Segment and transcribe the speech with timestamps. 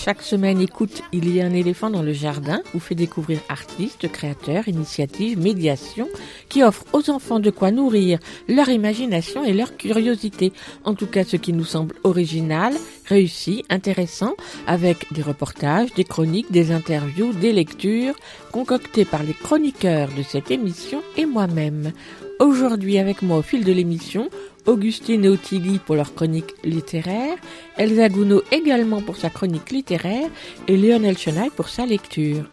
[0.00, 4.10] Chaque semaine, écoute, il y a un éléphant dans le jardin où fait découvrir artistes,
[4.10, 6.08] créateurs, initiatives, médiations
[6.48, 10.52] qui offrent aux enfants de quoi nourrir leur imagination et leur curiosité.
[10.84, 12.74] En tout cas, ce qui nous semble original,
[13.06, 14.34] réussi, intéressant,
[14.68, 18.14] avec des reportages, des chroniques, des interviews, des lectures,
[18.52, 21.92] concoctées par les chroniqueurs de cette émission et moi-même.
[22.38, 24.30] Aujourd'hui avec moi au fil de l'émission,
[24.68, 27.38] Augustine et Ottilie pour leur chronique littéraire,
[27.78, 30.28] Elsa Gounod également pour sa chronique littéraire
[30.68, 32.44] et Lionel Chenaille pour sa lecture.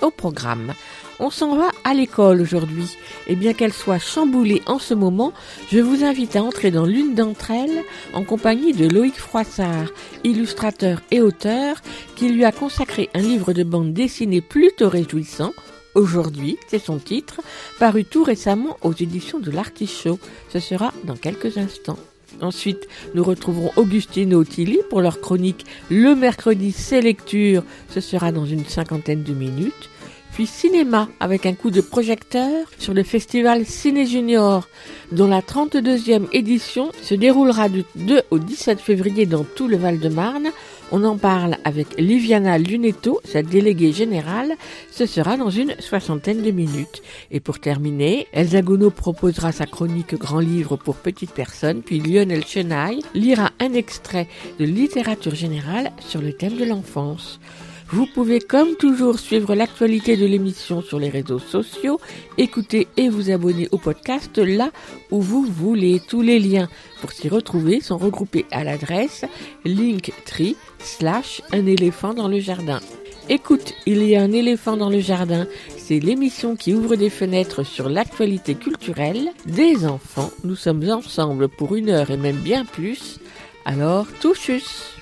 [0.00, 0.74] Au programme,
[1.18, 2.96] on s'en va à l'école aujourd'hui.
[3.26, 5.32] Et bien qu'elle soit chamboulée en ce moment,
[5.68, 9.88] je vous invite à entrer dans l'une d'entre elles en compagnie de Loïc Froissart,
[10.22, 11.82] illustrateur et auteur,
[12.14, 15.52] qui lui a consacré un livre de bande dessinée plutôt réjouissant,
[15.96, 17.40] Aujourd'hui, c'est son titre,
[17.78, 20.18] paru tout récemment aux éditions de l'Artichaut.
[20.52, 21.98] Ce sera dans quelques instants.
[22.42, 27.62] Ensuite, nous retrouverons Augustine et Ottilie pour leur chronique Le mercredi, c'est lecture.
[27.88, 29.88] Ce sera dans une cinquantaine de minutes.
[30.34, 34.68] Puis cinéma avec un coup de projecteur sur le festival Ciné Junior,
[35.12, 40.50] dont la 32e édition se déroulera du 2 au 17 février dans tout le Val-de-Marne.
[40.92, 44.52] On en parle avec Liviana Lunetto, sa déléguée générale.
[44.92, 47.02] Ce sera dans une soixantaine de minutes.
[47.32, 52.46] Et pour terminer, Elsa Gounod proposera sa chronique Grand Livre pour petites personnes, puis Lionel
[52.46, 54.28] Chenaille lira un extrait
[54.60, 57.40] de littérature générale sur le thème de l'enfance.
[57.88, 62.00] Vous pouvez comme toujours suivre l'actualité de l'émission sur les réseaux sociaux,
[62.36, 64.70] écouter et vous abonner au podcast là
[65.12, 66.00] où vous voulez.
[66.00, 66.68] Tous les liens
[67.00, 69.24] pour s'y retrouver sont regroupés à l'adresse
[69.64, 72.80] linktree slash un éléphant dans le jardin.
[73.28, 75.46] Écoute, il y a un éléphant dans le jardin.
[75.76, 80.30] C'est l'émission qui ouvre des fenêtres sur l'actualité culturelle des enfants.
[80.44, 83.18] Nous sommes ensemble pour une heure et même bien plus.
[83.64, 84.96] Alors, touchus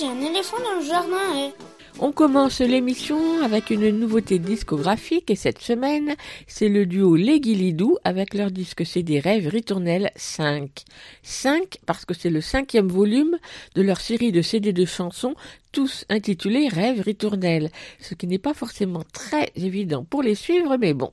[0.00, 1.16] Un éléphant dans le jardin.
[1.36, 1.50] eh.
[2.00, 6.14] On commence l'émission avec une nouveauté discographique et cette semaine,
[6.46, 10.70] c'est le duo Les Guilidou avec leur disque CD Rêves Ritournelle 5.
[11.22, 13.36] 5 parce que c'est le cinquième volume
[13.74, 15.34] de leur série de CD de chansons
[15.72, 17.70] tous intitulés Rêves Ritournelle,
[18.00, 21.12] ce qui n'est pas forcément très évident pour les suivre, mais bon.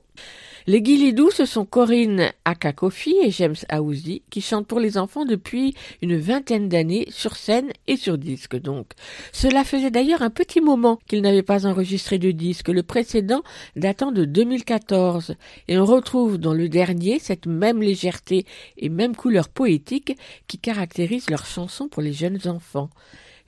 [0.66, 5.74] Les Guilidou, ce sont Corinne Akakofi et James Aouzi qui chantent pour les enfants depuis
[6.02, 8.92] une vingtaine d'années sur scène et sur disque donc.
[9.32, 13.42] Cela faisait d'ailleurs un petit moment qu'ils n'avaient pas enregistré de disque, le précédent
[13.74, 15.34] datant de 2014.
[15.68, 18.44] Et on retrouve dans le dernier cette même légèreté
[18.76, 20.16] et même couleur poétique
[20.46, 22.90] qui caractérise leurs chansons pour les jeunes enfants.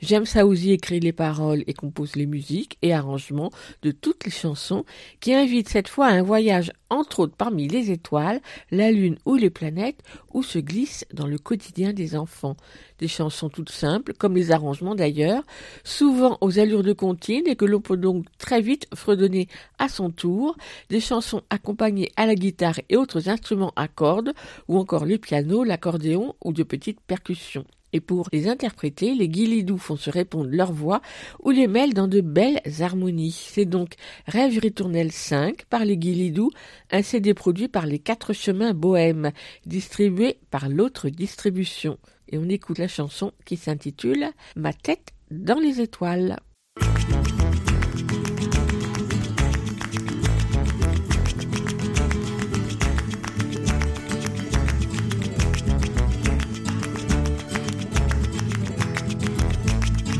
[0.02, 3.52] James Aouzi écrit les paroles et compose les musiques et arrangements
[3.82, 4.84] de toutes les chansons
[5.20, 8.40] qui invitent cette fois à un voyage entre autres parmi les étoiles,
[8.72, 10.02] la lune ou les planètes
[10.34, 12.56] où se glissent dans le quotidien des enfants.
[12.98, 15.44] Des chansons toutes simples, comme les arrangements d'ailleurs,
[15.84, 19.46] souvent aux allures de comptines et que l'on peut donc très vite fredonner
[19.78, 20.56] à son tour,
[20.90, 24.34] des chansons accompagnées à la guitare et autres instruments à cordes
[24.66, 27.64] ou encore le piano, l'accordéon ou de petites percussions.
[27.92, 31.02] Et pour les interpréter, les guilidous font se répondre leur voix
[31.42, 33.48] ou les mêlent dans de belles harmonies.
[33.50, 33.94] C'est donc
[34.26, 36.50] Rêve Ritournelle 5 par les guilidous,
[36.90, 39.32] un CD produit par les Quatre Chemins Bohèmes,
[39.66, 41.98] distribué par l'autre distribution.
[42.28, 44.26] Et on écoute la chanson qui s'intitule
[44.56, 46.38] Ma tête dans les étoiles.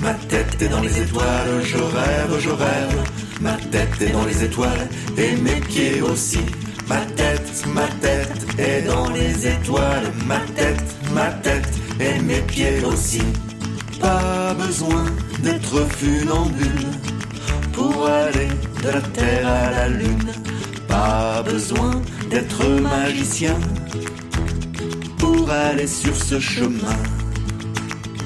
[0.02, 3.10] Ma tête est dans les étoiles, je rêve, je rêve.
[3.40, 6.40] Ma tête est dans les étoiles et mes pieds aussi.
[6.88, 10.12] Ma tête, ma tête est dans les étoiles.
[10.27, 10.82] Ma tête,
[11.15, 13.22] ma tête et mes pieds aussi.
[14.00, 15.04] Pas besoin
[15.38, 16.88] d'être funambule
[17.72, 18.48] pour aller
[18.82, 20.32] de la terre à la lune.
[20.88, 23.56] Pas besoin d'être magicien
[25.18, 26.98] pour aller sur ce chemin.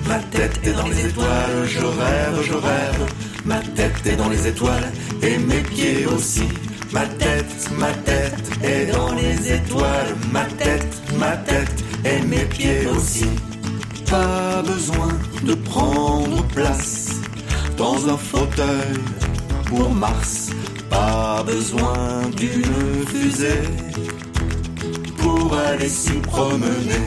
[0.08, 3.06] Ma tête est dans les étoiles, je rêve, je rêve.
[3.44, 4.92] Ma tête est dans les étoiles
[5.22, 6.48] et mes pieds aussi.
[6.92, 10.14] Ma tête, ma tête est dans les étoiles.
[10.32, 13.26] Ma tête, ma tête et mes pieds aussi.
[14.10, 15.08] Pas besoin
[15.42, 17.10] de prendre place
[17.76, 18.98] dans un fauteuil
[19.66, 20.50] pour Mars.
[20.88, 23.62] Pas besoin d'une fusée
[25.76, 27.04] aller s'y promener.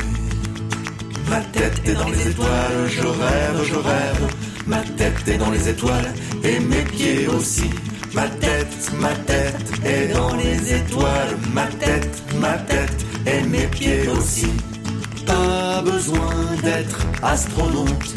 [1.28, 4.36] Ma tête est dans les étoiles, je rêve, je rêve.
[4.68, 6.14] Ma tête est dans les étoiles
[6.44, 7.70] et mes pieds aussi.
[8.14, 11.38] Ma tête, ma tête est dans les étoiles.
[11.54, 14.48] Ma tête, ma tête et mes pieds aussi.
[15.26, 16.34] Pas besoin
[16.64, 18.16] d'être astronaute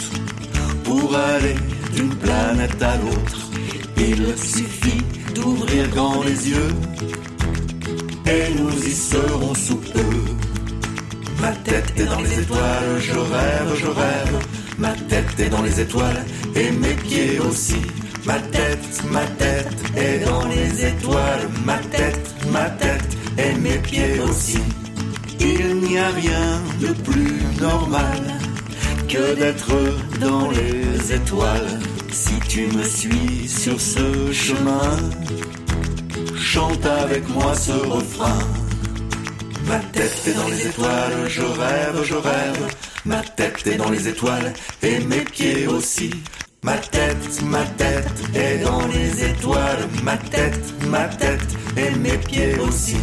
[0.85, 1.55] pour aller
[1.95, 3.51] d'une planète à l'autre.
[3.97, 5.03] Il suffit
[5.35, 6.71] d'ouvrir grand les yeux
[8.27, 10.42] et nous y serons sous peu.
[11.43, 14.47] Ma tête est dans les étoiles, je rêve, je rêve.
[14.79, 16.25] Ma tête est dans les étoiles
[16.55, 17.83] et mes pieds aussi.
[18.25, 21.49] Ma tête, ma tête est dans les étoiles.
[21.67, 24.61] Ma tête, ma tête et mes pieds aussi.
[25.41, 28.21] Il n'y a rien de plus normal
[29.09, 29.75] que d'être
[30.21, 31.81] dans les étoiles.
[32.13, 34.97] Si tu me suis sur ce chemin,
[36.37, 38.62] chante avec moi ce refrain.
[39.73, 42.77] Ma tête est dans les étoiles, je rêve, je rêve.
[43.07, 44.53] Ma tête est dans les étoiles
[44.83, 46.11] et mes pieds aussi.
[46.63, 48.05] Ma tête, ma tête
[48.35, 49.89] est dans les étoiles.
[50.03, 52.99] Ma tête, ma tête et mes pieds aussi.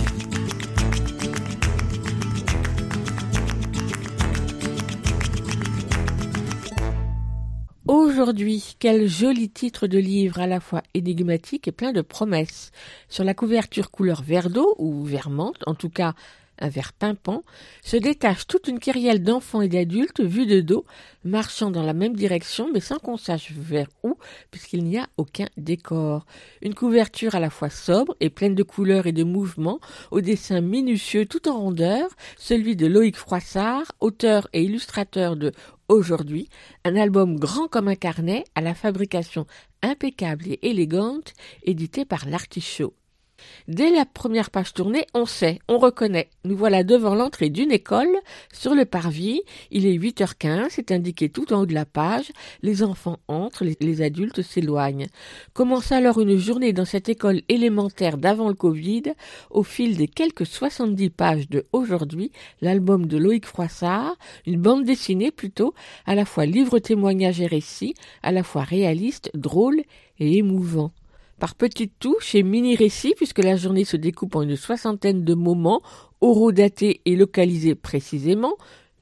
[7.88, 12.70] Aujourd'hui, quel joli titre de livre à la fois énigmatique et plein de promesses.
[13.08, 16.14] Sur la couverture couleur vert d'eau ou vert menthe, en tout cas
[16.60, 17.44] un vert pimpant,
[17.84, 20.86] se détache toute une kyrielle d'enfants et d'adultes vus de dos,
[21.24, 24.18] marchant dans la même direction mais sans qu'on sache vers où,
[24.52, 26.26] puisqu'il n'y a aucun décor.
[26.62, 29.80] Une couverture à la fois sobre et pleine de couleurs et de mouvements,
[30.12, 35.52] au dessin minutieux tout en rondeur, celui de Loïc Froissart, auteur et illustrateur de
[35.90, 36.50] Aujourd'hui,
[36.86, 39.48] un album grand comme un carnet à la fabrication
[39.82, 41.34] impeccable et élégante,
[41.64, 42.94] édité par l'Artichaut.
[43.68, 46.30] Dès la première page tournée, on sait, on reconnaît.
[46.44, 48.18] Nous voilà devant l'entrée d'une école,
[48.52, 49.42] sur le parvis.
[49.72, 52.32] Il est 8h15, c'est indiqué tout en haut de la page.
[52.62, 55.08] Les enfants entrent, les, adultes s'éloignent.
[55.54, 59.04] Commence alors une journée dans cette école élémentaire d'avant le Covid.
[59.50, 62.32] Au fil des quelques 70 pages de Aujourd'hui,
[62.62, 65.74] l'album de Loïc Froissart, une bande dessinée plutôt,
[66.06, 67.94] à la fois livre témoignage et récit,
[68.24, 69.82] à la fois réaliste, drôle
[70.20, 70.92] et émouvant
[71.40, 75.82] par petites touches et mini-récits, puisque la journée se découpe en une soixantaine de moments,
[76.22, 78.56] horodatés et localisés précisément.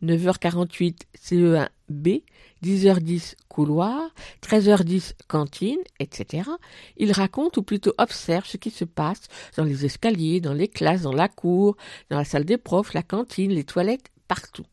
[0.03, 2.23] 9h48 CE1B,
[2.63, 4.11] 10h10 couloir,
[4.43, 6.49] 13h10 cantine, etc.
[6.97, 9.23] Il raconte ou plutôt observe ce qui se passe
[9.57, 11.75] dans les escaliers, dans les classes, dans la cour,
[12.09, 14.65] dans la salle des profs, la cantine, les toilettes, partout.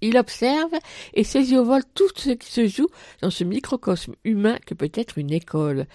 [0.00, 0.72] Il observe
[1.12, 2.88] et saisit au vol tout ce qui se joue
[3.20, 5.86] dans ce microcosme humain que peut être une école.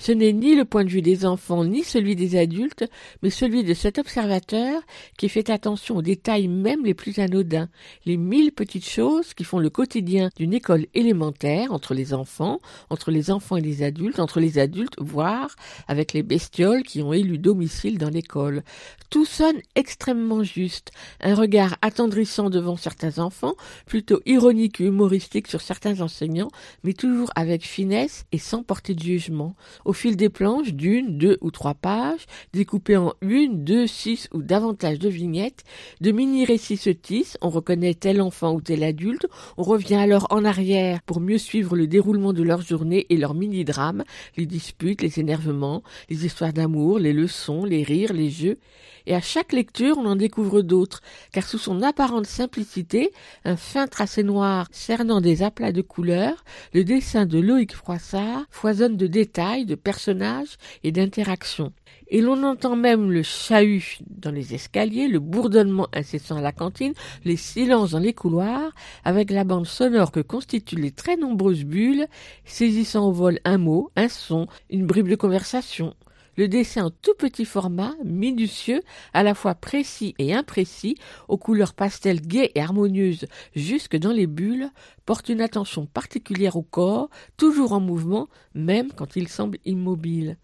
[0.00, 2.86] Ce n'est ni le point de vue des enfants ni celui des adultes,
[3.22, 4.80] mais celui de cet observateur
[5.18, 7.68] qui fait attention aux détails même les plus anodins,
[8.06, 13.10] les mille petites choses qui font le quotidien d'une école élémentaire entre les enfants, entre
[13.10, 15.54] les enfants et les adultes, entre les adultes, voire
[15.86, 18.62] avec les bestioles qui ont élu domicile dans l'école.
[19.10, 23.54] Tout sonne extrêmement juste, un regard attendrissant devant certains enfants,
[23.84, 26.50] plutôt ironique et humoristique sur certains enseignants,
[26.84, 29.54] mais toujours avec finesse et sans porter de jugement
[29.90, 34.40] au fil des planches d'une, deux ou trois pages, découpées en une, deux, six ou
[34.40, 35.64] davantage de vignettes,
[36.00, 40.44] de mini-récits se tissent, on reconnaît tel enfant ou tel adulte, on revient alors en
[40.44, 44.04] arrière pour mieux suivre le déroulement de leur journée et leur mini-drame,
[44.36, 48.58] les disputes, les énervements, les histoires d'amour, les leçons, les rires, les jeux,
[49.06, 51.00] et à chaque lecture on en découvre d'autres,
[51.32, 53.10] car sous son apparente simplicité,
[53.44, 56.44] un fin tracé noir cernant des aplats de couleurs,
[56.74, 61.72] le dessin de Loïc Froissart foisonne de détails, de personnages et d'interactions.
[62.08, 66.92] Et l'on entend même le chahut dans les escaliers, le bourdonnement incessant à la cantine,
[67.24, 68.72] les silences dans les couloirs,
[69.04, 72.06] avec la bande sonore que constituent les très nombreuses bulles,
[72.44, 75.94] saisissant au vol un mot, un son, une bribe de conversation,
[76.40, 78.80] le dessin en tout petit format, minutieux,
[79.12, 80.96] à la fois précis et imprécis,
[81.28, 84.70] aux couleurs pastel gaies et harmonieuses jusque dans les bulles,
[85.04, 90.38] porte une attention particulière au corps, toujours en mouvement, même quand il semble immobile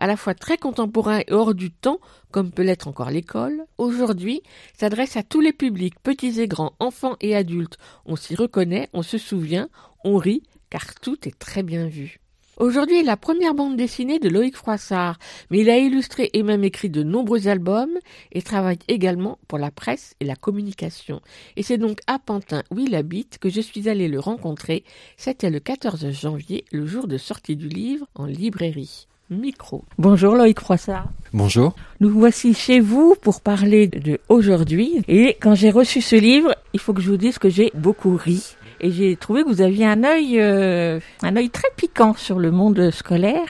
[0.00, 1.98] à la fois très contemporain et hors du temps,
[2.30, 4.42] comme peut l'être encore l'école, aujourd'hui
[4.72, 7.78] s'adresse à tous les publics, petits et grands, enfants et adultes.
[8.06, 9.68] On s'y reconnaît, on se souvient,
[10.04, 12.20] on rit, car tout est très bien vu.
[12.58, 16.90] Aujourd'hui, la première bande dessinée de Loïc Froissart, mais il a illustré et même écrit
[16.90, 17.96] de nombreux albums
[18.32, 21.20] et travaille également pour la presse et la communication.
[21.56, 24.82] Et c'est donc à Pantin, où il habite, que je suis allé le rencontrer.
[25.16, 29.06] C'était le 14 janvier, le jour de sortie du livre en librairie.
[29.30, 29.84] micro.
[29.96, 31.10] Bonjour Loïc Froissart.
[31.32, 31.76] Bonjour.
[32.00, 35.04] Nous voici chez vous pour parler de aujourd'hui.
[35.06, 38.16] Et quand j'ai reçu ce livre, il faut que je vous dise que j'ai beaucoup
[38.16, 38.56] ri.
[38.80, 42.50] Et j'ai trouvé que vous aviez un œil, euh, un œil très piquant sur le
[42.50, 43.48] monde scolaire.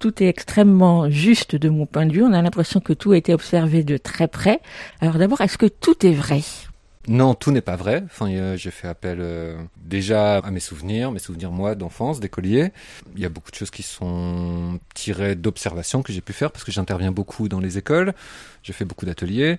[0.00, 2.22] Tout est extrêmement juste de mon point de vue.
[2.22, 4.60] On a l'impression que tout a été observé de très près.
[5.00, 6.40] Alors d'abord, est-ce que tout est vrai?
[7.08, 8.02] Non, tout n'est pas vrai.
[8.04, 12.70] Enfin, euh, j'ai fait appel euh, déjà à mes souvenirs, mes souvenirs moi d'enfance, d'écolier.
[13.16, 16.64] Il y a beaucoup de choses qui sont tirées d'observations que j'ai pu faire parce
[16.64, 18.14] que j'interviens beaucoup dans les écoles.
[18.62, 19.58] Je fais beaucoup d'ateliers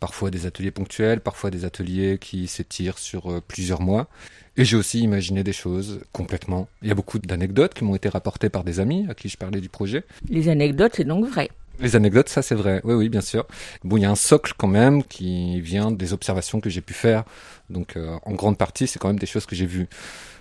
[0.00, 4.08] parfois des ateliers ponctuels, parfois des ateliers qui s'étirent sur euh, plusieurs mois.
[4.56, 6.68] Et j'ai aussi imaginé des choses complètement.
[6.82, 9.36] Il y a beaucoup d'anecdotes qui m'ont été rapportées par des amis à qui je
[9.36, 10.04] parlais du projet.
[10.28, 11.50] Les anecdotes, c'est donc vrai.
[11.78, 12.80] Les anecdotes, ça c'est vrai.
[12.84, 13.46] Oui, oui, bien sûr.
[13.84, 16.92] Bon, il y a un socle quand même qui vient des observations que j'ai pu
[16.92, 17.24] faire.
[17.70, 19.88] Donc, euh, en grande partie, c'est quand même des choses que j'ai vues.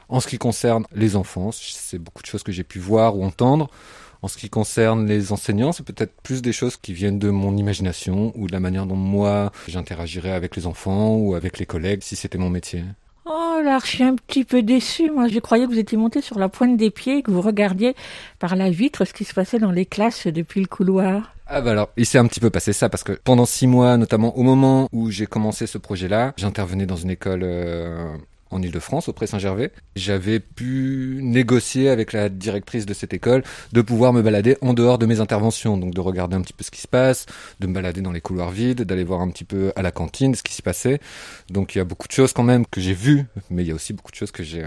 [0.09, 3.23] En ce qui concerne les enfants, c'est beaucoup de choses que j'ai pu voir ou
[3.23, 3.69] entendre.
[4.21, 7.55] En ce qui concerne les enseignants, c'est peut-être plus des choses qui viennent de mon
[7.55, 12.01] imagination ou de la manière dont moi j'interagirais avec les enfants ou avec les collègues
[12.03, 12.83] si c'était mon métier.
[13.25, 15.11] Oh là, je suis un petit peu déçue.
[15.11, 17.41] Moi, je croyais que vous étiez monté sur la pointe des pieds et que vous
[17.41, 17.95] regardiez
[18.39, 21.33] par la vitre ce qui se passait dans les classes depuis le couloir.
[21.45, 23.97] Ah bah alors, il s'est un petit peu passé ça parce que pendant six mois,
[23.97, 28.15] notamment au moment où j'ai commencé ce projet-là, j'intervenais dans une école euh,
[28.51, 29.71] en Ile-de-France, auprès Saint-Gervais.
[29.95, 34.97] J'avais pu négocier avec la directrice de cette école de pouvoir me balader en dehors
[34.97, 37.25] de mes interventions, donc de regarder un petit peu ce qui se passe,
[37.59, 40.35] de me balader dans les couloirs vides, d'aller voir un petit peu à la cantine
[40.35, 40.99] ce qui s'y passait.
[41.49, 43.71] Donc il y a beaucoup de choses quand même que j'ai vues, mais il y
[43.71, 44.65] a aussi beaucoup de choses que j'ai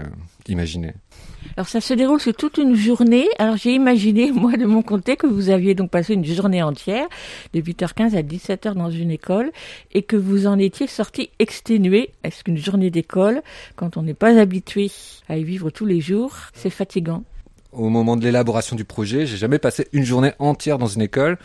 [1.55, 3.27] Alors ça se déroule sur toute une journée.
[3.37, 7.07] Alors j'ai imaginé, moi de mon côté, que vous aviez donc passé une journée entière,
[7.53, 9.51] de 8h15 à 17h dans une école,
[9.91, 12.11] et que vous en étiez sorti exténué.
[12.23, 13.41] Est-ce qu'une journée d'école,
[13.75, 14.91] quand on n'est pas habitué
[15.29, 17.23] à y vivre tous les jours, c'est fatigant?
[17.71, 21.37] Au moment de l'élaboration du projet, j'ai jamais passé une journée entière dans une école.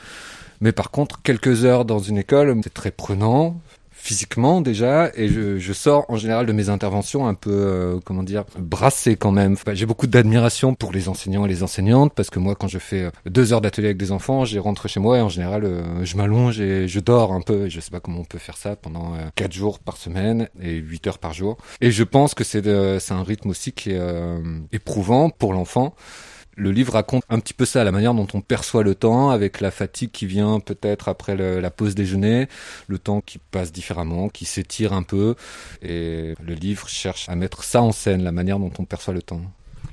[0.60, 3.60] Mais par contre, quelques heures dans une école, c'est très prenant
[3.98, 8.22] physiquement déjà et je, je, sors en général de mes interventions un peu euh, comment
[8.22, 9.56] dire brassé quand même.
[9.72, 13.02] J'ai beaucoup d'admiration pour les enseignants et les enseignantes parce que moi quand je fais
[13.02, 16.04] euh, deux heures d'atelier avec des enfants je rentre chez moi et en général euh,
[16.04, 17.68] je m'allonge et je dors un peu.
[17.68, 21.06] Je sais pas comment on peut faire ça pendant quatre jours par semaine et huit
[21.06, 21.56] heures par jour.
[21.80, 22.62] Et je pense que c'est
[23.00, 24.00] c'est un rythme aussi qui est
[24.72, 25.94] éprouvant pour l'enfant
[26.58, 29.60] le livre raconte un petit peu ça, la manière dont on perçoit le temps, avec
[29.60, 32.48] la fatigue qui vient peut-être après la pause déjeuner,
[32.88, 35.36] le temps qui passe différemment, qui s'étire un peu,
[35.82, 39.22] et le livre cherche à mettre ça en scène, la manière dont on perçoit le
[39.22, 39.40] temps.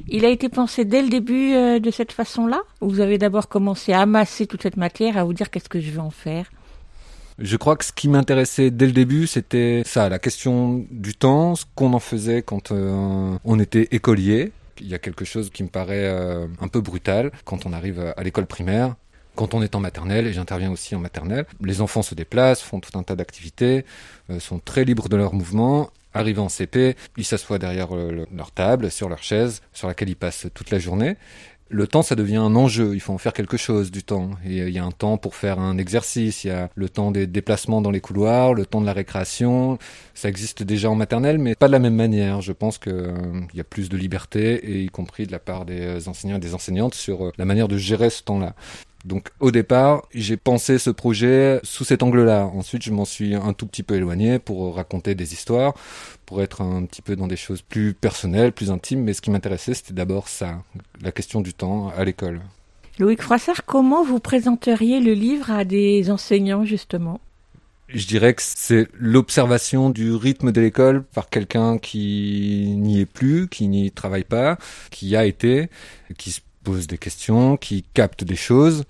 [0.07, 2.61] Il a été pensé dès le début euh, de cette façon-là?
[2.81, 5.89] Vous avez d'abord commencé à amasser toute cette matière, à vous dire qu'est-ce que je
[5.91, 6.51] vais en faire?
[7.39, 11.55] Je crois que ce qui m'intéressait dès le début, c'était ça, la question du temps,
[11.55, 15.63] ce qu'on en faisait quand euh, on était écolier, il y a quelque chose qui
[15.63, 18.95] me paraît euh, un peu brutal quand on arrive à l'école primaire.
[19.35, 22.79] Quand on est en maternelle, et j'interviens aussi en maternelle, les enfants se déplacent, font
[22.79, 23.83] tout un tas d'activités,
[24.29, 25.89] euh, sont très libres de leurs mouvements.
[26.13, 30.15] Arrivent en CP, ils s'assoient derrière euh, leur table, sur leur chaise, sur laquelle ils
[30.15, 31.17] passent toute la journée
[31.69, 32.93] le temps, ça devient un enjeu.
[32.93, 34.31] Il faut en faire quelque chose du temps.
[34.45, 36.43] Et il y a un temps pour faire un exercice.
[36.43, 39.79] Il y a le temps des déplacements dans les couloirs, le temps de la récréation.
[40.13, 42.41] Ça existe déjà en maternelle, mais pas de la même manière.
[42.41, 45.65] Je pense qu'il euh, y a plus de liberté, et y compris de la part
[45.65, 48.55] des enseignants et des enseignantes sur euh, la manière de gérer ce temps-là.
[49.05, 52.47] Donc au départ, j'ai pensé ce projet sous cet angle-là.
[52.47, 55.75] Ensuite, je m'en suis un tout petit peu éloigné pour raconter des histoires,
[56.25, 59.03] pour être un petit peu dans des choses plus personnelles, plus intimes.
[59.03, 60.63] Mais ce qui m'intéressait, c'était d'abord ça,
[61.01, 62.41] la question du temps à l'école.
[62.97, 67.19] Loïc Froissart, comment vous présenteriez le livre à des enseignants justement?
[67.87, 73.47] Je dirais que c'est l'observation du rythme de l'école par quelqu'un qui n'y est plus,
[73.47, 74.57] qui n'y travaille pas,
[74.89, 75.69] qui a été,
[76.17, 78.83] qui se pose des questions, qui capte des choses.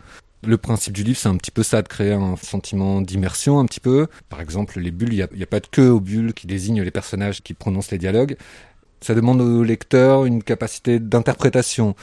[0.48, 3.65] Le principe du livre, c'est un petit peu ça, de créer un sentiment d'immersion un
[3.65, 4.08] petit peu.
[4.29, 6.91] Par exemple, les bulles, il n'y a, pas de queue aux bulles qui désignent les
[6.91, 8.38] personnages qui prononcent les dialogues.
[9.01, 11.96] Ça demande au lecteur une capacité d'interprétation.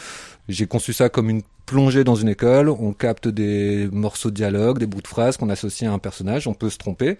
[0.48, 4.78] J'ai conçu ça comme une plongée dans une école, on capte des morceaux de dialogue,
[4.78, 7.16] des bouts de phrases qu'on associe à un personnage, on peut se tromper.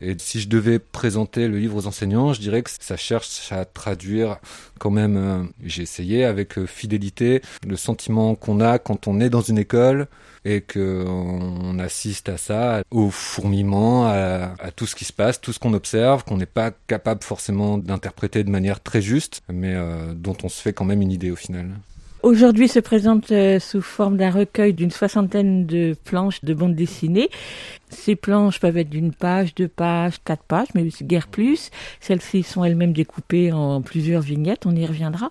[0.00, 3.64] Et si je devais présenter le livre aux enseignants, je dirais que ça cherche à
[3.64, 4.38] traduire
[4.78, 9.30] quand même, euh, j'ai essayé avec euh, fidélité, le sentiment qu'on a quand on est
[9.30, 10.08] dans une école
[10.44, 15.58] et qu'on assiste à ça, au fourmillement, à, tout ce qui se passe, tout ce
[15.58, 20.36] qu'on observe, qu'on n'est pas capable forcément d'interpréter de manière très juste, mais euh, dont
[20.42, 21.70] on se fait quand même une idée au final.
[22.24, 27.28] Aujourd'hui se présente sous forme d'un recueil d'une soixantaine de planches de bande dessinée.
[27.90, 31.70] Ces planches peuvent être d'une page, deux pages, quatre pages, mais guère plus.
[32.00, 35.28] Celles-ci sont elles-mêmes découpées en plusieurs vignettes, on y reviendra.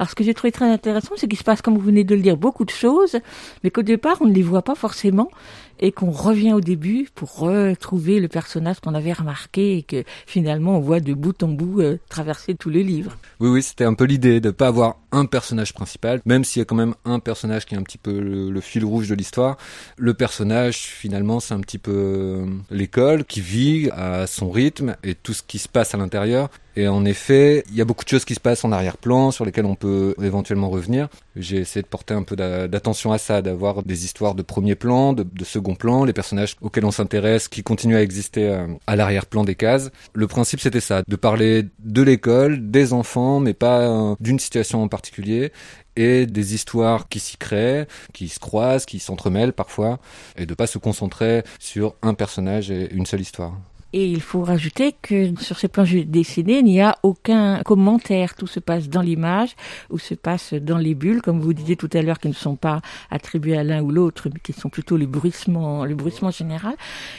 [0.00, 2.16] Alors ce que j'ai trouvé très intéressant, c'est qu'il se passe, comme vous venez de
[2.16, 3.18] le dire, beaucoup de choses,
[3.62, 5.30] mais qu'au départ, on ne les voit pas forcément
[5.82, 10.76] et qu'on revient au début pour retrouver le personnage qu'on avait remarqué et que finalement
[10.76, 13.16] on voit de bout en bout euh, traverser tout le livre.
[13.40, 16.62] Oui, oui, c'était un peu l'idée de pas avoir un personnage principal, même s'il y
[16.62, 19.58] a quand même un personnage qui est un petit peu le, fil rouge de l'histoire.
[19.98, 25.16] Le personnage, finalement, c'est un petit peu euh, l'école qui vit à son rythme et
[25.16, 26.48] tout ce qui se passe à l'intérieur.
[26.76, 29.44] Et en effet, il y a beaucoup de choses qui se passent en arrière-plan sur
[29.44, 31.08] lesquelles on peut éventuellement revenir.
[31.36, 35.12] J'ai essayé de porter un peu d'attention à ça, d'avoir des histoires de premier plan,
[35.12, 39.44] de, second plan, les personnages auxquels on s'intéresse qui continuent à exister euh, à l'arrière-plan
[39.44, 39.90] des cases.
[40.14, 44.82] Le principe c'était ça, de parler de l'école, des enfants, mais pas euh, d'une situation
[44.82, 45.52] en particulier,
[45.96, 49.98] et des histoires qui s'y créent, qui se croisent, qui s'entremêlent parfois,
[50.36, 53.52] et de pas se concentrer sur un personnage et une seule histoire.
[53.92, 58.34] Et il faut rajouter que sur ces planches dessinées, il n'y a aucun commentaire.
[58.34, 59.54] Tout se passe dans l'image
[59.90, 62.56] ou se passe dans les bulles, comme vous disiez tout à l'heure, qui ne sont
[62.56, 62.80] pas
[63.10, 66.74] attribuées à l'un ou l'autre, mais qui sont plutôt le bruissement, le bruissement général.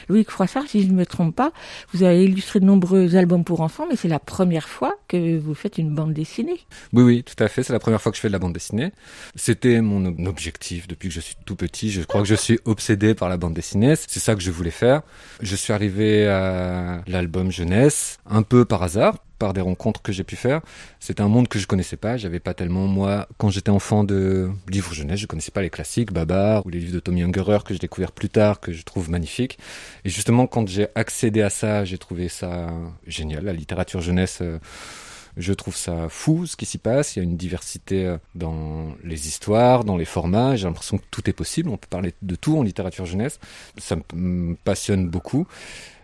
[0.10, 1.51] Louis Froissart, si je ne me trompe pas,
[1.94, 5.53] vous avez illustré de nombreux albums pour enfants, mais c'est la première fois que vous
[5.53, 6.60] faites une bande dessinée.
[6.92, 7.62] Oui, oui, tout à fait.
[7.63, 8.92] C'est la première fois que je fais de la bande dessinée.
[9.36, 11.92] C'était mon objectif depuis que je suis tout petit.
[11.92, 13.96] Je crois que je suis obsédé par la bande dessinée.
[13.96, 15.03] C'est ça que je voulais faire.
[15.42, 16.62] Je suis arrivé à
[17.08, 20.62] l'album jeunesse, un peu par hasard, par des rencontres que j'ai pu faire.
[21.01, 22.15] C'était un monde que je connaissais pas.
[22.15, 26.13] J'avais pas tellement, moi, quand j'étais enfant de livres jeunesse, je connaissais pas les classiques,
[26.13, 29.10] Babar ou les livres de Tommy Ungerer que j'ai découvert plus tard, que je trouve
[29.10, 29.60] magnifiques.
[30.05, 32.70] Et justement, quand j'ai accédé à ça, j'ai trouvé ça
[33.05, 33.43] génial.
[33.43, 34.60] La littérature jeunesse, euh,
[35.36, 37.15] je trouve ça fou ce qui s'y passe.
[37.15, 40.55] Il y a une diversité euh, dans les histoires, dans les formats.
[40.55, 41.70] J'ai l'impression que tout est possible.
[41.70, 43.39] On peut parler de tout en littérature jeunesse.
[43.77, 45.48] Ça me passionne beaucoup.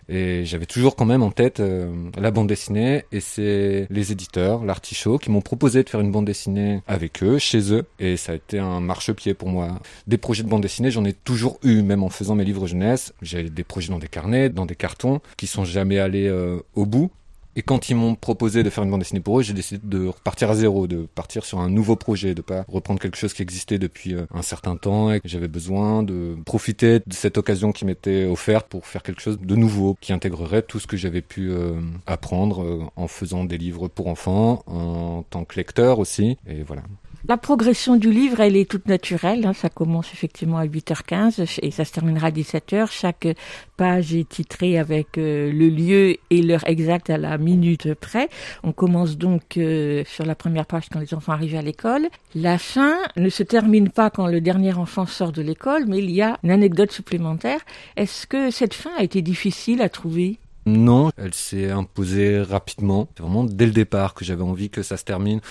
[0.09, 4.65] Et j'avais toujours quand même en tête euh, la bande dessinée et c'est les éditeurs,
[4.65, 7.85] l'artichaut, qui m'ont proposé de faire une bande dessinée avec eux, chez eux.
[7.99, 9.79] Et ça a été un marchepied pour moi.
[10.07, 13.13] Des projets de bande dessinée, j'en ai toujours eu, même en faisant mes livres jeunesse.
[13.21, 16.87] J'ai des projets dans des carnets, dans des cartons, qui sont jamais allés euh, au
[16.87, 17.11] bout.
[17.55, 20.07] Et quand ils m'ont proposé de faire une bande dessinée pour eux, j'ai décidé de
[20.07, 23.41] repartir à zéro, de partir sur un nouveau projet, de pas reprendre quelque chose qui
[23.41, 27.71] existait depuis euh, un certain temps et que j'avais besoin de profiter de cette occasion
[27.71, 31.21] qui m'était offerte pour faire quelque chose de nouveau, qui intégrerait tout ce que j'avais
[31.21, 31.73] pu euh,
[32.05, 36.37] apprendre euh, en faisant des livres pour enfants, en tant que lecteur aussi.
[36.47, 36.83] Et voilà.
[37.27, 39.45] La progression du livre, elle est toute naturelle.
[39.45, 39.53] Hein.
[39.53, 42.89] Ça commence effectivement à 8h15 et ça se terminera à 17h.
[42.91, 43.27] Chaque
[43.75, 48.29] page est titrée avec euh, le lieu et l'heure exacte à la minute près.
[48.63, 52.07] On commence donc euh, sur la première page quand les enfants arrivent à l'école.
[52.35, 56.11] La fin ne se termine pas quand le dernier enfant sort de l'école, mais il
[56.11, 57.59] y a une anecdote supplémentaire.
[57.97, 60.39] Est-ce que cette fin a été difficile à trouver?
[60.65, 63.09] Non, elle s'est imposée rapidement.
[63.15, 65.41] C'est vraiment dès le départ que j'avais envie que ça se termine.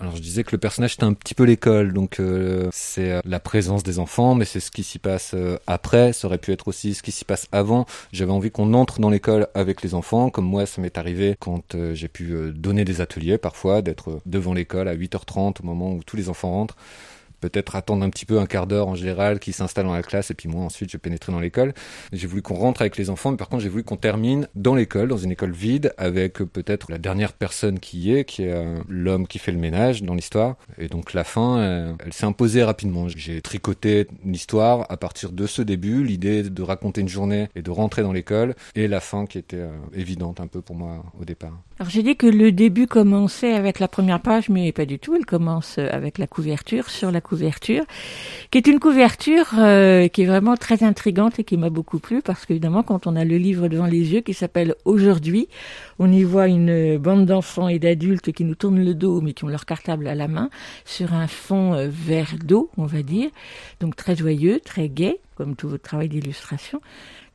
[0.00, 3.20] Alors je disais que le personnage était un petit peu l'école, donc euh, c'est euh,
[3.24, 6.12] la présence des enfants, mais c'est ce qui s'y passe euh, après.
[6.12, 7.86] Ça aurait pu être aussi ce qui s'y passe avant.
[8.12, 11.76] J'avais envie qu'on entre dans l'école avec les enfants, comme moi ça m'est arrivé quand
[11.92, 16.16] j'ai pu donner des ateliers parfois, d'être devant l'école à 8h30 au moment où tous
[16.16, 16.76] les enfants rentrent
[17.48, 20.30] peut-être attendre un petit peu un quart d'heure en général, qui s'installe dans la classe,
[20.30, 21.74] et puis moi ensuite je pénétrer dans l'école.
[22.12, 24.74] J'ai voulu qu'on rentre avec les enfants, mais par contre j'ai voulu qu'on termine dans
[24.74, 28.52] l'école, dans une école vide, avec peut-être la dernière personne qui y est, qui est
[28.52, 30.56] euh, l'homme qui fait le ménage dans l'histoire.
[30.78, 33.08] Et donc la fin, euh, elle s'est imposée rapidement.
[33.08, 37.70] J'ai tricoté l'histoire à partir de ce début, l'idée de raconter une journée et de
[37.70, 41.24] rentrer dans l'école, et la fin qui était euh, évidente un peu pour moi au
[41.24, 41.58] départ.
[41.78, 45.16] Alors j'ai dit que le début commençait avec la première page, mais pas du tout.
[45.16, 47.33] Il commence avec la couverture, sur la couverture,
[48.50, 52.22] qui est une couverture euh, qui est vraiment très intrigante et qui m'a beaucoup plu,
[52.22, 55.48] parce qu'évidemment, quand on a le livre devant les yeux qui s'appelle Aujourd'hui,
[55.98, 59.44] on y voit une bande d'enfants et d'adultes qui nous tournent le dos, mais qui
[59.44, 60.50] ont leur cartable à la main,
[60.84, 63.30] sur un fond euh, vert d'eau, on va dire.
[63.80, 66.80] Donc très joyeux, très gai, comme tout votre travail d'illustration.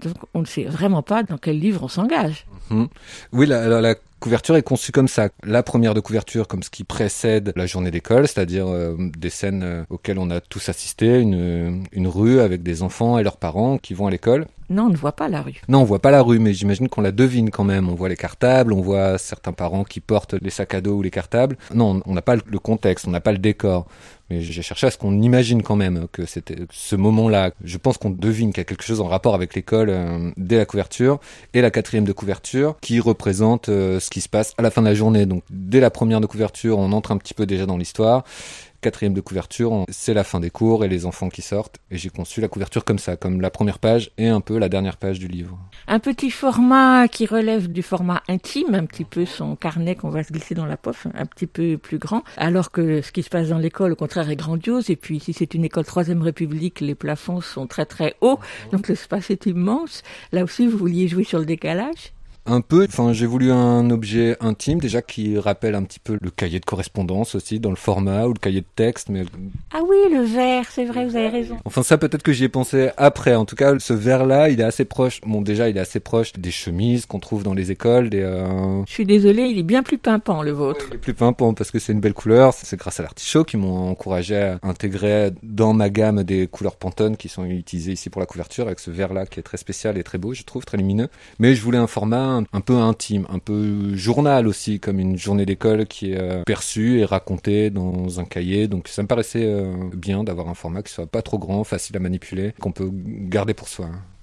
[0.04, 2.46] Donc on ne sait vraiment pas dans quel livre on s'engage.
[2.70, 2.88] Mhm.
[3.34, 5.30] Oui, la, la, couverture est conçue comme ça.
[5.44, 9.64] La première de couverture comme ce qui précède la journée d'école, c'est-à-dire euh, des scènes
[9.64, 13.78] euh, auxquelles on a tous assisté, une, une rue avec des enfants et leurs parents
[13.78, 14.46] qui vont à l'école.
[14.70, 15.62] Non, on ne voit pas la rue.
[15.68, 17.90] Non, on voit pas la rue, mais j'imagine qu'on la devine quand même.
[17.90, 21.02] On voit les cartables, on voit certains parents qui portent les sacs à dos ou
[21.02, 21.58] les cartables.
[21.74, 23.88] Non, on n'a pas le contexte, on n'a pas le décor.
[24.30, 27.52] Mais j'ai cherché à ce qu'on imagine quand même que c'était ce moment-là.
[27.64, 30.58] Je pense qu'on devine qu'il y a quelque chose en rapport avec l'école euh, dès
[30.58, 31.20] la couverture
[31.56, 34.82] et la quatrième de couverture qui représente euh, ce qui se passe à la fin
[34.82, 35.26] de la journée.
[35.26, 38.24] Donc dès la première de couverture, on entre un petit peu déjà dans l'histoire
[38.82, 41.78] quatrième de couverture, c'est la fin des cours et les enfants qui sortent.
[41.92, 44.70] Et j'ai conçu la couverture comme ça, comme la première page et un peu la
[44.70, 45.58] dernière page du livre.
[45.88, 50.24] Un petit format qui relève du format intime, un petit peu son carnet qu'on va
[50.24, 53.30] se glisser dans la poche, un petit peu plus grand, alors que ce qui se
[53.30, 54.90] passe dans l'école, au contraire, est grandiose.
[54.90, 58.40] Et puis, si c'est une école Troisième République, les plafonds sont très très hauts,
[58.72, 60.04] donc l'espace est immense.
[60.32, 62.14] Là aussi, vous vouliez jouer sur le décalage?
[62.52, 66.32] Un peu, enfin j'ai voulu un objet intime déjà qui rappelle un petit peu le
[66.32, 69.24] cahier de correspondance aussi dans le format ou le cahier de texte, mais
[69.72, 71.58] Ah oui, le verre, c'est vrai, vous avez raison.
[71.66, 73.36] Enfin ça peut-être que j'y ai pensé après.
[73.36, 75.22] En tout cas, ce verre-là, il est assez proche.
[75.22, 78.24] Bon déjà, il est assez proche des chemises qu'on trouve dans les écoles, des.
[78.24, 78.84] Euh...
[78.88, 80.86] Je suis désolée, il est bien plus pimpant, le vôtre.
[80.90, 82.56] Il est plus pimpant parce que c'est une belle couleur.
[82.56, 87.16] C'est grâce à l'artichaut qui m'ont encouragé à intégrer dans ma gamme des couleurs Pantone
[87.16, 90.04] qui sont utilisées ici pour la couverture avec ce verre-là qui est très spécial et
[90.04, 91.10] très beau, je trouve, très lumineux.
[91.38, 95.46] Mais je voulais un format un, peu intime, un peu journal aussi, comme une journée
[95.46, 98.68] d'école qui est euh, perçue et racontée dans un cahier.
[98.68, 101.98] Donc ça me paraissait euh, bien d'avoir un format qui soit pas trop grand, facile
[101.98, 103.88] à manipuler, qu'on peut garder pour soi.
[103.88, 104.19] Vous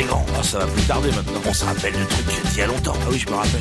[0.00, 0.24] grand.
[0.38, 1.40] Ah, ça va plus tarder maintenant.
[1.46, 2.94] On se rappelle de trucs d'il y a longtemps.
[3.02, 3.60] Ah oui, je me rappelle.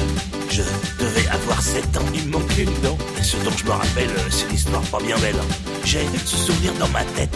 [0.49, 0.61] Je
[0.99, 2.05] devais avoir 7 ans.
[2.13, 2.97] Il me manquait une dent.
[3.19, 5.35] Et ce dont je me rappelle, euh, c'est l'histoire pas bien belle.
[5.83, 7.35] J'ai ce souvenir dans ma tête.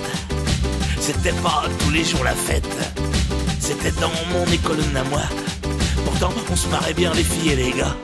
[1.00, 2.78] C'était pas tous les jours la fête.
[3.60, 5.24] C'était dans mon école à moi.
[6.06, 7.96] Pourtant, on se marrait bien les filles et les gars.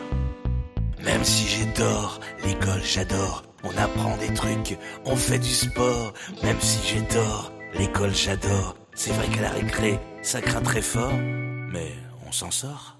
[1.03, 3.43] Même si j'ai tort, l'école j'adore.
[3.63, 6.13] On apprend des trucs, on fait du sport.
[6.43, 8.75] Même si j'ai tort, l'école j'adore.
[8.93, 11.13] C'est vrai qu'à la récré, ça craint très fort.
[11.71, 11.91] Mais
[12.27, 12.97] on s'en sort.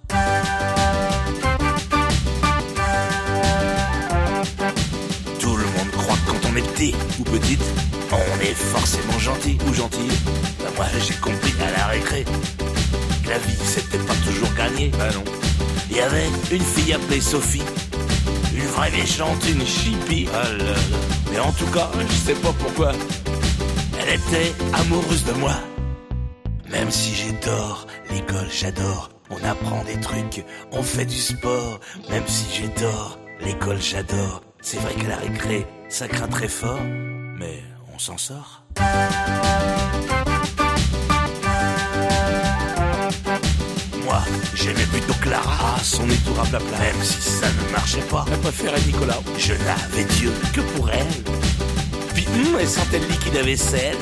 [5.39, 7.63] Tout le monde croit que quand on est petit ou petite,
[8.12, 10.12] on est forcément gentil ou gentille.
[10.60, 12.25] Bah moi j'ai compris à la récré
[13.23, 14.89] que la vie c'était pas toujours gagné.
[14.97, 15.23] Bah non.
[15.89, 17.63] Il y avait une fille appelée Sophie,
[18.55, 20.27] une vraie méchante, une chippie.
[20.34, 20.75] Ah là là.
[21.31, 22.91] Mais en tout cas, Je sais pas pourquoi.
[23.99, 25.53] elle était amoureuse de moi.
[26.71, 29.10] Même si j'ai tort, l'école j'adore.
[29.29, 31.79] On apprend des trucs, on fait du sport.
[32.10, 34.41] Même si j'ai tort, l'école j'adore.
[34.62, 36.79] C'est vrai qu'à la récré, ça craint très fort.
[37.38, 37.62] Mais
[37.93, 38.63] on s'en sort.
[44.03, 44.21] Moi,
[44.53, 45.77] j'aimais plutôt Clara.
[45.84, 46.79] Son nez tout raplapla.
[46.79, 49.19] Même si ça ne marchait pas, Elle préférait Nicolas.
[49.38, 51.07] je n'avais Dieu que pour elle.
[52.13, 53.97] Puis, hum, elle sentait le liquide à vaisselle.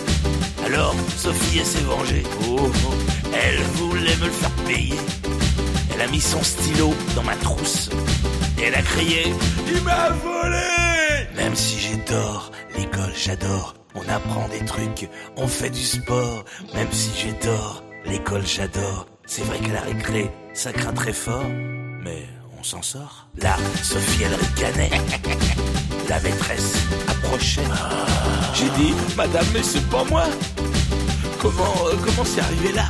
[0.69, 2.23] Alors, Sophie, elle s'est vengée.
[2.47, 2.93] Oh, oh.
[3.33, 4.99] Elle voulait me le faire payer.
[5.91, 7.89] Elle a mis son stylo dans ma trousse.
[8.59, 9.33] Et elle a crié
[9.67, 13.73] Il m'a volé Même si j'ai tort, l'école j'adore.
[13.95, 16.45] On apprend des trucs, on fait du sport.
[16.75, 19.07] Même si j'ai tort, l'école j'adore.
[19.25, 21.49] C'est vrai qu'à la récré, ça craint très fort.
[22.03, 22.27] Mais
[22.59, 23.27] on s'en sort.
[23.41, 24.91] Là, Sophie, elle ricanait.
[26.09, 26.73] La maîtresse
[27.07, 27.61] approchait.
[28.53, 30.25] J'ai dit, madame, mais c'est pas moi.
[31.41, 32.89] Comment, euh, comment c'est arrivé là?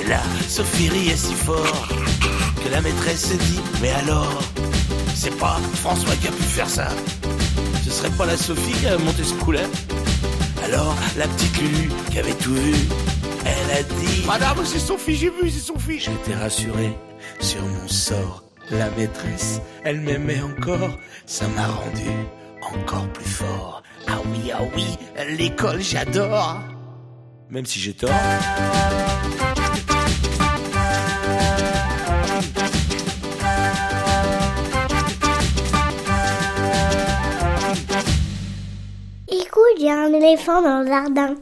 [0.00, 1.88] Et là, Sophie riait si fort
[2.64, 4.40] que la maîtresse s'est dit Mais alors
[5.14, 6.88] C'est pas François qui a pu faire ça
[7.84, 9.62] Ce serait pas la Sophie qui a monté ce coup-là
[10.64, 12.74] Alors, la petite Lulu qui avait tout vu,
[13.44, 16.00] elle a dit Madame, c'est Sophie, j'ai vu, c'est Sophie.
[16.00, 16.92] J'étais rassuré
[17.40, 18.47] sur mon sort.
[18.70, 20.90] La maîtresse, elle m'aimait encore.
[21.24, 22.10] Ça m'a rendu
[22.60, 23.82] encore plus fort.
[24.06, 24.84] Ah oui, ah oui,
[25.38, 26.58] l'école, j'adore.
[27.48, 28.10] Même si j'ai tort.
[39.28, 41.34] Écoute, il y a un éléphant dans le jardin.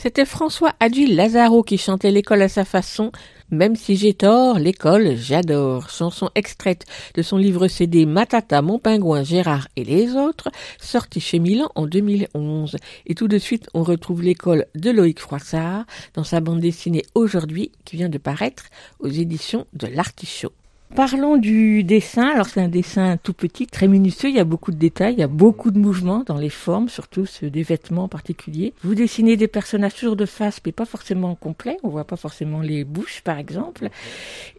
[0.00, 3.12] C'était François Adil Lazaro qui chantait l'école à sa façon.
[3.52, 5.90] Même si j'ai tort, l'école, j'adore.
[5.90, 11.40] Chanson extraite de son livre CD Matata, Mon Pingouin, Gérard et les autres, sorti chez
[11.40, 12.76] Milan en 2011.
[13.06, 15.84] Et tout de suite, on retrouve l'école de Loïc Froissart
[16.14, 18.66] dans sa bande dessinée Aujourd'hui, qui vient de paraître
[19.00, 20.52] aux éditions de l'Artichaut.
[20.94, 22.28] Parlons du dessin.
[22.28, 24.28] Alors c'est un dessin tout petit, très minutieux.
[24.28, 26.88] Il y a beaucoup de détails, il y a beaucoup de mouvements dans les formes,
[26.88, 28.74] surtout ceux des vêtements en particulier.
[28.82, 31.76] Vous dessinez des personnages toujours de face, mais pas forcément complets.
[31.84, 33.88] On voit pas forcément les bouches, par exemple.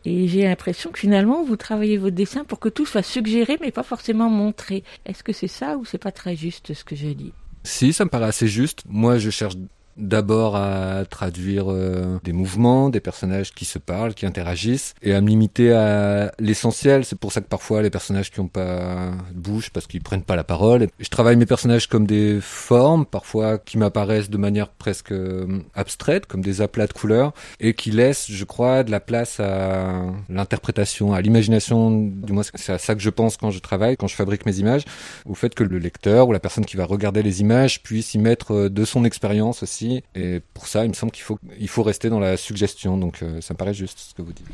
[0.06, 3.72] Et j'ai l'impression que finalement vous travaillez votre dessin pour que tout soit suggéré, mais
[3.72, 4.84] pas forcément montré.
[5.06, 8.06] Est-ce que c'est ça ou c'est pas très juste ce que je dis Si, ça
[8.06, 8.84] me paraît assez juste.
[8.88, 9.56] Moi, je cherche
[9.97, 15.21] d'abord à traduire euh, des mouvements, des personnages qui se parlent, qui interagissent, et à
[15.21, 17.06] me limiter à l'essentiel.
[17.06, 20.23] C'est pour ça que parfois les personnages qui n'ont pas de bouche, parce qu'ils prennent
[20.23, 20.88] pas la parole.
[20.99, 26.25] Je travaille mes personnages comme des formes, parfois qui m'apparaissent de manière presque euh, abstraite,
[26.25, 31.13] comme des aplats de couleurs, et qui laissent, je crois, de la place à l'interprétation,
[31.13, 31.91] à l'imagination.
[31.91, 34.60] Du moins, c'est à ça que je pense quand je travaille, quand je fabrique mes
[34.60, 34.86] images,
[35.25, 38.17] au fait que le lecteur ou la personne qui va regarder les images puisse y
[38.17, 39.81] mettre euh, de son expérience aussi
[40.15, 41.24] et pour ça, il me semble qu'il
[41.70, 42.98] faut, rester dans la suggestion.
[42.98, 44.48] Donc, euh, ça me paraît juste ce que vous dites.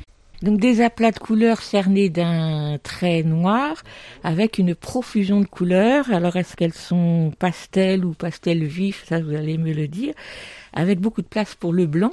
[0.43, 3.81] Donc des aplats de couleurs cernés d'un trait noir
[4.23, 6.11] avec une profusion de couleurs.
[6.11, 9.03] Alors est-ce qu'elles sont pastel ou pastel vif?
[9.07, 10.13] Ça, vous allez me le dire.
[10.73, 12.11] Avec beaucoup de place pour le blanc.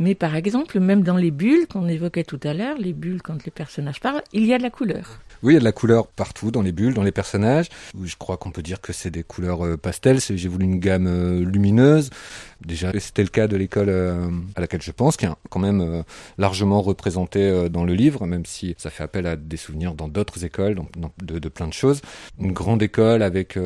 [0.00, 3.44] Mais par exemple, même dans les bulles qu'on évoquait tout à l'heure, les bulles quand
[3.44, 5.20] les personnages parlent, il y a de la couleur.
[5.42, 7.68] Oui, il y a de la couleur partout, dans les bulles, dans les personnages.
[8.02, 10.20] Je crois qu'on peut dire que c'est des couleurs euh, pastel.
[10.20, 12.10] J'ai voulu une gamme euh, lumineuse.
[12.64, 16.02] Déjà, c'était le cas de l'école euh, à laquelle je pense, qui est quand même
[16.38, 20.44] largement représentée dans le livre, même si ça fait appel à des souvenirs dans d'autres
[20.44, 20.80] écoles,
[21.22, 22.00] de, de, plein de choses.
[22.40, 23.56] Une grande école avec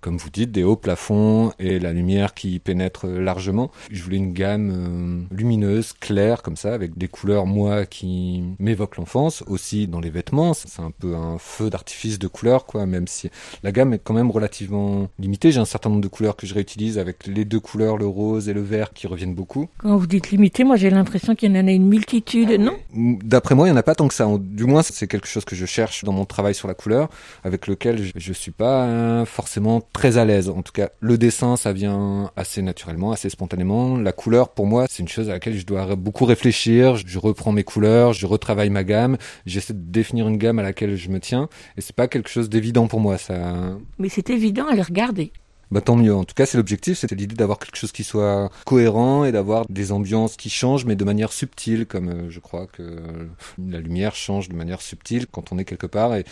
[0.00, 3.70] comme vous dites, des hauts plafonds et la lumière qui pénètre largement.
[3.90, 8.96] Je voulais une gamme euh, lumineuse, claire, comme ça, avec des couleurs, moi, qui m'évoquent
[8.96, 10.54] l'enfance, aussi dans les vêtements.
[10.54, 13.30] C'est un peu un feu d'artifice de couleurs, quoi, même si
[13.62, 15.52] la gamme est quand même relativement limitée.
[15.52, 18.48] J'ai un certain nombre de couleurs que je réutilise avec les deux couleurs, le rose
[18.48, 19.68] et le vert, qui reviennent beaucoup.
[19.78, 22.76] Quand vous dites limité, moi j'ai l'impression qu'il y en a une multitude, non?
[22.94, 24.26] D'après moi, il n'y en a pas tant que ça.
[24.38, 27.08] Du moins, c'est quelque chose que je cherche dans mon travail sur la couleur,
[27.44, 30.50] avec lequel je, ne suis pas forcément très à l'aise.
[30.50, 33.96] En tout cas, le dessin, ça vient assez naturellement, assez spontanément.
[33.96, 36.96] La couleur, pour moi, c'est une chose à laquelle je dois beaucoup réfléchir.
[36.96, 40.96] Je reprends mes couleurs, je retravaille ma gamme, j'essaie de définir une gamme à laquelle
[40.96, 41.48] je me tiens.
[41.78, 43.78] Et c'est pas quelque chose d'évident pour moi, ça.
[43.98, 45.32] Mais c'est évident à le regarder.
[45.72, 46.14] Bah tant mieux.
[46.14, 49.66] En tout cas, c'est l'objectif, c'était l'idée d'avoir quelque chose qui soit cohérent et d'avoir
[49.68, 54.14] des ambiances qui changent, mais de manière subtile, comme euh, je crois que la lumière
[54.14, 56.14] change de manière subtile quand on est quelque part.
[56.14, 56.24] Et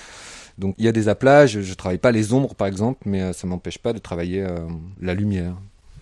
[0.56, 3.22] donc il y a des aplats, je, je travaille pas les ombres par exemple, mais
[3.22, 4.68] euh, ça m'empêche pas de travailler euh,
[5.00, 5.56] la lumière.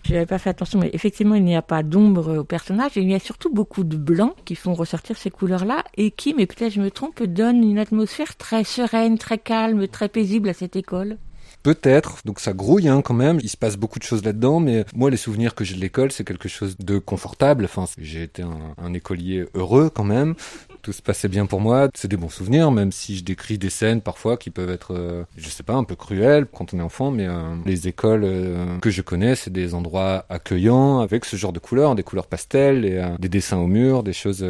[0.05, 2.91] Je n'avais pas fait attention, mais effectivement, il n'y a pas d'ombre au personnage.
[2.97, 6.45] il y a surtout beaucoup de blancs qui font ressortir ces couleurs-là et qui, mais
[6.45, 10.75] peut-être je me trompe, donnent une atmosphère très sereine, très calme, très paisible à cette
[10.75, 11.17] école.
[11.63, 14.85] Peut-être, donc ça grouille hein, quand même, il se passe beaucoup de choses là-dedans, mais
[14.93, 18.41] moi les souvenirs que j'ai de l'école, c'est quelque chose de confortable, enfin j'ai été
[18.41, 20.35] un, un, écolier heureux quand même,
[20.83, 21.87] tout se passait bien pour moi.
[21.95, 25.23] C'est des bons souvenirs, même si je décris des scènes parfois qui peuvent être, euh,
[25.37, 27.09] je sais pas, un peu cruelles quand on est enfant.
[27.09, 31.53] Mais euh, les écoles euh, que je connais, c'est des endroits accueillants avec ce genre
[31.53, 34.45] de couleurs, des couleurs pastel, et, des dessins au mur, des choses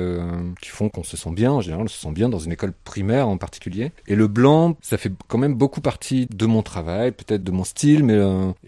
[0.59, 1.51] qui font qu'on se sent bien.
[1.51, 3.91] En général, on se sent bien dans une école primaire en particulier.
[4.07, 7.63] Et le blanc, ça fait quand même beaucoup partie de mon travail, peut-être de mon
[7.63, 8.17] style, mais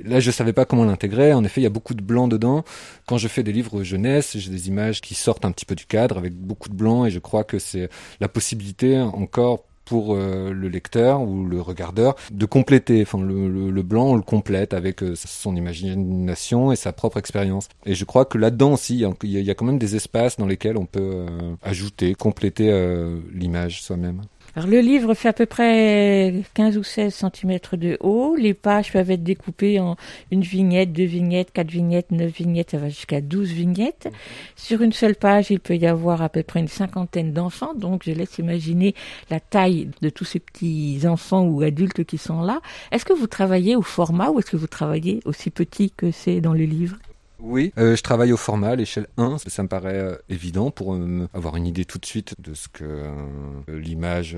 [0.04, 1.34] là, je savais pas comment l'intégrer.
[1.34, 2.64] En effet, il y a beaucoup de blanc dedans.
[3.08, 5.86] Quand je fais des livres jeunesse, j'ai des images qui sortent un petit peu du
[5.86, 7.90] cadre avec beaucoup de blanc, et je crois que c'est
[8.20, 13.04] la possibilité encore pour euh, le lecteur ou le regardeur de compléter.
[13.04, 17.70] Enfin, le, blanc, on le complète avec euh, son imagination et sa propre expérience.
[17.86, 20.78] Et je crois que là-dedans aussi, il y, a quand même des espaces dans lesquels
[20.78, 22.66] on peut euh, ajouter, compléter
[23.32, 24.22] l'image soi-même.
[24.58, 28.38] Alors le livre fait à peu près 15 ou 16 cm de haut.
[28.38, 29.98] Les pages peuvent être découpées en
[30.32, 34.08] une vignette, deux vignettes, quatre vignettes, neuf vignettes, ça va jusqu'à 12 vignettes.
[34.56, 37.74] Sur une seule page, il peut y avoir à peu près une cinquantaine d'enfants.
[37.74, 38.96] Donc je laisse imaginer
[39.30, 42.62] la taille de tous ces petits enfants ou adultes qui sont là.
[42.94, 46.40] Est-ce que vous travaillez au format ou est-ce que vous travaillez aussi petit que c'est
[46.40, 46.96] dans le livre?
[47.40, 51.28] Oui, euh, je travaille au format, l'échelle 1, ça, me paraît euh, évident pour euh,
[51.34, 53.04] avoir une idée tout de suite de ce que
[53.68, 54.38] l'image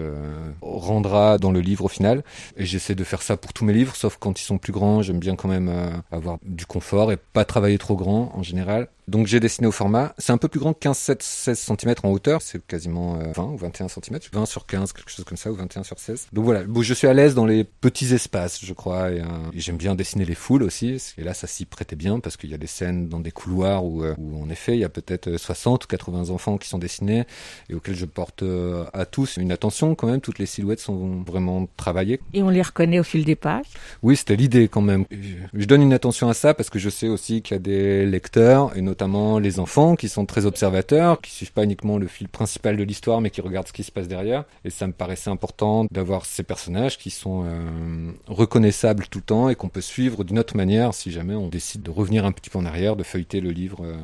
[0.61, 2.23] rendra dans le livre au final.
[2.55, 5.01] Et j'essaie de faire ça pour tous mes livres, sauf quand ils sont plus grands,
[5.01, 8.87] j'aime bien quand même avoir du confort et pas travailler trop grand en général.
[9.07, 10.13] Donc j'ai dessiné au format.
[10.17, 12.41] C'est un peu plus grand que 15, 7, 16 cm en hauteur.
[12.41, 14.19] C'est quasiment 20 ou 21 cm.
[14.33, 16.27] 20 sur 15, quelque chose comme ça, ou 21 sur 16.
[16.33, 19.11] Donc voilà, bon, je suis à l'aise dans les petits espaces, je crois.
[19.11, 19.21] Et,
[19.55, 20.97] j'aime bien dessiner les foules aussi.
[21.17, 23.85] Et là, ça s'y prêtait bien parce qu'il y a des scènes dans des couloirs
[23.85, 26.77] où, euh, où en effet il y a peut-être 60 ou 80 enfants qui sont
[26.77, 27.25] dessinés
[27.69, 30.19] et auxquels je porte euh, à tous une attention quand même.
[30.19, 32.19] Toutes les silhouettes sont vraiment travaillées.
[32.33, 33.65] Et on les reconnaît au fil des pages?
[34.03, 35.05] Oui, c'était l'idée quand même.
[35.53, 38.05] Je donne une attention à ça parce que je sais aussi qu'il y a des
[38.05, 38.96] lecteurs et notamment
[39.41, 43.21] les enfants qui sont très observateurs, qui suivent pas uniquement le fil principal de l'histoire
[43.21, 44.43] mais qui regardent ce qui se passe derrière.
[44.65, 49.49] Et ça me paraissait important d'avoir ces personnages qui sont euh, reconnaissables tout le temps
[49.49, 52.49] et qu'on peut suivre d'une autre manière si jamais on décide de revenir un petit
[52.49, 53.95] peu en arrière de feuilleter le livre euh,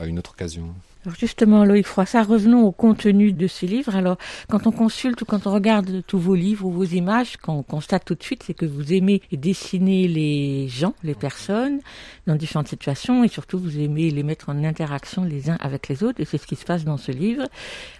[0.00, 0.74] à une autre occasion.
[1.06, 3.94] Alors justement, Loïc Froissart, revenons au contenu de ces livres.
[3.94, 7.62] Alors, quand on consulte ou quand on regarde tous vos livres ou vos images, qu'on
[7.62, 11.78] constate tout de suite, c'est que vous aimez dessiner les gens, les personnes,
[12.26, 16.02] dans différentes situations, et surtout vous aimez les mettre en interaction les uns avec les
[16.02, 17.44] autres, et c'est ce qui se passe dans ce livre.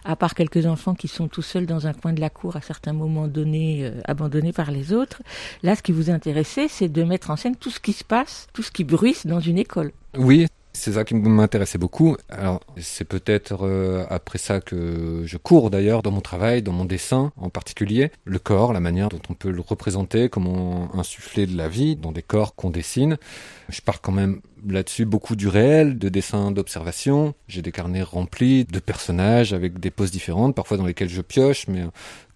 [0.05, 2.61] À part quelques enfants qui sont tout seuls dans un coin de la cour à
[2.61, 5.23] certains moments donnés, euh, abandonnés par les autres,
[5.63, 8.49] là, ce qui vous intéressait, c'est de mettre en scène tout ce qui se passe,
[8.53, 9.93] tout ce qui bruisse dans une école.
[10.19, 12.17] Oui, c'est ça qui m'intéressait beaucoup.
[12.29, 16.85] Alors, c'est peut-être euh, après ça que je cours d'ailleurs dans mon travail, dans mon
[16.85, 18.11] dessin en particulier.
[18.25, 22.13] Le corps, la manière dont on peut le représenter, comment insuffler de la vie dans
[22.13, 23.17] des corps qu'on dessine.
[23.69, 27.35] Je pars quand même là-dessus beaucoup du réel, de dessins d'observation.
[27.49, 31.67] J'ai des carnets remplis de personnages avec des poses différentes, parfois dans lesquelles je pioche,
[31.69, 31.85] mais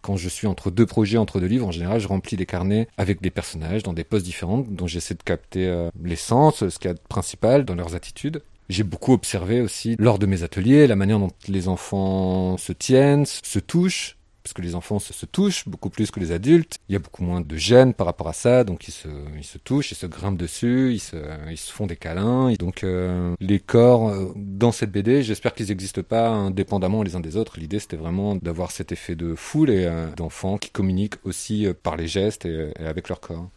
[0.02, 2.88] quand je suis entre deux projets, entre deux livres, en général, je remplis des carnets
[2.96, 6.88] avec des personnages dans des poses différentes, dont j'essaie de capter euh, l'essence, ce qu'il
[6.88, 8.42] y a de principal dans leurs attitudes.
[8.68, 13.26] J'ai beaucoup observé aussi lors de mes ateliers la manière dont les enfants se tiennent,
[13.26, 16.78] se touchent, parce que les enfants se, touchent beaucoup plus que les adultes.
[16.88, 19.92] Il y a beaucoup moins de gêne par rapport à ça, donc ils se, touchent,
[19.92, 21.16] ils se grimpent dessus, ils se,
[21.50, 22.52] ils se font des câlins.
[22.54, 27.20] Donc euh, les corps euh, dans cette BD, j'espère qu'ils n'existent pas indépendamment les uns
[27.20, 27.58] des autres.
[27.58, 31.96] L'idée c'était vraiment d'avoir cet effet de foule et euh, d'enfants qui communiquent aussi par
[31.96, 33.50] les gestes et avec leur corps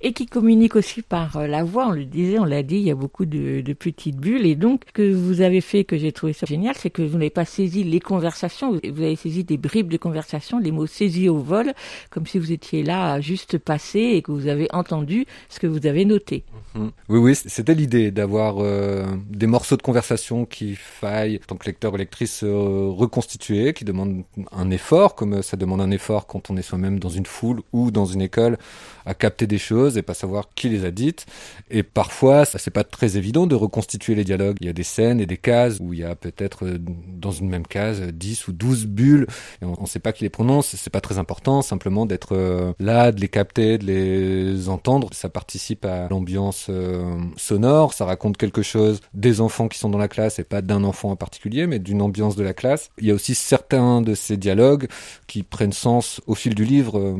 [0.00, 1.88] et qui communique aussi par euh, la voix.
[1.88, 4.46] On le disait, on l'a dit, il y a beaucoup de, petites bulles.
[4.46, 7.18] Et donc, ce que vous avez fait, que j'ai trouvé ça génial, c'est que vous
[7.18, 11.28] n'avez pas saisi les conversations, vous avez saisi des bribes de conversation, les mots saisis
[11.28, 11.72] au vol,
[12.10, 15.86] comme si vous étiez là juste passer et que vous avez entendu ce que vous
[15.86, 16.44] avez noté.
[16.74, 16.90] Mhm.
[17.08, 21.94] Oui, oui, c'était l'idée d'avoir euh, des morceaux de conversation qui faillent, tant que lecteur
[21.94, 26.56] ou lectrice, euh, reconstituer, qui demandent un effort, comme ça demande un effort quand on
[26.56, 28.56] est soi-même dans une foule ou dans une école,
[29.04, 31.26] à capter des choses et pas savoir qui les a dites.
[31.70, 34.58] Et parfois, ça c'est pas très évident de reconstituer les dialogues.
[34.60, 37.32] Il y a des scènes et des cases où il y a peut-être euh, dans
[37.32, 39.26] une même case 10 ou 12 bulles
[39.62, 40.76] et on, ne sait pas qui les prononce.
[40.76, 45.08] C'est pas très important, simplement d'être euh, là, de les capter, de les entendre.
[45.12, 47.94] Ça participe à l'ambiance euh, sonore.
[47.94, 51.10] Ça raconte quelque chose des enfants qui sont dans la classe et pas d'un enfant
[51.10, 52.90] en particulier, mais d'une ambiance de la classe.
[52.98, 54.88] Il y a aussi certains de ces dialogues
[55.26, 57.16] qui prennent sens au fil du livre.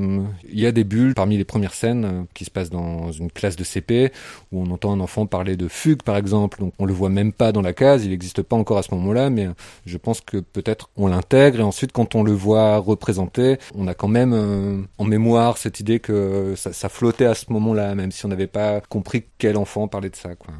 [0.49, 3.57] Il y a des bulles parmi les premières scène qui se passe dans une classe
[3.57, 4.13] de CP
[4.53, 6.61] où on entend un enfant parler de fugue par exemple.
[6.61, 8.95] Donc on le voit même pas dans la case, il n'existe pas encore à ce
[8.95, 9.49] moment-là, mais
[9.87, 13.95] je pense que peut-être on l'intègre et ensuite quand on le voit représenté, on a
[13.95, 18.13] quand même euh, en mémoire cette idée que ça, ça flottait à ce moment-là, même
[18.13, 20.37] si on n'avait pas compris quel enfant parlait de ça.
[20.37, 20.55] Quoi.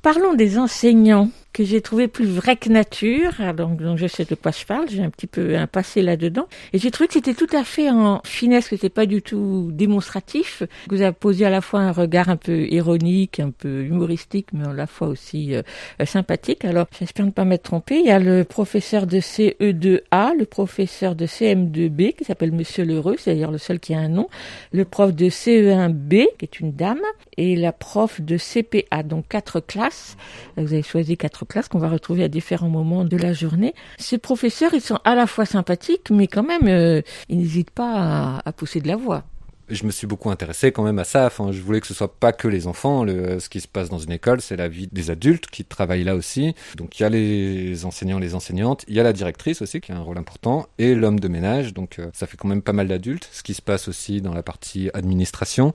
[0.00, 3.32] Parlons des enseignants que j'ai trouvé plus vrai que nature.
[3.38, 4.88] Ah, donc, je sais de quoi je parle.
[4.88, 6.46] J'ai un petit peu un passé là-dedans.
[6.72, 9.70] Et j'ai trouvé que c'était tout à fait en finesse, que c'était pas du tout
[9.72, 10.62] démonstratif.
[10.88, 14.48] Que vous avez posé à la fois un regard un peu ironique, un peu humoristique,
[14.52, 15.62] mais à la fois aussi euh,
[16.04, 16.64] sympathique.
[16.64, 17.98] Alors, j'espère ne pas m'être trompé.
[17.98, 23.16] Il y a le professeur de CE2A, le professeur de CM2B, qui s'appelle Monsieur Lheureux,
[23.18, 24.28] c'est d'ailleurs le seul qui a un nom,
[24.72, 27.00] le prof de CE1B, qui est une dame,
[27.36, 30.16] et la prof de CPA, donc quatre classes.
[30.56, 33.74] Vous avez choisi quatre classe qu'on va retrouver à différents moments de la journée.
[33.98, 38.42] Ces professeurs, ils sont à la fois sympathiques, mais quand même, euh, ils n'hésitent pas
[38.44, 39.24] à, pousser de la voix
[39.72, 41.26] je me suis beaucoup intéressé quand même à ça.
[41.26, 43.06] Enfin, je voulais que ce soit pas que les enfants.
[43.06, 46.16] Ce qui se passe dans une école, c'est la vie des adultes qui travaillent là
[46.16, 46.56] aussi.
[46.76, 49.92] Donc il y a les enseignants, les enseignantes, il y a la directrice aussi qui
[49.92, 51.72] a un rôle important et l'homme de ménage.
[51.72, 53.28] Donc euh, ça fait quand même pas mal d'adultes.
[53.30, 55.72] Ce qui se passe aussi dans la partie administration.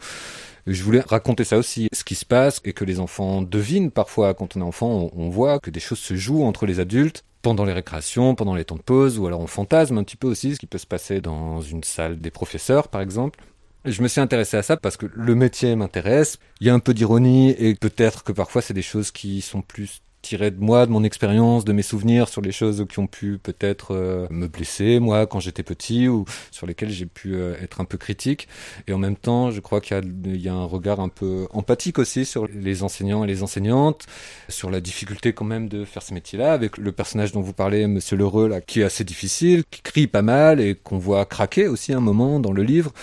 [0.67, 4.33] Je voulais raconter ça aussi, ce qui se passe et que les enfants devinent parfois
[4.33, 7.65] quand on est enfant, on, voit que des choses se jouent entre les adultes pendant
[7.65, 10.55] les récréations, pendant les temps de pause, ou alors on fantasme un petit peu aussi
[10.55, 13.39] ce qui peut se passer dans une salle des professeurs, par exemple.
[13.85, 16.39] Je me suis intéressé à ça parce que le métier m'intéresse.
[16.59, 19.61] Il y a un peu d'ironie et peut-être que parfois c'est des choses qui sont
[19.61, 23.05] plus tiré de moi, de mon expérience, de mes souvenirs sur les choses qui ont
[23.05, 27.53] pu peut-être euh, me blesser, moi, quand j'étais petit, ou sur lesquelles j'ai pu euh,
[27.61, 28.47] être un peu critique.
[28.87, 31.99] Et en même temps, je crois qu'il y, y, a un regard un peu empathique
[31.99, 34.07] aussi sur les enseignants et les enseignantes,
[34.49, 37.85] sur la difficulté quand même de faire ce métier-là, avec le personnage dont vous parlez,
[37.85, 41.67] Monsieur Lheureux, là, qui est assez difficile, qui crie pas mal et qu'on voit craquer
[41.67, 42.93] aussi un moment dans le livre.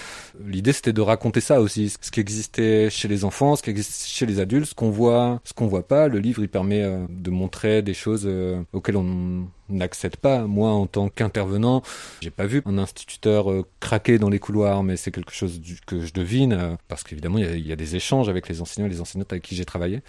[0.44, 4.06] L'idée, c'était de raconter ça aussi, ce qui existait chez les enfants, ce qui existe
[4.06, 6.08] chez les adultes, ce qu'on voit, ce qu'on voit pas.
[6.08, 10.46] Le livre, il permet euh, de montrer des choses euh, auxquelles on n'accède pas.
[10.46, 11.82] Moi, en tant qu'intervenant,
[12.20, 16.00] j'ai pas vu un instituteur euh, craquer dans les couloirs, mais c'est quelque chose que
[16.00, 19.00] je devine, euh, parce qu'évidemment, il y, a des échanges avec les enseignants et les
[19.00, 20.00] enseignantes avec qui j'ai travaillé.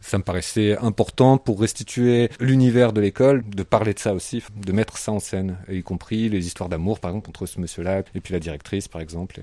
[0.00, 4.72] Ça me paraissait important pour restituer l'univers de l'école, de parler de ça aussi, de
[4.72, 8.20] mettre ça en scène, y compris les histoires d'amour, par exemple, entre ce monsieur-là et
[8.20, 9.40] puis la directrice, par exemple.
[9.40, 9.42] Puis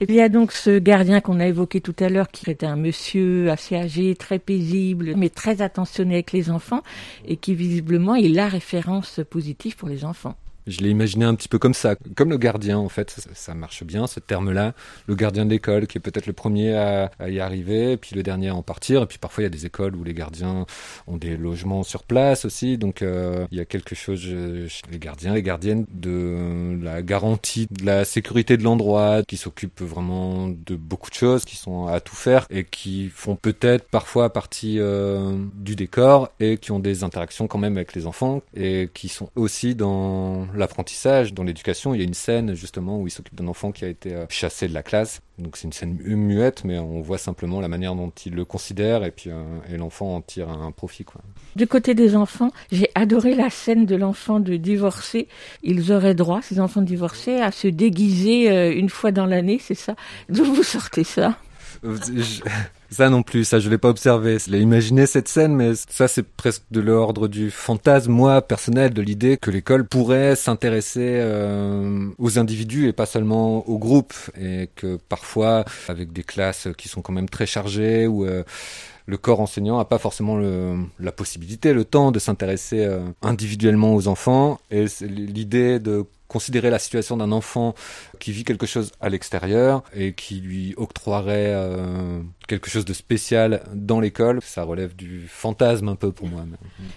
[0.00, 2.76] il y a donc ce gardien qu'on a évoqué tout à l'heure, qui était un
[2.76, 6.82] monsieur assez âgé, très paisible, mais très attentionné avec les enfants,
[7.26, 10.36] et qui visiblement est la référence positive pour les enfants.
[10.70, 13.84] Je l'ai imaginé un petit peu comme ça, comme le gardien en fait, ça, marche
[13.84, 14.72] bien ce terme-là,
[15.06, 18.22] le gardien de l'école qui est peut-être le premier à, à, y arriver, puis le
[18.22, 20.66] dernier à en partir, et puis parfois il y a des écoles où les gardiens
[21.06, 24.98] ont des logements sur place aussi, donc euh, il y a quelque chose chez les
[24.98, 30.76] gardiens, les gardiennes de la garantie de la sécurité de l'endroit, qui s'occupent vraiment de
[30.76, 35.36] beaucoup de choses, qui sont à tout faire et qui font peut-être parfois partie euh,
[35.54, 39.30] du décor et qui ont des interactions quand même avec les enfants et qui sont
[39.36, 41.94] aussi dans l'apprentissage, dans l'éducation.
[41.94, 44.26] Il y a une scène justement où il s'occupe d'un enfant qui a été euh,
[44.28, 45.20] chassé de la classe.
[45.38, 49.04] Donc c'est une scène muette, mais on voit simplement la manière dont il le considère
[49.04, 49.42] et puis euh,
[49.72, 51.04] et l'enfant en tire un profit.
[51.04, 51.22] Quoi.
[51.56, 55.28] Du côté des enfants, j'ai adoré la scène de l'enfant de divorcé.
[55.62, 59.74] Ils auraient droit, ces enfants divorcés, à se déguiser euh, une fois dans l'année, c'est
[59.74, 59.96] ça?
[60.28, 61.36] D'où vous sortez ça?
[62.92, 64.38] Ça non plus, ça je l'ai pas observé.
[64.44, 68.92] Je l'ai imaginé cette scène, mais ça c'est presque de l'ordre du fantasme, moi personnel,
[68.92, 74.70] de l'idée que l'école pourrait s'intéresser euh, aux individus et pas seulement aux groupes, et
[74.74, 78.42] que parfois avec des classes qui sont quand même très chargées ou euh,
[79.06, 83.94] le corps enseignant n'a pas forcément le, la possibilité, le temps de s'intéresser euh, individuellement
[83.94, 87.74] aux enfants, et l'idée de considérer la situation d'un enfant
[88.20, 93.62] qui vit quelque chose à l'extérieur et qui lui octroierait euh, quelque chose de spécial
[93.74, 96.42] dans l'école, ça relève du fantasme un peu pour moi.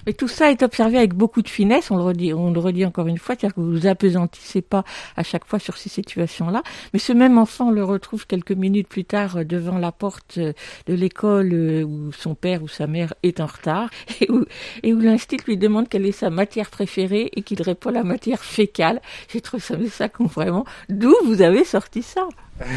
[0.05, 2.85] Mais tout ça est observé avec beaucoup de finesse, on le redit, on le redit
[2.85, 4.83] encore une fois, c'est-à-dire que vous vous apesantissez pas
[5.17, 6.61] à chaque fois sur ces situations-là,
[6.93, 11.53] mais ce même enfant le retrouve quelques minutes plus tard devant la porte de l'école
[11.53, 13.89] où son père ou sa mère est en retard
[14.21, 14.45] et où,
[14.83, 18.43] et où l'instit lui demande quelle est sa matière préférée et qu'il répond la matière
[18.43, 19.01] fécale
[19.33, 20.65] j'ai trouvé ça, mais ça vraiment.
[20.89, 22.27] D'où vous avez sorti ça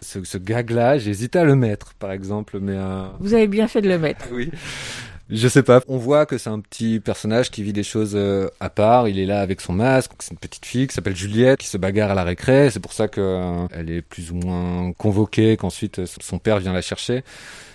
[0.00, 2.76] Ce, ce gag-là, j'hésitais à le mettre, par exemple, mais.
[2.76, 3.06] Euh...
[3.18, 4.26] Vous avez bien fait de le mettre.
[4.32, 4.50] oui.
[5.28, 5.80] Je sais pas.
[5.88, 9.08] On voit que c'est un petit personnage qui vit des choses euh, à part.
[9.08, 10.12] Il est là avec son masque.
[10.20, 12.70] C'est une petite fille qui s'appelle Juliette qui se bagarre à la récré.
[12.70, 16.58] C'est pour ça que euh, elle est plus ou moins convoquée, qu'ensuite euh, son père
[16.60, 17.24] vient la chercher.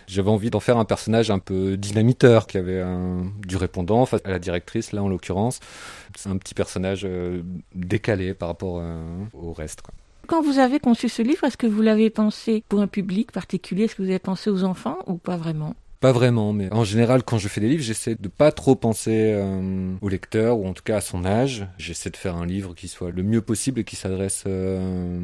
[0.07, 4.21] J'avais envie d'en faire un personnage un peu dynamiteur, qui avait un, du répondant face
[4.25, 5.59] à la directrice, là en l'occurrence.
[6.15, 7.41] C'est un petit personnage euh,
[7.75, 9.81] décalé par rapport euh, au reste.
[9.81, 9.93] Quoi.
[10.27, 13.85] Quand vous avez conçu ce livre, est-ce que vous l'avez pensé pour un public particulier?
[13.85, 15.75] Est-ce que vous avez pensé aux enfants ou pas vraiment?
[15.99, 19.33] Pas vraiment, mais en général, quand je fais des livres, j'essaie de pas trop penser
[19.35, 21.67] euh, au lecteur, ou en tout cas à son âge.
[21.77, 25.19] J'essaie de faire un livre qui soit le mieux possible et qui s'adresse euh,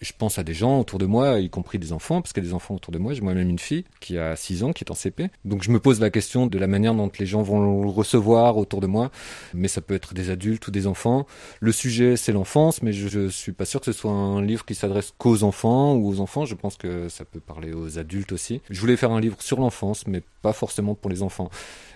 [0.00, 2.46] je pense à des gens autour de moi, y compris des enfants, parce qu'il y
[2.46, 3.14] a des enfants autour de moi.
[3.14, 5.30] J'ai moi-même une fille qui a 6 ans, qui est en CP.
[5.44, 8.56] Donc je me pose la question de la manière dont les gens vont le recevoir
[8.56, 9.10] autour de moi.
[9.54, 11.26] Mais ça peut être des adultes ou des enfants.
[11.60, 14.64] Le sujet, c'est l'enfance, mais je, je suis pas sûr que ce soit un livre
[14.64, 16.44] qui s'adresse qu'aux enfants ou aux enfants.
[16.44, 18.60] Je pense que ça peut parler aux adultes aussi.
[18.70, 21.50] Je voulais faire un livre sur l'enfance, mais pas forcément pour les enfants.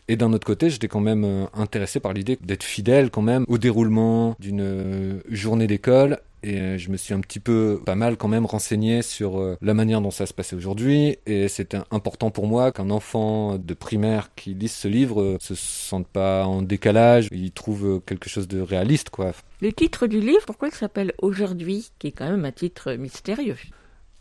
[0.09, 3.45] Et d'un autre côté, j'étais quand même euh, intéressé par l'idée d'être fidèle quand même
[3.47, 7.95] au déroulement d'une euh, journée d'école et euh, je me suis un petit peu pas
[7.95, 12.31] mal quand même renseigné sur la manière dont ça se passait aujourd'hui et c'était important
[12.31, 17.29] pour moi qu'un enfant de primaire qui lise ce livre se sente pas en décalage,
[17.33, 19.33] il trouve quelque chose de réaliste quoi.
[19.61, 23.57] Le titre du livre, pourquoi il s'appelle Aujourd'hui, qui est quand même un titre mystérieux?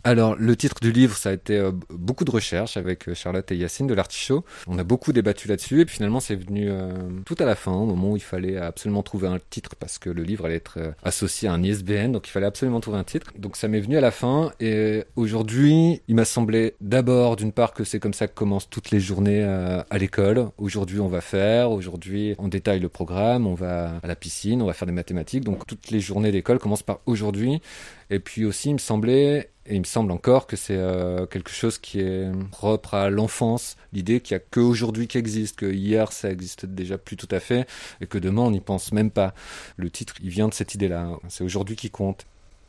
[0.03, 3.51] Alors, le titre du livre, ça a été euh, beaucoup de recherches avec euh, Charlotte
[3.51, 4.45] et Yacine de l'Artichaut.
[4.65, 6.91] On a beaucoup débattu là-dessus et puis finalement, c'est venu euh,
[7.25, 10.09] tout à la fin, au moment où il fallait absolument trouver un titre parce que
[10.09, 13.33] le livre allait être associé à un ISBN, donc il fallait absolument trouver un titre.
[13.37, 17.73] Donc ça m'est venu à la fin et aujourd'hui, il m'a semblé d'abord, d'une part,
[17.73, 20.49] que c'est comme ça que commencent toutes les journées à l'école.
[20.57, 24.67] Aujourd'hui, on va faire, aujourd'hui, on détaille le programme, on va à la piscine, on
[24.67, 25.43] va faire des mathématiques.
[25.43, 27.61] Donc toutes les journées d'école commencent par aujourd'hui.
[28.09, 31.51] Et puis aussi, il me semblait et il me semble encore que c'est euh, quelque
[31.51, 36.11] chose qui est propre à l'enfance, l'idée qu'il n'y a qu'aujourd'hui qui existe, que hier
[36.11, 37.67] ça existe déjà plus tout à fait,
[38.01, 39.33] et que demain on n'y pense même pas.
[39.75, 41.09] Le titre, il vient de cette idée-là.
[41.27, 42.25] C'est aujourd'hui qui compte.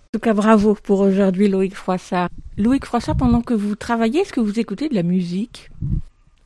[0.09, 2.30] En tout cas, bravo pour aujourd'hui, Loïc Froissart.
[2.57, 5.70] Loïc Froissart, pendant que vous travaillez, est-ce que vous écoutez de la musique?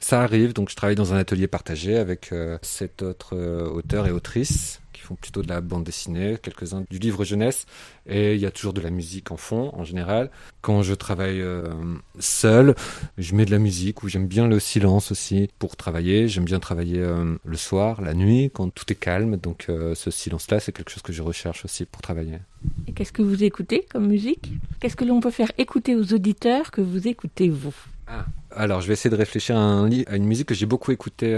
[0.00, 4.08] Ça arrive, donc je travaille dans un atelier partagé avec euh, sept autres euh, auteurs
[4.08, 4.81] et autrices qui
[5.12, 7.66] font plutôt de la bande dessinée, quelques-uns du livre jeunesse,
[8.06, 10.30] et il y a toujours de la musique en fond en général.
[10.60, 11.72] Quand je travaille euh,
[12.18, 12.74] seul,
[13.18, 16.28] je mets de la musique ou j'aime bien le silence aussi pour travailler.
[16.28, 19.36] J'aime bien travailler euh, le soir, la nuit, quand tout est calme.
[19.36, 22.38] Donc euh, ce silence-là, c'est quelque chose que je recherche aussi pour travailler.
[22.86, 24.52] Et qu'est-ce que vous écoutez comme musique?
[24.80, 27.74] Qu'est-ce que l'on peut faire écouter aux auditeurs que vous écoutez vous?
[28.06, 28.24] Ah.
[28.54, 31.34] Alors, je vais essayer de réfléchir à, un à une musique que j'ai beaucoup écoutée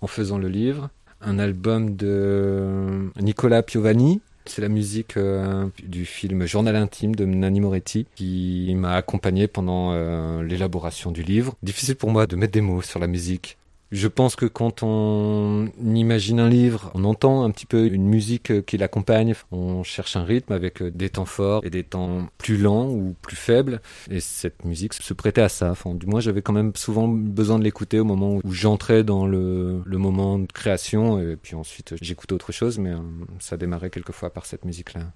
[0.00, 0.90] en faisant le livre
[1.20, 7.60] un album de Nicolas Piovani C'est la musique euh, du film Journal intime de Nanni
[7.60, 11.54] Moretti qui m'a accompagné pendant euh, l'élaboration du livre.
[11.62, 13.58] Difficile pour moi de mettre des mots sur la musique.
[13.90, 18.64] Je pense que quand on imagine un livre, on entend un petit peu une musique
[18.66, 19.34] qui l'accompagne.
[19.50, 23.36] On cherche un rythme avec des temps forts et des temps plus lents ou plus
[23.36, 23.80] faibles.
[24.10, 25.74] Et cette musique se prêtait à ça.
[25.94, 29.82] Du moins, j'avais quand même souvent besoin de l'écouter au moment où j'entrais dans le,
[29.84, 31.18] le, moment de création.
[31.18, 32.98] Et puis ensuite, j'écoutais autre chose, mais euh,
[33.38, 35.12] ça démarrait quelquefois par cette musique-là.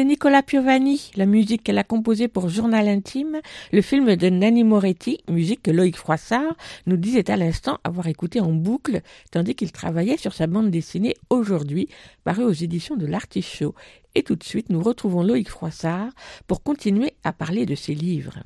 [0.00, 4.64] C'était Nicola Piovani, la musique qu'elle a composée pour Journal Intime, le film de Nanni
[4.64, 9.72] Moretti, musique que Loïc Froissart nous disait à l'instant avoir écouté en boucle, tandis qu'il
[9.72, 11.90] travaillait sur sa bande dessinée aujourd'hui,
[12.24, 13.74] parue aux éditions de l'Artichaut.
[14.14, 16.08] Et tout de suite, nous retrouvons Loïc Froissart
[16.46, 18.38] pour continuer à parler de ses livres.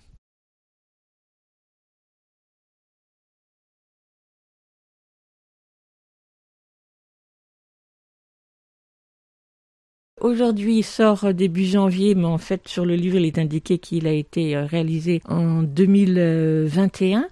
[10.25, 14.07] Aujourd'hui, il sort début janvier, mais en fait, sur le livre, il est indiqué qu'il
[14.07, 17.29] a été euh, réalisé en 2021.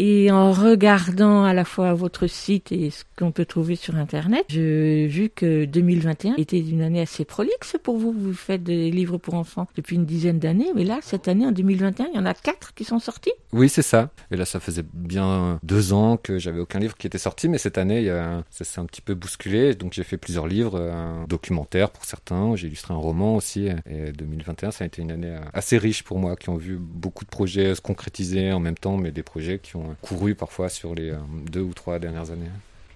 [0.00, 4.44] Et en regardant à la fois votre site et ce qu'on peut trouver sur Internet,
[4.46, 8.12] j'ai vu que 2021 était une année assez prolixe pour vous.
[8.12, 11.50] Vous faites des livres pour enfants depuis une dizaine d'années, mais là, cette année, en
[11.50, 13.32] 2021, il y en a quatre qui sont sortis.
[13.52, 14.10] Oui, c'est ça.
[14.30, 17.58] Et là, ça faisait bien deux ans que j'avais aucun livre qui était sorti, mais
[17.58, 18.06] cette année,
[18.50, 19.74] ça s'est un petit peu bousculé.
[19.74, 23.68] Donc, j'ai fait plusieurs livres, un documentaire pour certains, j'ai illustré un roman aussi.
[23.90, 27.24] Et 2021, ça a été une année assez riche pour moi, qui ont vu beaucoup
[27.24, 30.94] de projets se concrétiser en même temps, mais des projets qui ont couru parfois sur
[30.94, 31.12] les
[31.50, 32.50] deux ou trois dernières années.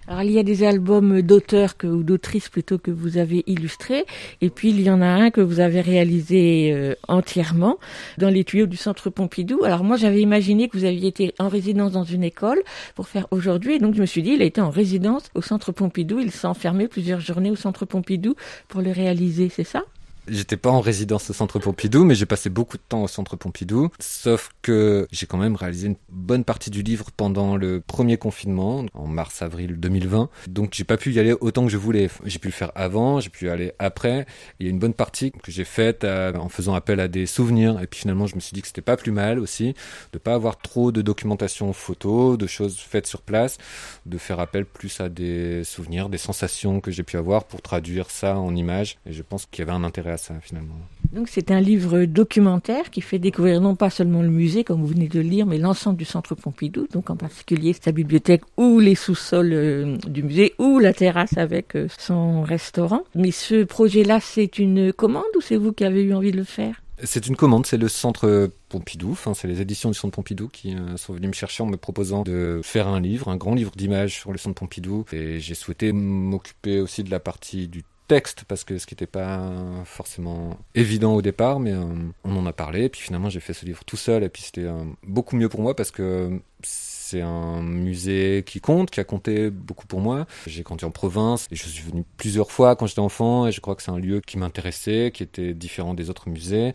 [0.05, 4.05] Alors il y a des albums d'auteurs ou d'autrices plutôt que vous avez illustrés,
[4.41, 7.77] et puis il y en a un que vous avez réalisé euh, entièrement
[8.17, 9.63] dans les tuyaux du Centre Pompidou.
[9.63, 12.61] Alors moi j'avais imaginé que vous aviez été en résidence dans une école
[12.95, 15.41] pour faire aujourd'hui, et donc je me suis dit il a été en résidence au
[15.41, 18.35] Centre Pompidou, il s'est enfermé plusieurs journées au Centre Pompidou
[18.67, 19.83] pour le réaliser, c'est ça?
[20.27, 23.35] J'étais pas en résidence au Centre Pompidou, mais j'ai passé beaucoup de temps au Centre
[23.35, 23.89] Pompidou.
[23.99, 28.85] Sauf que j'ai quand même réalisé une bonne partie du livre pendant le premier confinement,
[28.93, 30.29] en mars-avril 2020.
[30.47, 32.09] Donc j'ai pas pu y aller autant que je voulais.
[32.23, 34.25] J'ai pu le faire avant, j'ai pu y aller après.
[34.59, 37.25] Il y a une bonne partie que j'ai faite euh, en faisant appel à des
[37.25, 37.81] souvenirs.
[37.81, 39.73] Et puis finalement, je me suis dit que c'était pas plus mal aussi
[40.13, 43.57] de pas avoir trop de documentation photo, de choses faites sur place,
[44.05, 48.09] de faire appel plus à des souvenirs, des sensations que j'ai pu avoir pour traduire
[48.09, 48.97] ça en images.
[49.05, 50.75] Et je pense qu'il y avait un intérêt ça finalement.
[51.11, 54.87] Donc c'est un livre documentaire qui fait découvrir non pas seulement le musée comme vous
[54.87, 58.79] venez de le lire, mais l'ensemble du centre Pompidou, donc en particulier sa bibliothèque ou
[58.79, 63.03] les sous-sols euh, du musée ou la terrasse avec euh, son restaurant.
[63.15, 66.43] Mais ce projet-là, c'est une commande ou c'est vous qui avez eu envie de le
[66.43, 66.81] faire?
[67.05, 70.75] C'est une commande, c'est le centre Pompidou, enfin c'est les éditions du centre Pompidou qui
[70.75, 73.71] euh, sont venus me chercher en me proposant de faire un livre, un grand livre
[73.75, 75.03] d'images sur le centre Pompidou.
[75.11, 79.07] Et j'ai souhaité m'occuper aussi de la partie du texte parce que ce qui n'était
[79.07, 79.51] pas
[79.85, 81.83] forcément évident au départ, mais euh,
[82.23, 82.89] on en a parlé.
[82.89, 84.23] Puis finalement, j'ai fait ce livre tout seul.
[84.23, 88.89] Et puis c'était euh, beaucoup mieux pour moi parce que c'est un musée qui compte,
[88.89, 90.25] qui a compté beaucoup pour moi.
[90.47, 93.61] J'ai grandi en province et je suis venu plusieurs fois quand j'étais enfant et je
[93.61, 96.73] crois que c'est un lieu qui m'intéressait, qui était différent des autres musées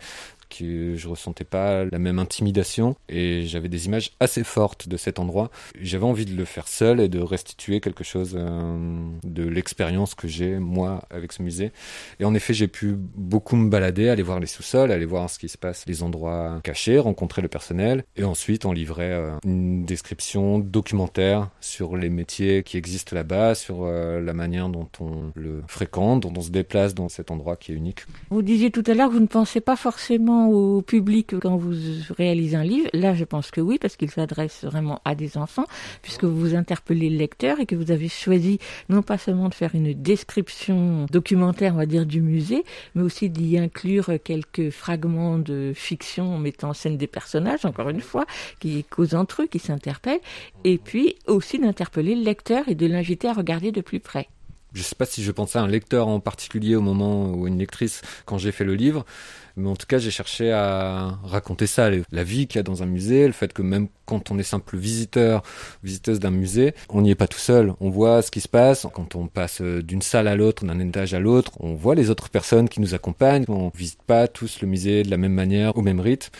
[0.48, 5.18] que je ressentais pas la même intimidation et j'avais des images assez fortes de cet
[5.18, 5.50] endroit.
[5.80, 10.28] J'avais envie de le faire seul et de restituer quelque chose euh, de l'expérience que
[10.28, 11.72] j'ai moi avec ce musée.
[12.20, 15.38] Et en effet, j'ai pu beaucoup me balader, aller voir les sous-sols, aller voir ce
[15.38, 19.84] qui se passe, les endroits cachés, rencontrer le personnel et ensuite on livrait euh, une
[19.84, 25.62] description documentaire sur les métiers qui existent là-bas, sur euh, la manière dont on le
[25.66, 28.06] fréquente, dont on se déplace dans cet endroit qui est unique.
[28.30, 31.74] Vous disiez tout à l'heure que vous ne pensez pas forcément au public quand vous
[32.16, 32.88] réalisez un livre?
[32.92, 35.66] Là, je pense que oui, parce qu'il s'adresse vraiment à des enfants,
[36.02, 38.58] puisque vous interpellez le lecteur et que vous avez choisi
[38.88, 42.64] non pas seulement de faire une description documentaire, on va dire, du musée,
[42.94, 47.88] mais aussi d'y inclure quelques fragments de fiction en mettant en scène des personnages, encore
[47.88, 48.26] une fois,
[48.60, 50.20] qui causent entre eux, qui s'interpellent,
[50.64, 54.28] et puis aussi d'interpeller le lecteur et de l'inviter à regarder de plus près
[54.72, 57.58] je sais pas si je pensais à un lecteur en particulier au moment ou une
[57.58, 59.04] lectrice quand j'ai fait le livre,
[59.58, 62.84] mais en tout cas, j'ai cherché à raconter ça, la vie qu'il y a dans
[62.84, 65.42] un musée, le fait que même quand on est simple visiteur,
[65.82, 67.74] visiteuse d'un musée, on n'y est pas tout seul.
[67.80, 68.86] On voit ce qui se passe.
[68.94, 72.30] Quand on passe d'une salle à l'autre, d'un étage à l'autre, on voit les autres
[72.30, 73.44] personnes qui nous accompagnent.
[73.48, 76.30] On visite pas tous le musée de la même manière, au même rythme.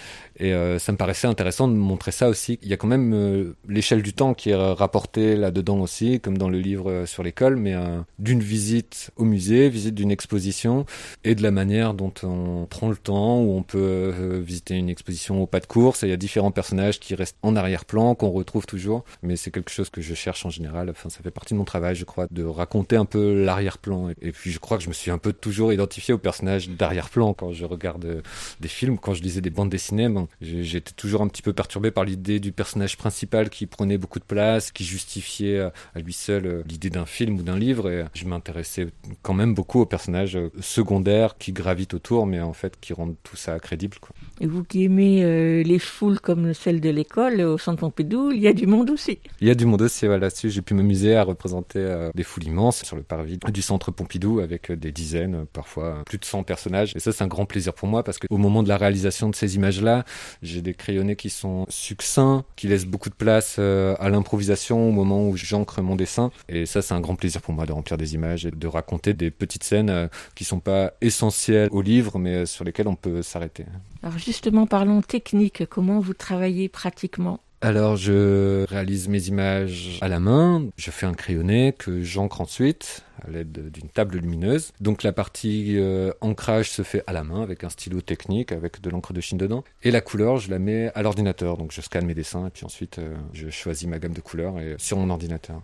[0.41, 2.61] Et euh, ça me paraissait intéressant de montrer ça aussi.
[2.63, 6.39] Il y a quand même euh, l'échelle du temps qui est rapportée là-dedans aussi, comme
[6.39, 7.75] dans le livre euh, sur l'école, mais
[8.19, 10.87] d'une visite au musée, visite d'une exposition,
[11.25, 14.13] et de la manière dont on prend le temps, où on peut
[14.45, 16.03] visiter une exposition au pas de course.
[16.03, 19.05] Il y a différents personnages qui restent en arrière-plan, qu'on retrouve toujours.
[19.23, 20.91] Mais c'est quelque chose que je cherche en général.
[20.91, 24.11] Enfin, ça fait partie de mon travail, je crois, de raconter un peu l'arrière-plan.
[24.21, 27.35] Et puis, je crois que je me suis un peu toujours identifié au personnage d'arrière-plan
[27.35, 28.23] quand je regarde
[28.61, 30.09] des films, quand je lisais des bandes dessinées.
[30.41, 34.25] J'étais toujours un petit peu perturbé par l'idée du personnage principal qui prenait beaucoup de
[34.25, 38.08] place, qui justifiait à lui seul euh, l'idée d'un film ou d'un livre.
[38.15, 38.89] Je m'intéressais
[39.23, 43.17] quand même beaucoup aux personnages euh, secondaires qui gravitent autour, mais en fait qui rendent
[43.23, 43.99] tout ça crédible.
[44.01, 44.11] Quoi.
[44.41, 48.41] Et vous qui aimez euh, les foules comme celle de l'école au Centre Pompidou, il
[48.41, 49.19] y a du monde aussi.
[49.41, 50.07] Il y a du monde aussi.
[50.07, 53.91] Voilà, là-dessus, j'ai pu m'amuser à représenter des foules immenses sur le parvis du Centre
[53.91, 56.93] Pompidou avec des dizaines, parfois plus de 100 personnages.
[56.97, 59.35] Et ça, c'est un grand plaisir pour moi parce qu'au moment de la réalisation de
[59.35, 60.05] ces images-là,
[60.43, 64.93] j'ai des crayonnés qui sont succincts, qui laissent beaucoup de place euh, à l'improvisation au
[64.93, 66.31] moment où j'ancre mon dessin.
[66.49, 69.13] Et ça, c'est un grand plaisir pour moi de remplir des images et de raconter
[69.13, 72.97] des petites scènes euh, qui sont pas essentielles au livre, mais euh, sur lesquelles on
[72.97, 73.67] peut s'arrêter.
[74.03, 75.67] Alors justement, parlons technique.
[75.67, 77.41] Comment vous travaillez pratiquement?
[77.61, 83.03] Alors je réalise mes images à la main, je fais un crayonné que j'encre ensuite
[83.27, 84.71] à l'aide d'une table lumineuse.
[84.81, 88.81] Donc la partie euh, ancrage se fait à la main avec un stylo technique avec
[88.81, 89.65] de l'encre de Chine dedans.
[89.83, 91.57] Et la couleur, je la mets à l'ordinateur.
[91.57, 94.61] Donc je scanne mes dessins et puis ensuite euh, je choisis ma gamme de couleurs
[94.61, 95.61] et, sur mon ordinateur.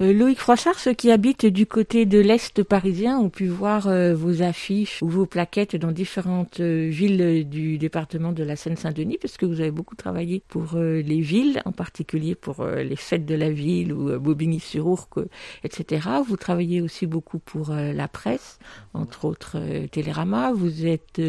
[0.00, 4.14] Euh, Loïc Froissart, ceux qui habitent du côté de l'Est parisien ont pu voir euh,
[4.14, 9.38] vos affiches ou vos plaquettes dans différentes euh, villes du département de la Seine-Saint-Denis, parce
[9.38, 13.50] que vous avez beaucoup travaillé pour les villes, en particulier pour les fêtes de la
[13.50, 15.20] ville ou Bobigny-sur-Ourcq,
[15.64, 16.08] etc.
[16.26, 18.58] Vous travaillez aussi beaucoup pour la presse,
[18.94, 19.58] entre autres
[19.90, 20.52] Télérama.
[20.52, 21.20] Vous êtes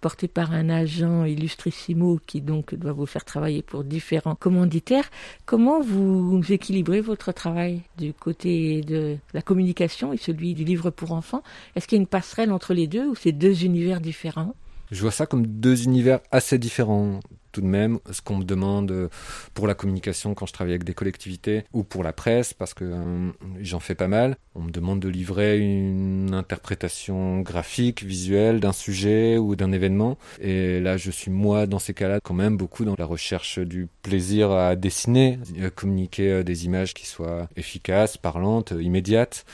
[0.00, 5.10] porté par un agent illustrissimo qui donc doit vous faire travailler pour différents commanditaires.
[5.46, 7.82] Comment vous équilibrez votre travail?
[8.00, 11.42] Du côté de la communication et celui du livre pour enfants.
[11.76, 14.54] Est-ce qu'il y a une passerelle entre les deux ou c'est deux univers différents?
[14.90, 17.20] Je vois ça comme deux univers assez différents
[17.52, 19.10] tout de même ce qu'on me demande
[19.54, 22.84] pour la communication quand je travaille avec des collectivités ou pour la presse parce que
[22.84, 23.30] euh,
[23.60, 24.36] j'en fais pas mal.
[24.54, 30.80] On me demande de livrer une interprétation graphique, visuelle d'un sujet ou d'un événement et
[30.80, 34.50] là je suis moi dans ces cas-là quand même beaucoup dans la recherche du plaisir
[34.50, 39.44] à dessiner, à communiquer euh, des images qui soient efficaces, parlantes, immédiates.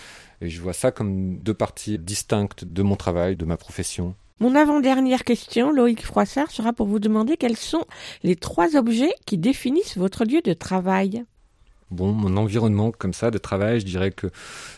[0.41, 4.15] Et je vois ça comme deux parties distinctes de mon travail, de ma profession.
[4.39, 7.87] Mon avant-dernière question, Loïc Froissart, sera pour vous demander quels sont
[8.23, 11.25] les trois objets qui définissent votre lieu de travail.
[11.93, 14.27] Bon, mon environnement comme ça de travail, je dirais que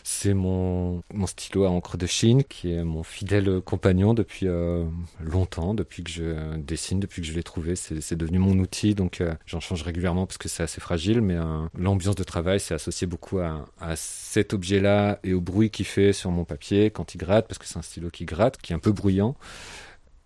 [0.03, 4.85] c'est mon, stylo à encre de Chine qui est mon fidèle compagnon depuis euh,
[5.19, 7.75] longtemps, depuis que je dessine, depuis que je l'ai trouvé.
[7.75, 11.35] C'est devenu mon outil, donc euh, j'en change régulièrement parce que c'est assez fragile, mais
[11.35, 15.87] euh, l'ambiance de travail, c'est associé beaucoup à, à cet objet-là et au bruit qu'il
[15.87, 18.73] fait sur mon papier quand il gratte, parce que c'est un stylo qui gratte, qui
[18.73, 19.35] est un peu bruyant.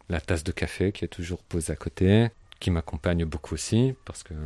[0.09, 2.27] la tasse de café qui est toujours posée à côté,
[2.63, 4.37] qui m'accompagne beaucoup aussi, parce que euh,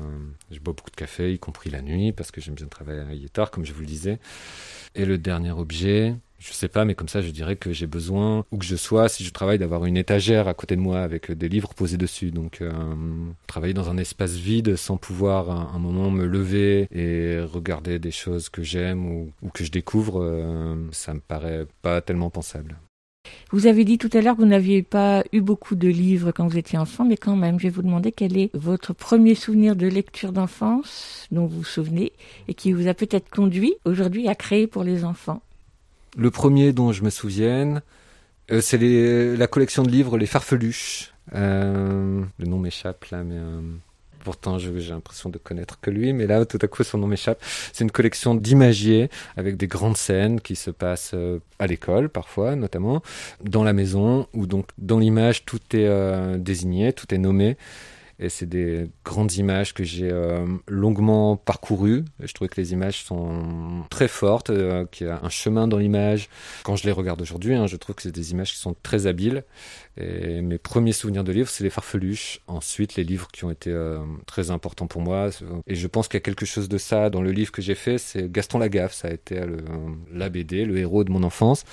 [0.52, 3.52] je bois beaucoup de café, y compris la nuit, parce que j'aime bien travailler tard,
[3.52, 4.18] comme je vous le disais.
[4.96, 8.44] Et le dernier objet, je sais pas, mais comme ça, je dirais que j'ai besoin,
[8.52, 11.32] où que je sois, si je travaille, d'avoir une étagère à côté de moi avec
[11.32, 12.32] des livres posés dessus.
[12.32, 12.72] Donc, euh,
[13.46, 18.50] travailler dans un espace vide sans pouvoir un moment me lever et regarder des choses
[18.50, 22.78] que j'aime ou, que je découvre, euh, ça me paraît pas tellement pensable.
[23.52, 26.48] Vous avez dit tout à l'heure que vous n'aviez pas eu beaucoup de livres quand
[26.48, 29.76] vous étiez enfant, mais quand même, je vais vous demander quel est votre premier souvenir
[29.76, 32.12] de lecture d'enfance dont vous vous souvenez
[32.48, 35.42] et qui vous a peut-être conduit aujourd'hui à créer pour les enfants.
[36.18, 37.82] Le premier dont je me souvienne,
[38.52, 38.78] euh, c'est
[39.36, 41.14] la collection de livres Les Farfeluches.
[41.36, 43.62] Euh, le nom m'échappe là, mais euh,
[44.28, 46.12] pourtant j'ai l'impression de connaître que lui.
[46.12, 47.42] Mais là, tout à coup, son nom m'échappe.
[47.72, 52.58] C'est une collection d'imagiers avec des grandes scènes qui se passent euh, à l'école parfois,
[52.58, 53.02] notamment
[53.42, 57.56] dans la maison, où donc dans l'image tout est euh, désigné, tout est nommé.
[58.20, 62.04] Et c'est des grandes images que j'ai euh, longuement parcourues.
[62.20, 64.52] Je trouvais que les images sont très fortes,
[64.92, 66.28] qu'il y a un chemin dans l'image.
[66.64, 69.06] Quand je les regarde aujourd'hui, hein, je trouve que c'est des images qui sont très
[69.06, 69.44] habiles.
[70.00, 72.42] Et mes premiers souvenirs de livres, c'est les farfeluches.
[72.48, 75.30] Ensuite, les livres qui ont été euh, très importants pour moi.
[75.66, 77.76] Et je pense qu'il y a quelque chose de ça dans le livre que j'ai
[77.76, 77.98] fait.
[77.98, 78.94] C'est Gaston Lagaffe.
[78.94, 79.58] Ça a été le,
[80.14, 81.64] la BD, le héros de mon enfance.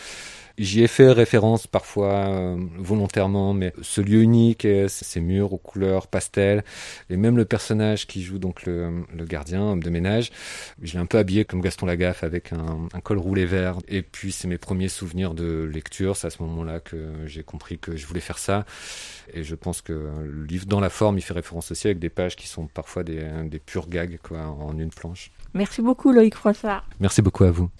[0.56, 6.06] J'y ai fait référence parfois euh, volontairement, mais ce lieu unique, ces murs aux couleurs
[6.06, 6.62] pastel,
[7.10, 10.30] et même le personnage qui joue donc le, le gardien, homme de ménage,
[10.80, 13.78] je l'ai un peu habillé comme Gaston Lagaffe avec un, un col roulé vert.
[13.88, 17.80] Et puis c'est mes premiers souvenirs de lecture, c'est à ce moment-là que j'ai compris
[17.80, 18.64] que je voulais faire ça.
[19.32, 22.10] Et je pense que le livre, dans la forme, il fait référence aussi avec des
[22.10, 25.30] pages qui sont parfois des, des purs gags quoi, en une planche.
[25.54, 26.86] Merci beaucoup Loïc Froissart.
[27.00, 27.70] Merci beaucoup à vous.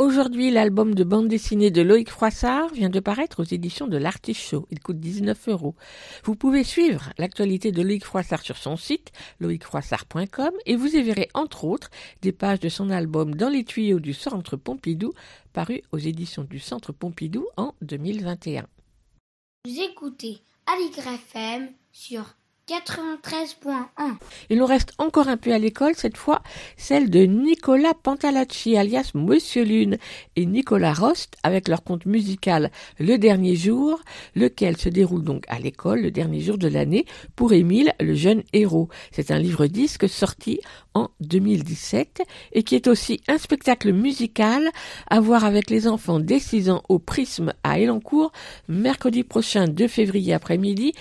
[0.00, 4.66] Aujourd'hui, l'album de bande dessinée de Loïc Froissart vient de paraître aux éditions de l'Artichaut.
[4.70, 5.74] Il coûte 19 euros.
[6.24, 11.28] Vous pouvez suivre l'actualité de Loïc Froissart sur son site, loïcfroissart.com, et vous y verrez
[11.34, 11.90] entre autres
[12.22, 15.12] des pages de son album Dans les tuyaux du Centre Pompidou,
[15.52, 18.64] paru aux éditions du Centre Pompidou en 2021.
[19.66, 22.34] Vous écoutez Aligre FM sur
[22.70, 24.14] 93.1.
[24.48, 26.40] Il nous reste encore un peu à l'école, cette fois
[26.76, 29.98] celle de Nicolas Pantalacci, alias Monsieur Lune,
[30.36, 33.98] et Nicolas Rost, avec leur conte musical Le Dernier Jour,
[34.36, 38.44] lequel se déroule donc à l'école le dernier jour de l'année pour Émile, le jeune
[38.52, 38.88] héros.
[39.10, 40.60] C'est un livre-disque sorti
[40.94, 44.68] en 2017 et qui est aussi un spectacle musical
[45.08, 48.30] à voir avec les enfants dès 6 ans au Prisme à Elancourt,
[48.68, 50.92] mercredi prochain 2 février après-midi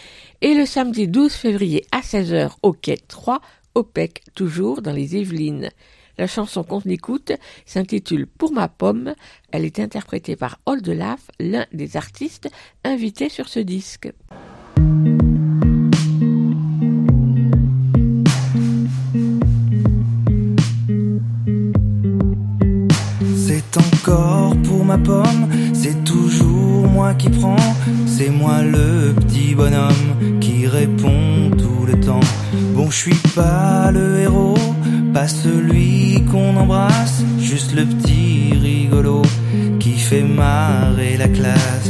[0.42, 3.42] et le samedi 12 février à 16h au quai 3,
[3.76, 5.70] au PEC, toujours dans les Yvelines.
[6.18, 7.32] La chanson qu'on écoute
[7.66, 9.14] s'intitule Pour ma pomme.
[9.52, 12.50] Elle est interprétée par Oldelaf, l'un des artistes
[12.84, 14.12] invités sur ce disque.
[23.48, 25.50] C'est encore pour ma pomme,
[27.00, 27.66] moi qui prends,
[28.06, 32.28] c'est moi le petit bonhomme qui répond tout le temps.
[32.76, 34.58] Bon, je suis pas le héros,
[35.14, 39.22] pas celui qu'on embrasse, juste le petit rigolo
[39.80, 41.90] qui fait marrer la classe.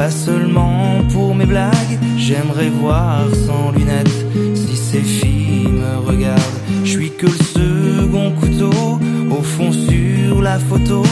[0.00, 1.98] Pas seulement pour mes blagues.
[2.16, 4.24] J'aimerais voir sans lunettes
[4.54, 6.60] si ces filles me regardent.
[6.84, 8.98] Je suis que le second couteau,
[9.30, 11.02] au fond sur la photo.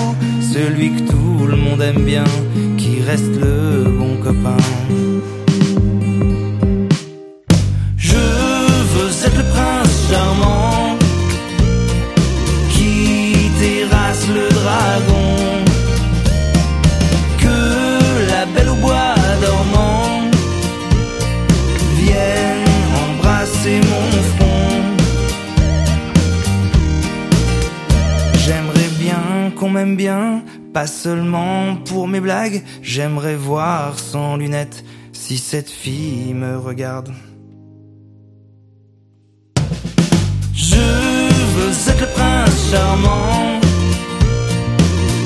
[0.41, 2.25] Celui que tout le monde aime bien,
[2.79, 4.63] qui reste le bon copain.
[7.99, 8.23] Je
[8.93, 10.78] veux être le prince charmant
[30.73, 37.13] pas seulement pour mes blagues, j'aimerais voir sans lunettes si cette fille me regarde.
[40.55, 43.61] Je veux être le prince charmant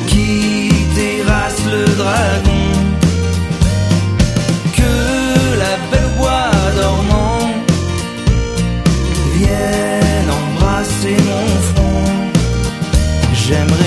[0.06, 2.64] qui terrasse le dragon.
[4.78, 6.50] Que la belle voix
[6.80, 7.50] dormant
[9.36, 11.92] vienne embrasser mon front.
[13.34, 13.81] J'aimerais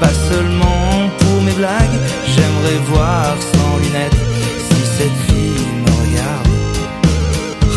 [0.00, 1.98] pas seulement pour mes blagues.
[2.26, 4.20] J'aimerais voir sans lunettes
[4.68, 6.48] si cette fille me regarde.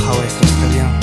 [0.08, 0.95] Ah ouais, ça serait bien.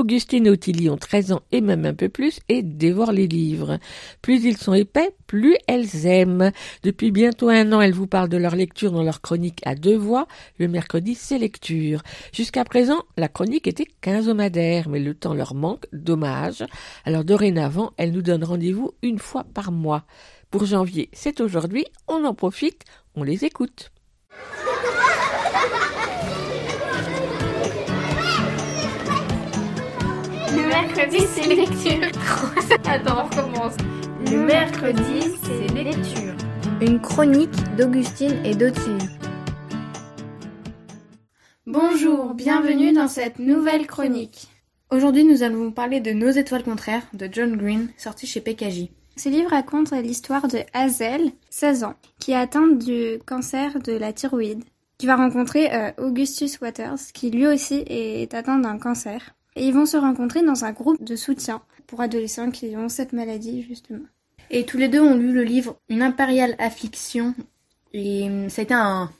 [0.00, 3.78] Augustine et Ottilie ont 13 ans et même un peu plus et dévorent les livres.
[4.22, 6.52] Plus ils sont épais, plus elles aiment.
[6.82, 9.98] Depuis bientôt un an, elles vous parlent de leur lecture dans leur chronique à deux
[9.98, 10.26] voix.
[10.58, 12.00] Le mercredi, c'est lecture.
[12.32, 16.64] Jusqu'à présent, la chronique était quinzomadaire, mais le temps leur manque, dommage.
[17.04, 20.06] Alors dorénavant, elles nous donnent rendez-vous une fois par mois.
[20.50, 22.84] Pour janvier, c'est aujourd'hui, on en profite,
[23.14, 23.92] on les écoute.
[30.52, 32.08] Le mercredi, c'est lecture.
[32.84, 33.76] Attends, on recommence.
[34.30, 36.34] Le mercredi, c'est lecture.
[36.80, 39.08] Une chronique d'Augustine et d'Ottilie.
[41.66, 44.48] Bonjour, bienvenue dans cette nouvelle chronique.
[44.90, 48.88] Aujourd'hui, nous allons vous parler de Nos étoiles contraires de John Green, sorti chez PKJ.
[49.16, 54.12] Ce livre raconte l'histoire de Hazel, 16 ans, qui est atteinte du cancer de la
[54.12, 54.64] thyroïde,
[54.98, 59.36] qui va rencontrer euh, Augustus Waters, qui lui aussi est atteint d'un cancer.
[59.56, 63.12] Et ils vont se rencontrer dans un groupe de soutien pour adolescents qui ont cette
[63.12, 64.04] maladie, justement.
[64.50, 67.34] Et tous les deux ont lu le livre Une impériale affliction.
[67.92, 69.10] Et hum, ça a été un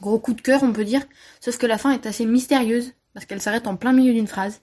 [0.00, 1.02] gros coup de cœur, on peut dire.
[1.40, 4.60] Sauf que la fin est assez mystérieuse, parce qu'elle s'arrête en plein milieu d'une phrase.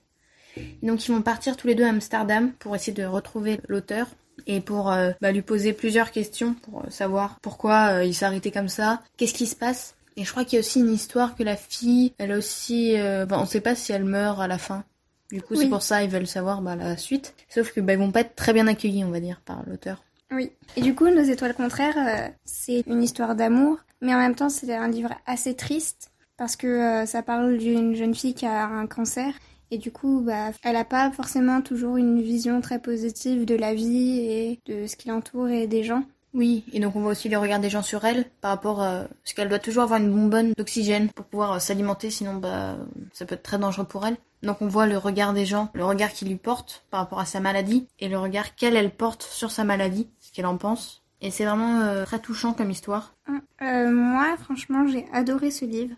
[0.84, 4.08] Donc ils vont partir tous les deux à Amsterdam pour essayer de retrouver l'auteur
[4.48, 8.26] et pour euh, bah, lui poser plusieurs questions pour euh, savoir pourquoi euh, il s'est
[8.26, 9.96] arrêté comme ça, qu'est-ce qui se passe.
[10.18, 12.96] Et je crois qu'il y a aussi une histoire que la fille, elle aussi...
[12.98, 14.84] Bah, on sait pas si elle meurt à la fin.
[15.32, 15.60] Du coup, Oui.
[15.62, 17.36] c'est pour ça ils veulent savoir bah, la suite.
[17.50, 20.04] Sauf que bah, ils vont pas être très bien accueillis, on va dire, par l'auteur.
[20.32, 20.52] Oui.
[20.76, 24.50] Et du coup, Nos étoiles contraires, euh, c'est une histoire d'amour, mais en même temps,
[24.50, 28.66] c'est un livre assez triste parce que euh, ça parle d'une jeune fille qui a
[28.66, 29.34] un cancer
[29.72, 33.74] et du coup, bah, elle a pas forcément toujours une vision très positive de la
[33.74, 36.04] vie et de ce qui l'entoure et des gens.
[36.34, 39.06] Oui, et donc on voit aussi le regard des gens sur elle par rapport à
[39.24, 42.78] parce qu'elle doit toujours avoir une bonbonne d'oxygène pour pouvoir euh, s'alimenter, sinon bah
[43.14, 44.18] ça peut être très dangereux pour elle.
[44.44, 47.26] Donc on voit le regard des gens, le regard qu'ils lui portent par rapport à
[47.26, 51.02] sa maladie et le regard qu'elle elle porte sur sa maladie, ce qu'elle en pense.
[51.22, 53.16] Et c'est vraiment euh, très touchant comme histoire.
[53.62, 55.96] Euh, moi, franchement, j'ai adoré ce livre.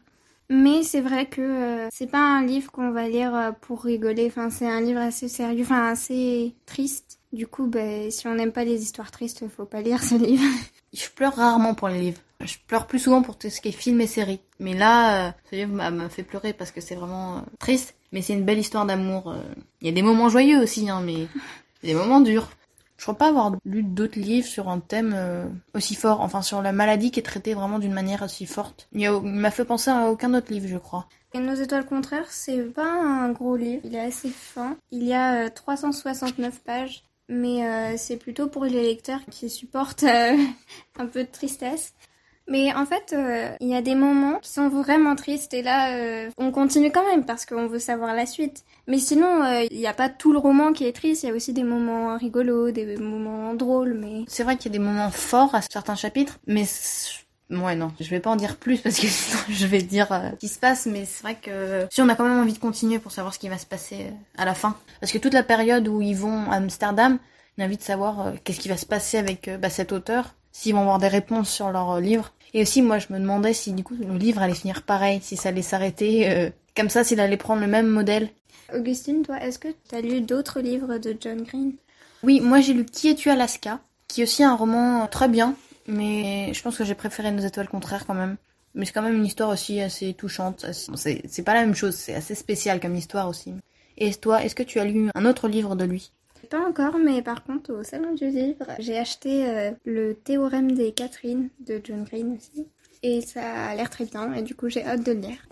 [0.49, 4.27] Mais c'est vrai que euh, c'est pas un livre qu'on va lire euh, pour rigoler.
[4.27, 7.20] Enfin, c'est un livre assez sérieux, enfin assez triste.
[7.33, 10.43] Du coup, ben, si on n'aime pas les histoires tristes, faut pas lire ce livre.
[10.93, 12.19] Je pleure rarement pour les livres.
[12.41, 14.41] Je pleure plus souvent pour tout ce qui est film et série.
[14.59, 17.95] Mais là, euh, ce livre m'a fait pleurer parce que c'est vraiment euh, triste.
[18.11, 19.31] Mais c'est une belle histoire d'amour.
[19.31, 19.41] euh.
[19.79, 21.27] Il y a des moments joyeux aussi, hein, mais
[21.83, 22.49] des moments durs.
[22.97, 25.17] Je crois pas avoir lu d'autres livres sur un thème
[25.73, 26.21] aussi fort.
[26.21, 28.87] Enfin, sur la maladie qui est traitée vraiment d'une manière aussi forte.
[28.91, 31.07] Il, m'a fait penser à aucun autre livre, je crois.
[31.33, 33.81] Et Nos étoiles contraires, c'est pas un gros livre.
[33.85, 34.77] Il est assez fin.
[34.91, 37.03] Il y a euh, 369 pages.
[37.31, 40.37] Mais euh, c'est plutôt pour les lecteurs qui supportent euh,
[40.99, 41.95] un peu de tristesse.
[42.51, 45.95] Mais en fait, euh, il y a des moments qui sont vraiment tristes et là,
[45.95, 48.65] euh, on continue quand même parce qu'on veut savoir la suite.
[48.87, 51.31] Mais sinon, euh, il n'y a pas tout le roman qui est triste, il y
[51.31, 54.25] a aussi des moments rigolos, des moments drôles, mais...
[54.27, 56.65] C'est vrai qu'il y a des moments forts à certains chapitres, mais
[57.51, 60.29] ouais non, je vais pas en dire plus parce que sinon je vais dire euh,
[60.31, 62.59] ce qui se passe, mais c'est vrai que si on a quand même envie de
[62.59, 65.33] continuer pour savoir ce qui va se passer euh, à la fin, parce que toute
[65.33, 67.19] la période où ils vont à Amsterdam,
[67.57, 70.35] on a envie de savoir euh, qu'est-ce qui va se passer avec bah, cet auteur,
[70.51, 72.33] s'ils vont avoir des réponses sur leur livre.
[72.53, 75.37] Et aussi moi je me demandais si du coup le livre allait finir pareil, si
[75.37, 78.29] ça allait s'arrêter comme ça, s'il allait prendre le même modèle.
[78.73, 81.73] Augustine, toi, est-ce que tu as lu d'autres livres de John Green?
[82.23, 85.55] Oui, moi j'ai lu Qui es-tu Alaska, qui est aussi un roman très bien,
[85.87, 88.37] mais je pense que j'ai préféré Nos étoiles contraires quand même.
[88.73, 90.65] Mais c'est quand même une histoire aussi assez touchante.
[90.95, 93.53] c'est pas la même chose, c'est assez spécial comme histoire aussi.
[93.97, 96.11] Et toi, est-ce que tu as lu un autre livre de lui?
[96.49, 100.91] Pas encore, mais par contre, au Salon du Livre, j'ai acheté euh, le Théorème des
[100.91, 102.67] Catherine de John Green aussi.
[103.03, 105.47] Et ça a l'air très bien, et du coup, j'ai hâte de le lire.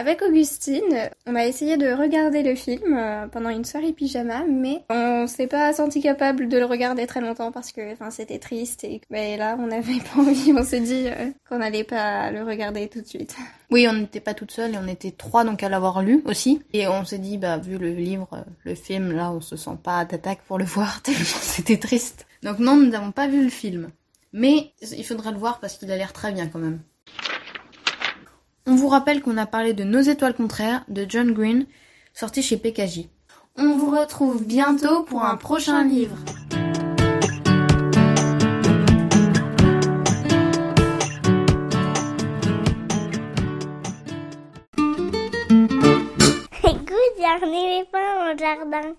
[0.00, 4.82] Avec Augustine, on a essayé de regarder le film euh, pendant une soirée pyjama, mais
[4.88, 8.82] on s'est pas senti capable de le regarder très longtemps parce que enfin, c'était triste
[8.84, 12.30] et que, ben, là, on n'avait pas envie, on s'est dit euh, qu'on n'allait pas
[12.30, 13.36] le regarder tout de suite.
[13.70, 16.62] Oui, on n'était pas toute seule on était trois donc à l'avoir lu aussi.
[16.72, 19.76] Et on s'est dit, bah vu le livre, euh, le film, là on se sent
[19.82, 22.26] pas d'attaque pour le voir tellement c'était triste.
[22.42, 23.90] Donc non, nous n'avons pas vu le film.
[24.32, 26.80] Mais il faudrait le voir parce qu'il a l'air très bien quand même.
[28.70, 31.66] On vous rappelle qu'on a parlé de Nos étoiles contraires de John Green,
[32.14, 33.08] sorti chez PKJ.
[33.58, 36.14] On vous retrouve bientôt pour un prochain livre.
[46.62, 48.94] Écoute, a un éléphant jardin.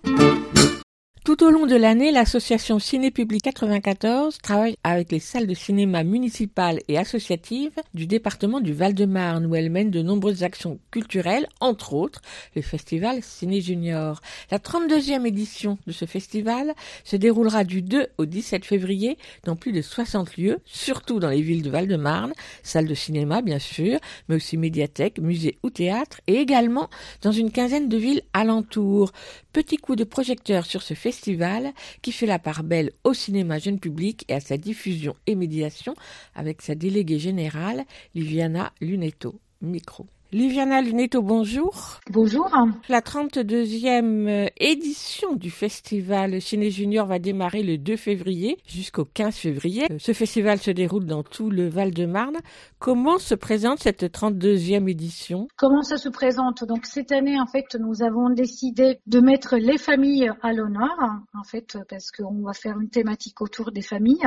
[1.24, 6.02] Tout au long de l'année, l'association Ciné Public 94 travaille avec les salles de cinéma
[6.02, 11.92] municipales et associatives du département du Val-de-Marne où elle mène de nombreuses actions culturelles, entre
[11.92, 12.22] autres
[12.56, 14.20] le festival Ciné Junior.
[14.50, 19.70] La 32e édition de ce festival se déroulera du 2 au 17 février dans plus
[19.70, 22.32] de 60 lieux, surtout dans les villes de Val-de-Marne,
[22.64, 27.52] salles de cinéma bien sûr, mais aussi médiathèques, musées ou théâtres et également dans une
[27.52, 29.12] quinzaine de villes alentours.
[29.52, 33.78] Petit coup de projecteur sur ce festival qui fait la part belle au cinéma jeune
[33.78, 35.94] public et à sa diffusion et médiation
[36.34, 37.84] avec sa déléguée générale
[38.14, 39.38] Liviana Lunetto.
[39.60, 40.06] Micro.
[40.34, 42.00] Liviana Lunetto, bonjour.
[42.08, 42.48] Bonjour.
[42.88, 49.36] La 32e euh, édition du festival Ciné Junior va démarrer le 2 février jusqu'au 15
[49.36, 49.84] février.
[49.90, 52.38] Euh, ce festival se déroule dans tout le Val-de-Marne.
[52.78, 55.48] Comment se présente cette 32e édition?
[55.58, 56.64] Comment ça se présente?
[56.64, 60.96] Donc cette année, en fait, nous avons décidé de mettre les familles à l'honneur,
[61.34, 64.26] en fait, parce qu'on va faire une thématique autour des familles.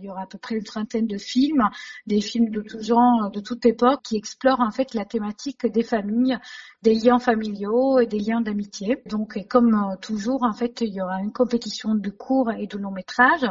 [0.00, 1.66] Il y aura à peu près une trentaine de films,
[2.06, 5.82] des films de tout genre, de toute époque, qui explorent en fait la thématique des
[5.82, 6.38] familles,
[6.82, 9.02] des liens familiaux et des liens d'amitié.
[9.06, 12.78] Donc, comme euh, toujours, en fait, il y aura une compétition de cours et de
[12.78, 13.46] longs métrages,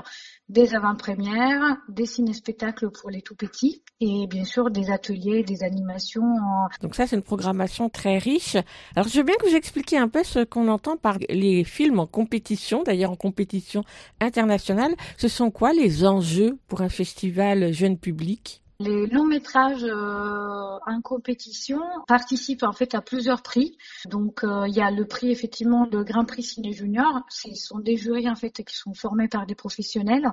[0.50, 6.36] des avant-premières, des ciné-spectacles pour les tout petits et bien sûr des ateliers, des animations.
[6.82, 8.58] Donc ça, c'est une programmation très riche.
[8.96, 12.00] Alors, je veux bien que vous expliquiez un peu ce qu'on entend par les films
[12.00, 13.84] en compétition, d'ailleurs en compétition
[14.20, 14.94] internationale.
[15.18, 18.62] Ce sont quoi les enjeux pour un festival jeune public?
[18.80, 23.78] Les longs métrages euh, en compétition participent en fait à plusieurs prix.
[24.10, 27.22] Donc euh, il y a le prix effectivement de Grand Prix Ciné Junior.
[27.30, 30.30] Ce sont des jurys en fait qui sont formés par des professionnels.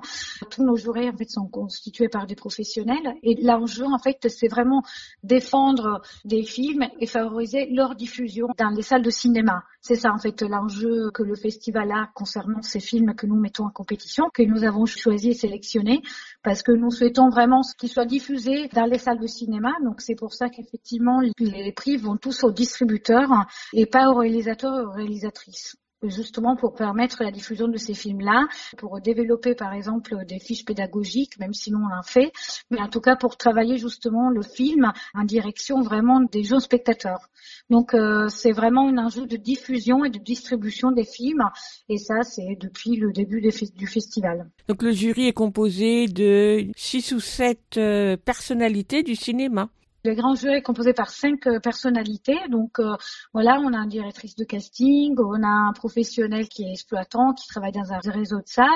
[0.49, 3.15] Tous nos jurys en fait sont constitués par des professionnels.
[3.23, 4.83] Et l'enjeu en fait c'est vraiment
[5.23, 9.63] défendre des films et favoriser leur diffusion dans les salles de cinéma.
[9.79, 13.65] C'est ça en fait l'enjeu que le festival a concernant ces films que nous mettons
[13.65, 16.01] en compétition, que nous avons choisi et sélectionné
[16.41, 18.32] parce que nous souhaitons vraiment qu'ils soient diffusés
[18.73, 19.71] dans les salles de cinéma.
[19.83, 23.29] Donc c'est pour ça qu'effectivement les prix vont tous aux distributeurs
[23.73, 25.75] et pas aux réalisateurs et aux réalisatrices
[26.09, 28.47] justement pour permettre la diffusion de ces films-là,
[28.77, 32.31] pour développer par exemple des fiches pédagogiques, même si nous on en fait,
[32.69, 37.29] mais en tout cas pour travailler justement le film en direction vraiment des jeunes spectateurs.
[37.69, 41.43] Donc euh, c'est vraiment un enjeu de diffusion et de distribution des films,
[41.89, 43.41] et ça c'est depuis le début
[43.75, 44.49] du festival.
[44.67, 49.69] Donc le jury est composé de six ou sept euh, personnalités du cinéma.
[50.05, 52.37] Le grand jury est composé par cinq euh, personnalités.
[52.49, 52.97] Donc euh,
[53.31, 57.47] voilà, on a une directrice de casting, on a un professionnel qui est exploitant, qui
[57.47, 58.67] travaille dans un réseau de salles.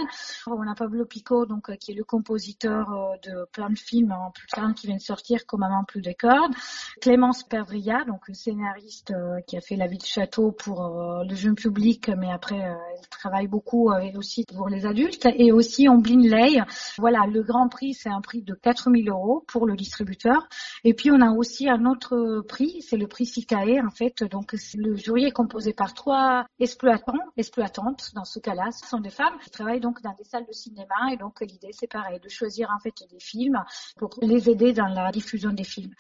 [0.48, 2.88] On a Pablo Pico, donc euh, qui est le compositeur
[3.24, 6.54] de plein de films, en plus plein qui viennent sortir comme Maman plus des cordes.
[7.02, 9.14] Clémence Perdria, donc scénariste
[9.48, 13.48] qui a fait La vie de château pour le jeune public, mais après elle travaille
[13.48, 15.28] beaucoup aussi pour les adultes.
[15.36, 16.62] Et aussi Ombline Ley.
[16.98, 20.48] Voilà, le grand prix, c'est un prix de 4000 euros pour le distributeur.
[20.84, 24.24] Et puis a aussi un autre prix, c'est le prix SICAE en fait.
[24.24, 28.72] Donc le jury est composé par trois exploitants, exploitantes dans ce cas-là.
[28.72, 31.72] Ce sont des femmes qui travaillent donc dans des salles de cinéma et donc l'idée
[31.72, 33.62] c'est pareil de choisir en fait des films
[33.98, 35.94] pour les aider dans la diffusion des films.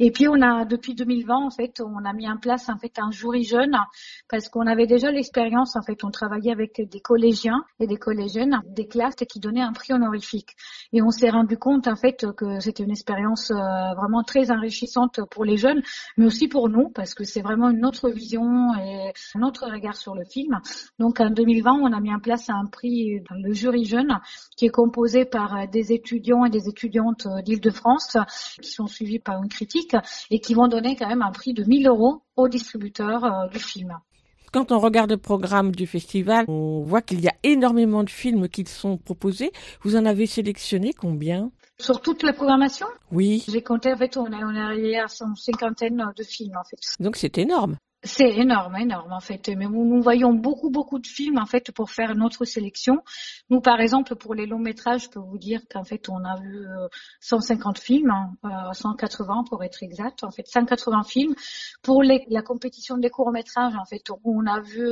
[0.00, 2.98] Et puis on a depuis 2020 en fait, on a mis en place en fait
[2.98, 3.76] un jury jeune
[4.28, 8.60] parce qu'on avait déjà l'expérience en fait, on travaillait avec des collégiens et des collégiennes,
[8.66, 10.54] des classes qui donnaient un prix honorifique.
[10.92, 15.20] Et on s'est rendu compte en fait que c'était une expérience euh, vraiment très enrichissante
[15.30, 15.82] pour les jeunes,
[16.16, 19.96] mais aussi pour nous parce que c'est vraiment une autre vision et un autre regard
[19.96, 20.60] sur le film.
[20.98, 24.18] Donc en 2020, on a mis en place un prix dans le jury jeune
[24.56, 28.16] qui est composé par des étudiants et des étudiantes d'Île-de-France
[28.60, 29.96] qui sont suivis par une critique
[30.30, 33.58] et qui vont donner quand même un prix de 1000 euros aux distributeurs euh, du
[33.58, 33.98] film.
[34.52, 38.48] Quand on regarde le programme du festival, on voit qu'il y a énormément de films
[38.48, 39.52] qui sont proposés.
[39.82, 41.50] Vous en avez sélectionné combien?
[41.80, 43.44] Sur toute la programmation Oui.
[43.48, 46.64] J'ai compté, en fait, on est, on est arrivé à une cinquantaine de films, en
[46.64, 46.80] fait.
[47.00, 47.76] Donc c'est énorme.
[48.08, 49.48] C'est énorme, énorme en fait.
[49.54, 53.02] Mais nous, voyons beaucoup, beaucoup de films en fait pour faire notre sélection.
[53.50, 56.40] Nous, par exemple, pour les longs métrages, je peux vous dire qu'en fait, on a
[56.40, 56.66] vu
[57.20, 58.12] 150 euh, films,
[58.72, 60.24] 180 hein, euh, pour être exact.
[60.24, 61.34] En fait, 180 films.
[61.82, 64.88] Pour la compétition des courts métrages, en fait, on a vu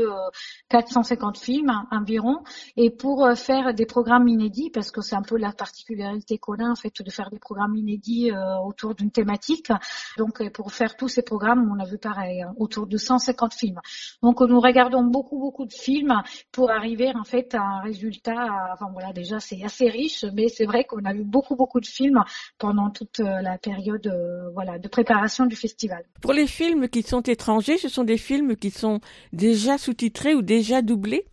[0.69, 2.45] 450 euh, films environ.
[2.77, 6.69] Et pour faire des programmes inédits, parce que c'est un peu la particularité qu'on a
[6.69, 8.31] en fait de faire des programmes inédits
[8.63, 9.73] autour d'une thématique.
[10.19, 13.81] Donc, pour faire tous ces programmes, on a vu pareil, hein, autour de 150 films.
[14.23, 18.71] Donc nous regardons beaucoup beaucoup de films pour arriver en fait à un résultat.
[18.73, 21.87] Enfin voilà, déjà c'est assez riche, mais c'est vrai qu'on a vu beaucoup beaucoup de
[21.87, 22.23] films
[22.59, 26.05] pendant toute euh, la période euh, voilà de préparation du festival.
[26.21, 29.01] Pour les films qui sont étrangers, ce sont des films qui sont
[29.33, 31.27] déjà sous-titrés ou déjà doublés?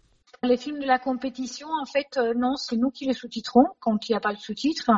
[0.45, 4.09] Les films de la compétition, en fait, euh, non, c'est nous qui les sous-titrons quand
[4.09, 4.91] il n'y a pas de sous-titres.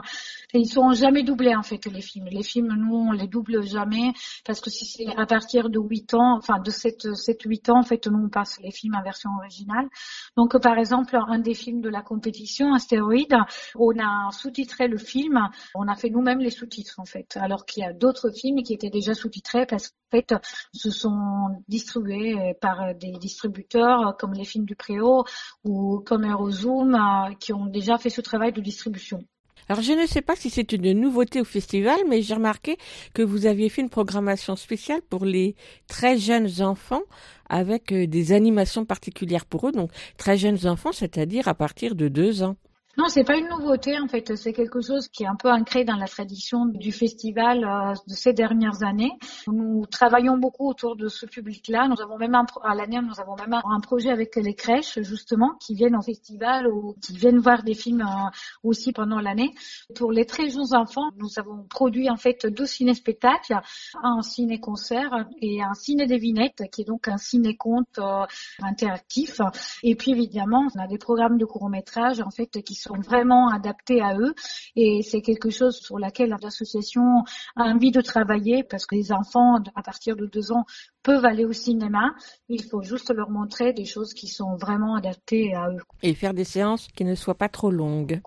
[0.55, 2.25] Et ils sont jamais doublés, en fait, les films.
[2.31, 4.11] Les films, nous, on les double jamais
[4.43, 7.77] parce que si c'est à partir de 8 ans, enfin de 7, 7 8 ans,
[7.77, 9.87] en fait, nous, on passe les films en version originale.
[10.35, 13.35] Donc, par exemple, un des films de la compétition, Astéroïde,
[13.75, 15.39] on a sous-titré le film,
[15.75, 17.37] on a fait nous-mêmes les sous-titres, en fait.
[17.39, 20.33] Alors qu'il y a d'autres films qui étaient déjà sous-titrés parce qu'en fait,
[20.73, 25.23] se sont distribués par des distributeurs comme les films du Préau
[25.63, 29.23] ou comme Eurozoom euh, qui ont déjà fait ce travail de distribution.
[29.67, 32.77] Alors je ne sais pas si c'est une nouveauté au festival, mais j'ai remarqué
[33.13, 35.55] que vous aviez fait une programmation spéciale pour les
[35.87, 37.01] très jeunes enfants
[37.49, 42.07] avec euh, des animations particulières pour eux, donc très jeunes enfants, c'est-à-dire à partir de
[42.07, 42.57] deux ans.
[42.97, 44.37] Non, c'est pas une nouveauté en fait.
[44.37, 48.13] C'est quelque chose qui est un peu ancré dans la tradition du festival euh, de
[48.13, 49.11] ces dernières années.
[49.47, 51.89] Nous travaillons beaucoup autour de ce public-là.
[51.89, 55.55] Nous avons même un, à l'année, nous avons même un, projet avec les crèches justement
[55.59, 58.29] qui viennent au festival ou qui viennent voir des films euh,
[58.63, 59.53] aussi pendant l'année.
[59.95, 63.59] Pour les très jeunes enfants, nous avons produit en fait deux ciné-spectacles,
[64.03, 68.25] un ciné-concert et un ciné-devinette qui est donc un ciné-conte euh,
[68.61, 69.41] interactif.
[69.83, 74.01] Et puis évidemment, on a des programmes de court-métrage en fait qui sont vraiment adaptés
[74.01, 74.33] à eux
[74.75, 77.23] et c'est quelque chose sur laquelle l'association
[77.55, 80.65] a envie de travailler parce que les enfants à partir de deux ans
[81.03, 82.13] peuvent aller au cinéma.
[82.49, 85.81] Il faut juste leur montrer des choses qui sont vraiment adaptées à eux.
[86.03, 88.21] Et faire des séances qui ne soient pas trop longues.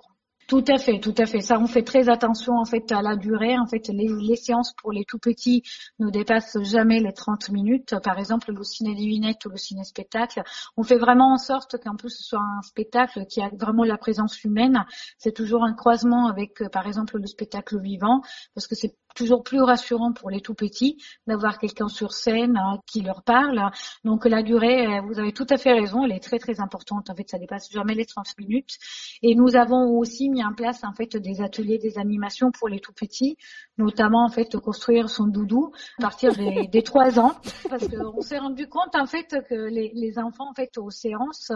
[0.49, 1.43] Tout à fait, tout à fait.
[1.43, 3.59] Ça, on fait très attention en fait à la durée.
[3.59, 5.63] En fait, les, séances pour les tout petits
[5.99, 7.95] ne dépassent jamais les 30 minutes.
[8.03, 10.43] Par exemple, le ciné devinette ou le ciné spectacle,
[10.79, 13.99] on fait vraiment en sorte qu'en plus ce soit un spectacle qui a vraiment la
[13.99, 14.87] présence humaine.
[15.19, 18.23] C'est toujours un croisement avec, euh, par exemple, le spectacle vivant,
[18.55, 20.97] parce que c'est toujours plus rassurant pour les tout petits
[21.27, 23.71] d'avoir quelqu'un sur scène hein, qui leur parle.
[24.05, 27.11] Donc la durée, euh, vous avez tout à fait raison, elle est très très importante.
[27.11, 28.79] En fait, ça dépasse jamais les 30 minutes.
[29.23, 32.79] Et nous avons aussi mis en place en fait des ateliers, des animations pour les
[32.79, 33.37] tout petits,
[33.79, 37.33] notamment en fait construire son doudou à partir des, des 3 ans,
[37.69, 41.53] parce qu'on s'est rendu compte en fait que les, les, enfants en fait aux séances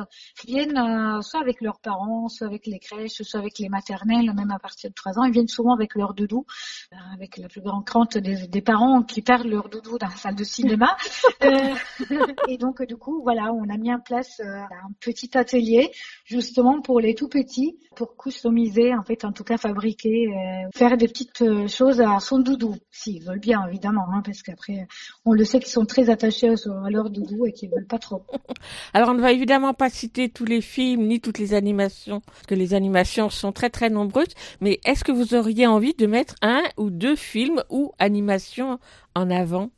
[0.47, 4.51] viennent euh, soit avec leurs parents, soit avec les crèches, soit avec les maternelles, même
[4.51, 6.47] à partir de 3 ans, ils viennent souvent avec leur doudou,
[6.93, 10.16] euh, avec la plus grande crainte des, des, parents qui perdent leur doudou dans la
[10.16, 10.97] salle de cinéma.
[11.45, 11.75] euh,
[12.49, 15.91] et donc du coup, voilà, on a mis en place un petit atelier
[16.25, 20.29] justement pour les tout petits, pour customiser, en fait, en tout cas fabriquer,
[20.73, 24.86] faire des petites choses à son doudou, s'ils veulent bien évidemment, hein, parce qu'après,
[25.24, 28.24] on le sait qu'ils sont très attachés à leur doudou et qu'ils veulent pas trop.
[28.94, 32.46] Alors on ne va évidemment pas citer tous les films ni toutes les animations, parce
[32.46, 36.34] que les animations sont très très nombreuses, mais est-ce que vous auriez envie de mettre
[36.42, 38.78] un ou deux films ou animations
[39.14, 39.70] en avant?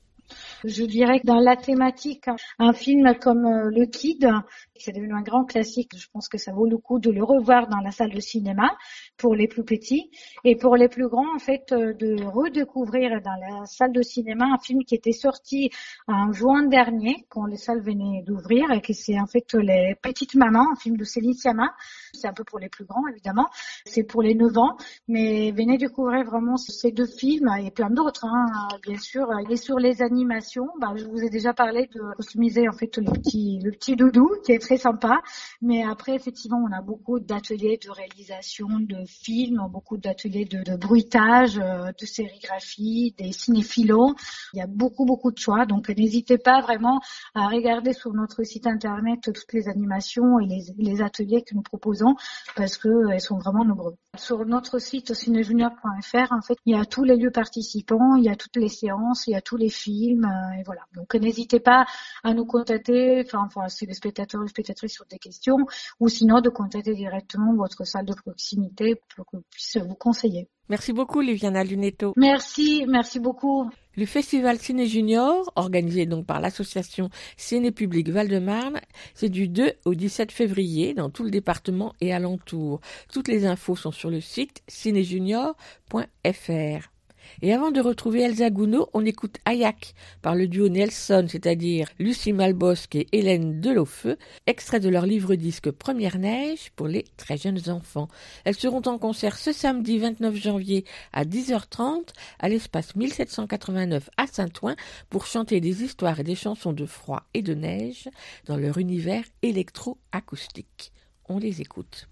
[0.64, 2.26] Je dirais que dans la thématique,
[2.58, 4.28] un film comme euh, Le Kid,
[4.76, 7.68] c'est devenu un grand classique, je pense que ça vaut le coup de le revoir
[7.68, 8.70] dans la salle de cinéma
[9.16, 10.10] pour les plus petits
[10.42, 14.46] et pour les plus grands, en fait, euh, de redécouvrir dans la salle de cinéma
[14.52, 15.70] un film qui était sorti
[16.08, 20.34] en juin dernier, quand les salles venaient d'ouvrir et que c'est en fait Les Petites
[20.34, 21.74] Mamans, un film de Céline Sciamma.
[22.12, 23.48] C'est un peu pour les plus grands, évidemment.
[23.84, 24.76] C'est pour les 9 ans,
[25.08, 28.46] mais venez découvrir vraiment ces deux films et plein d'autres, hein,
[28.82, 29.26] bien sûr.
[29.50, 33.10] Et sur les animations, bah, je vous ai déjà parlé de customiser en fait le
[33.12, 35.20] petit le petit doudou qui est très sympa.
[35.60, 41.58] Mais après effectivement on a beaucoup d'ateliers de réalisation de films, beaucoup d'ateliers de, bruitage,
[41.58, 44.14] euh, de sérigraphie, des cinéphilos.
[44.52, 45.66] Il y a beaucoup beaucoup de choix.
[45.66, 47.00] Donc n'hésitez pas vraiment
[47.34, 50.46] à regarder sur notre site internet toutes les animations et
[50.78, 52.14] les, ateliers que nous proposons
[52.54, 53.96] parce que euh, elles sont vraiment nombreux.
[54.16, 58.28] Sur notre site cinejunior.fr en fait il y a tous les lieux participants, il y
[58.28, 60.24] a toutes les séances, il y a tous les films.
[60.58, 60.82] Et voilà.
[60.94, 61.86] Donc n'hésitez pas
[62.22, 65.58] à nous contacter, enfin, enfin si les spectateurs ou spectatrices sur des questions,
[66.00, 70.48] ou sinon de contacter directement votre salle de proximité pour qu'on puisse vous conseiller.
[70.68, 72.14] Merci beaucoup, Liviana Lunetto.
[72.16, 73.68] Merci, merci beaucoup.
[73.96, 78.80] Le festival Ciné Junior, organisé donc par l'association Ciné Public Val-de-Marne,
[79.14, 82.80] c'est du 2 au 17 février dans tout le département et alentour.
[83.12, 86.93] Toutes les infos sont sur le site cinéjunior.fr.
[87.42, 92.32] Et avant de retrouver Elsa Gounod, on écoute Ayak par le duo Nelson, c'est-à-dire Lucie
[92.32, 94.16] Malbosque et Hélène Delofeu,
[94.46, 98.08] extrait de leur livre-disque Première Neige pour les très jeunes enfants.
[98.44, 102.08] Elles seront en concert ce samedi 29 janvier à 10h30
[102.38, 104.76] à l'espace 1789 à Saint-Ouen
[105.10, 108.08] pour chanter des histoires et des chansons de froid et de neige
[108.46, 110.92] dans leur univers électro-acoustique.
[111.28, 112.08] On les écoute.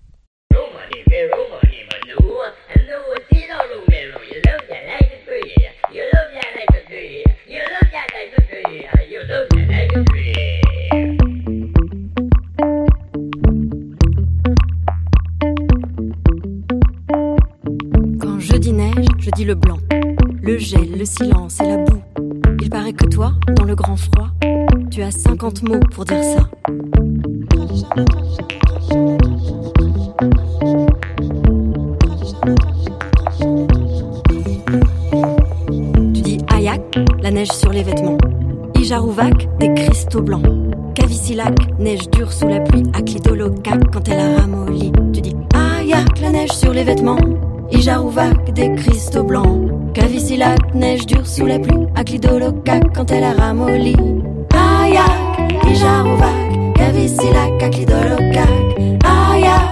[18.20, 19.78] Quand je dis neige, je dis le blanc,
[20.42, 22.02] le gel, le silence et la boue.
[22.60, 24.28] Il paraît que toi, dans le grand froid,
[24.90, 26.50] tu as 50 mots pour dire ça.
[37.42, 38.18] Neige sur les vêtements.
[38.76, 40.46] Ijarouvac, des cristaux blancs.
[40.94, 42.84] Cavicilac, neige dure sous la pluie.
[42.94, 44.92] Aklidolocac, quand elle a ramolli.
[45.12, 47.18] Tu dis Ayak, la neige sur les vêtements.
[47.72, 49.92] Ijarouvac, des cristaux blancs.
[49.92, 51.86] Cavicilac, neige dure sous la pluie.
[51.96, 53.96] Aklidolocac, quand elle a ramolli.
[54.54, 58.48] Ayak, Ijarouvac, Cavicilac, Aklidolocac.
[59.04, 59.64] Ayak,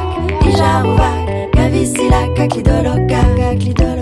[0.45, 4.00] Ijarouvac, Cavicilac, Aklidolocac, Aklidolocac,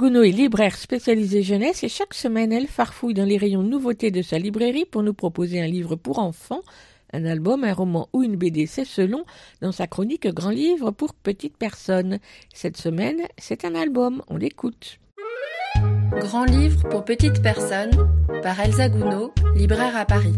[0.00, 4.10] Elsa Gounod est libraire spécialisée jeunesse et chaque semaine elle farfouille dans les rayons nouveautés
[4.10, 6.62] de sa librairie pour nous proposer un livre pour enfants,
[7.12, 9.26] un album, un roman ou une BD, c'est selon,
[9.60, 12.18] dans sa chronique Grand livre pour petites personnes.
[12.54, 15.00] Cette semaine, c'est un album, on l'écoute.
[16.12, 18.08] Grand livre pour petites personnes
[18.42, 20.36] par Elsa Gounod, libraire à Paris.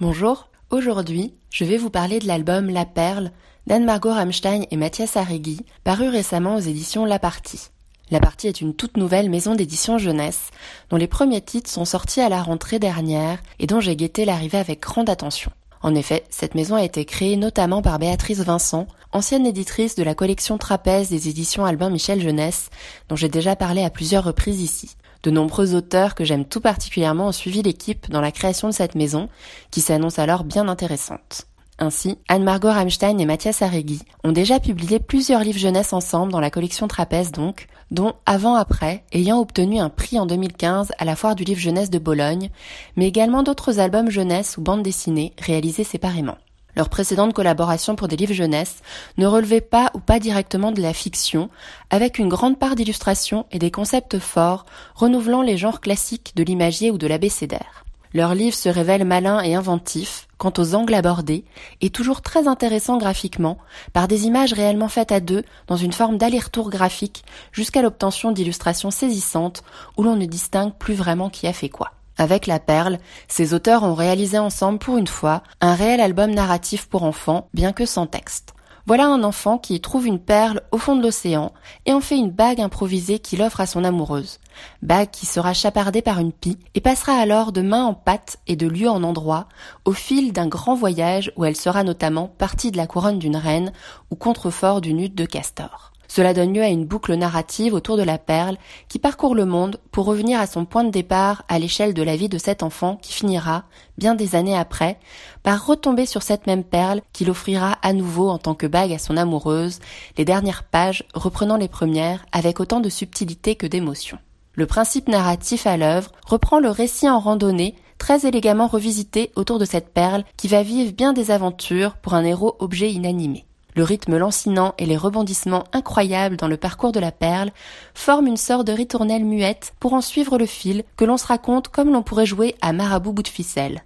[0.00, 3.30] Bonjour, aujourd'hui je vais vous parler de l'album La Perle
[3.68, 7.70] d'Anne-Margot Rammstein et Mathias Arregui, paru récemment aux éditions La Partie.
[8.10, 10.50] La Partie est une toute nouvelle maison d'édition jeunesse,
[10.90, 14.58] dont les premiers titres sont sortis à la rentrée dernière et dont j'ai guetté l'arrivée
[14.58, 15.50] avec grande attention.
[15.82, 20.14] En effet, cette maison a été créée notamment par Béatrice Vincent, ancienne éditrice de la
[20.14, 22.70] collection Trapèze des éditions Albin Michel Jeunesse,
[23.08, 24.96] dont j'ai déjà parlé à plusieurs reprises ici.
[25.22, 28.94] De nombreux auteurs que j'aime tout particulièrement ont suivi l'équipe dans la création de cette
[28.94, 29.28] maison,
[29.70, 31.46] qui s'annonce alors bien intéressante.
[31.78, 36.50] Ainsi, Anne-Margot Rammstein et Mathias Arregui ont déjà publié plusieurs livres jeunesse ensemble dans la
[36.50, 41.44] collection Trapèze donc, dont Avant-Après, ayant obtenu un prix en 2015 à la foire du
[41.44, 42.50] livre jeunesse de Bologne,
[42.96, 46.38] mais également d'autres albums jeunesse ou bandes dessinées réalisés séparément.
[46.74, 48.80] Leurs précédentes collaborations pour des livres jeunesse
[49.18, 51.50] ne relevaient pas ou pas directement de la fiction,
[51.90, 54.64] avec une grande part d'illustration et des concepts forts,
[54.94, 57.84] renouvelant les genres classiques de l'imagier ou de l'abécédaire.
[58.14, 61.44] Leurs livres se révèlent malins et inventifs quant aux angles abordés
[61.80, 63.58] et toujours très intéressants graphiquement
[63.92, 68.90] par des images réellement faites à deux dans une forme d'aller-retour graphique jusqu'à l'obtention d'illustrations
[68.90, 69.62] saisissantes
[69.96, 71.92] où l'on ne distingue plus vraiment qui a fait quoi.
[72.18, 72.98] Avec La Perle,
[73.28, 77.72] ces auteurs ont réalisé ensemble pour une fois un réel album narratif pour enfants, bien
[77.72, 78.54] que sans texte.
[78.86, 81.52] Voilà un enfant qui trouve une perle au fond de l'océan
[81.86, 84.40] et en fait une bague improvisée qu'il offre à son amoureuse.
[84.82, 88.56] Bague qui sera chapardée par une pie et passera alors de main en patte et
[88.56, 89.46] de lieu en endroit
[89.84, 93.72] au fil d'un grand voyage où elle sera notamment partie de la couronne d'une reine
[94.10, 95.92] ou contrefort d'une hutte de castor.
[96.14, 99.80] Cela donne lieu à une boucle narrative autour de la perle qui parcourt le monde
[99.92, 102.98] pour revenir à son point de départ à l'échelle de la vie de cet enfant
[103.00, 103.64] qui finira,
[103.96, 104.98] bien des années après,
[105.42, 108.98] par retomber sur cette même perle qu'il offrira à nouveau en tant que bague à
[108.98, 109.78] son amoureuse,
[110.18, 114.18] les dernières pages reprenant les premières avec autant de subtilité que d'émotion.
[114.54, 119.64] Le principe narratif à l'œuvre reprend le récit en randonnée très élégamment revisité autour de
[119.64, 123.46] cette perle qui va vivre bien des aventures pour un héros objet inanimé.
[123.74, 127.50] Le rythme lancinant et les rebondissements incroyables dans le parcours de la perle
[127.94, 131.68] forment une sorte de ritournelle muette pour en suivre le fil que l'on se raconte
[131.68, 133.82] comme l'on pourrait jouer à marabout bout de ficelle.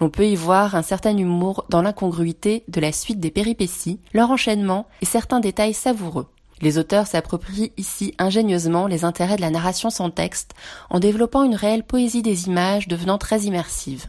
[0.00, 4.30] L'on peut y voir un certain humour dans l'incongruité de la suite des péripéties, leur
[4.30, 6.26] enchaînement et certains détails savoureux.
[6.62, 10.54] Les auteurs s'approprient ici ingénieusement les intérêts de la narration sans texte
[10.90, 14.06] en développant une réelle poésie des images devenant très immersive.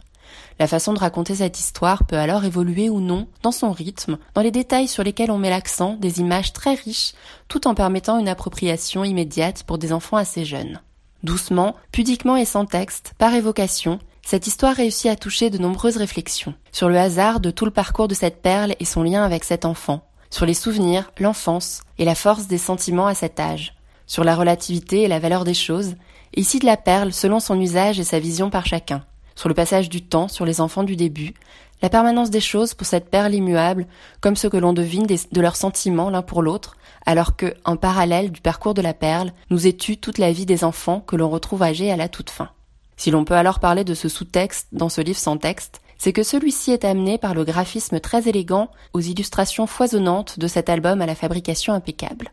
[0.60, 4.40] La façon de raconter cette histoire peut alors évoluer ou non dans son rythme, dans
[4.40, 7.14] les détails sur lesquels on met l'accent, des images très riches,
[7.48, 10.80] tout en permettant une appropriation immédiate pour des enfants assez jeunes.
[11.24, 16.54] Doucement, pudiquement et sans texte, par évocation, cette histoire réussit à toucher de nombreuses réflexions
[16.70, 19.64] sur le hasard de tout le parcours de cette perle et son lien avec cet
[19.64, 23.76] enfant, sur les souvenirs, l'enfance et la force des sentiments à cet âge,
[24.08, 25.94] sur la relativité et la valeur des choses,
[26.34, 29.04] ici de la perle selon son usage et sa vision par chacun,
[29.36, 31.34] sur le passage du temps sur les enfants du début,
[31.82, 33.86] la permanence des choses pour cette perle immuable,
[34.20, 38.32] comme ce que l'on devine de leurs sentiments l'un pour l'autre, alors que, en parallèle
[38.32, 41.62] du parcours de la perle, nous étue toute la vie des enfants que l'on retrouve
[41.62, 42.50] âgés à la toute fin.
[42.96, 46.22] Si l'on peut alors parler de ce sous-texte dans ce livre sans texte, c'est que
[46.22, 51.06] celui-ci est amené par le graphisme très élégant aux illustrations foisonnantes de cet album à
[51.06, 52.30] la fabrication impeccable.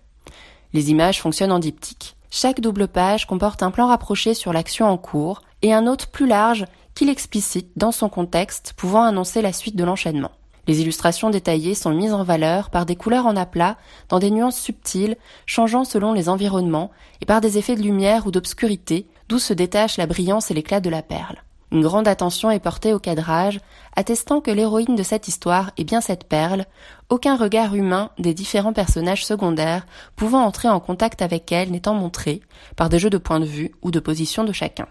[0.73, 2.15] Les images fonctionnent en diptyque.
[2.29, 6.27] Chaque double page comporte un plan rapproché sur l'action en cours et un autre plus
[6.27, 6.65] large
[6.95, 10.31] qu'il explicite dans son contexte pouvant annoncer la suite de l'enchaînement.
[10.67, 13.77] Les illustrations détaillées sont mises en valeur par des couleurs en aplat,
[14.09, 18.31] dans des nuances subtiles, changeant selon les environnements, et par des effets de lumière ou
[18.31, 21.43] d'obscurité, d'où se détache la brillance et l'éclat de la perle.
[21.71, 23.61] Une grande attention est portée au cadrage,
[23.95, 26.65] attestant que l'héroïne de cette histoire est bien cette perle,
[27.07, 29.85] aucun regard humain des différents personnages secondaires
[30.17, 32.41] pouvant entrer en contact avec elle n'étant montré,
[32.75, 34.87] par des jeux de point de vue ou de position de chacun.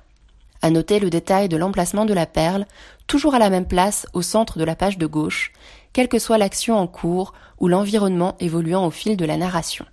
[0.62, 2.65] À noter le détail de l'emplacement de la perle,
[3.07, 5.52] toujours à la même place au centre de la page de gauche,
[5.93, 9.85] quelle que soit l'action en cours ou l'environnement évoluant au fil de la narration.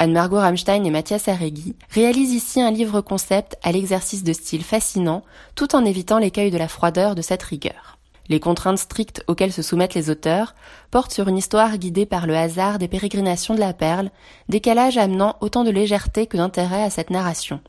[0.00, 5.24] Anne-Margot Rammstein et Mathias Arregui réalisent ici un livre concept à l'exercice de style fascinant,
[5.56, 7.98] tout en évitant l'écueil de la froideur de cette rigueur.
[8.28, 10.54] Les contraintes strictes auxquelles se soumettent les auteurs
[10.92, 14.10] portent sur une histoire guidée par le hasard des pérégrinations de la perle,
[14.48, 17.60] décalage amenant autant de légèreté que d'intérêt à cette narration.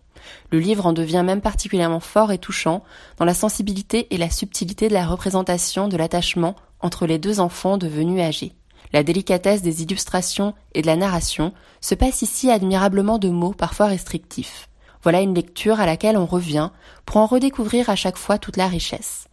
[0.51, 2.83] Le livre en devient même particulièrement fort et touchant
[3.17, 7.77] dans la sensibilité et la subtilité de la représentation de l'attachement entre les deux enfants
[7.77, 8.53] devenus âgés.
[8.91, 13.87] La délicatesse des illustrations et de la narration se passe ici admirablement de mots parfois
[13.87, 14.69] restrictifs.
[15.03, 16.71] Voilà une lecture à laquelle on revient
[17.05, 19.27] pour en redécouvrir à chaque fois toute la richesse.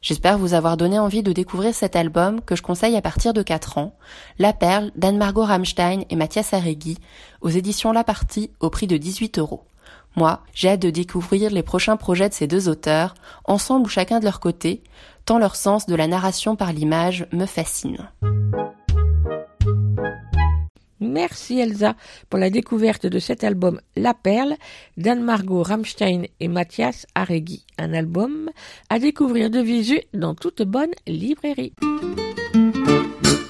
[0.00, 3.42] J'espère vous avoir donné envie de découvrir cet album que je conseille à partir de
[3.42, 3.94] 4 ans,
[4.38, 6.98] La Perle d'Anne-Margot Rammstein et Mathias Arregui,
[7.40, 9.62] aux éditions La Partie au prix de 18 euros.
[10.16, 13.14] Moi, j'ai hâte de découvrir les prochains projets de ces deux auteurs,
[13.44, 14.82] ensemble ou chacun de leur côté,
[15.24, 18.10] tant leur sens de la narration par l'image me fascine.
[21.02, 21.96] Merci Elsa
[22.30, 24.54] pour la découverte de cet album La Perle
[24.96, 27.66] d'Anne-Margot Rammstein et Mathias Arregui.
[27.76, 28.50] Un album
[28.88, 31.72] à découvrir de visu dans toute bonne librairie.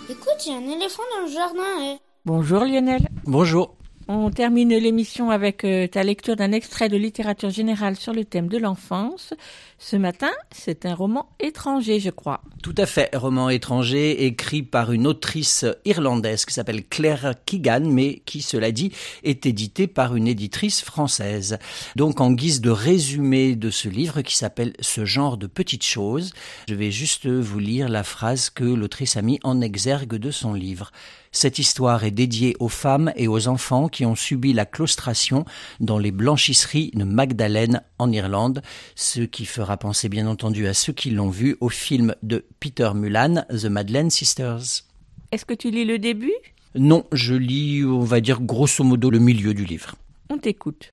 [0.09, 1.95] Écoute, il y a un éléphant dans le jardin.
[1.95, 1.99] Eh.
[2.25, 3.07] Bonjour Lionel.
[3.25, 3.77] Bonjour.
[4.09, 8.49] On termine l'émission avec euh, ta lecture d'un extrait de littérature générale sur le thème
[8.49, 9.33] de l'enfance.
[9.79, 12.43] Ce matin, c'est un roman étranger, je crois.
[12.63, 18.23] Tout à fait, roman étranger écrit par une autrice irlandaise qui s'appelle Claire Keegan, mais
[18.27, 18.93] qui, cela dit,
[19.23, 21.59] est édité par une éditrice française.
[21.95, 26.33] Donc, en guise de résumé de ce livre qui s'appelle Ce genre de petites choses,
[26.69, 30.55] je vais juste vous lire la phrase que l'autrice a mis en exergue de son
[30.55, 30.91] livre.
[31.33, 35.47] Cette histoire est dédiée aux femmes et aux enfants qui ont subi la claustration
[35.81, 38.63] dans les blanchisseries de Magdalene en Irlande,
[38.95, 42.91] ce qui fera penser bien entendu à ceux qui l'ont vu au film de Peter
[42.95, 44.85] Mulan, The Madeleine Sisters.
[45.33, 46.35] Est-ce que tu lis le début?
[46.75, 49.95] Non, je lis, on va dire grosso modo, le milieu du livre.
[50.29, 50.91] On t'écoute.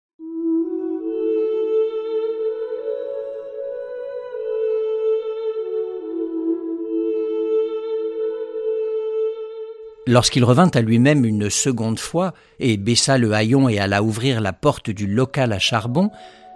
[10.10, 14.53] Lorsqu'il revint à lui-même une seconde fois et baissa le haillon et alla ouvrir la
[14.53, 16.10] porte du local à charbon,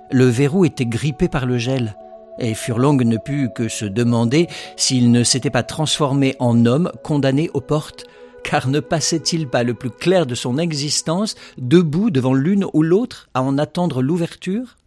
[0.09, 1.95] le verrou était grippé par le gel,
[2.39, 7.51] et Furlong ne put que se demander s'il ne s'était pas transformé en homme condamné
[7.53, 8.05] aux portes,
[8.43, 13.29] car ne passait-il pas le plus clair de son existence debout devant l'une ou l'autre
[13.35, 14.77] à en attendre l'ouverture?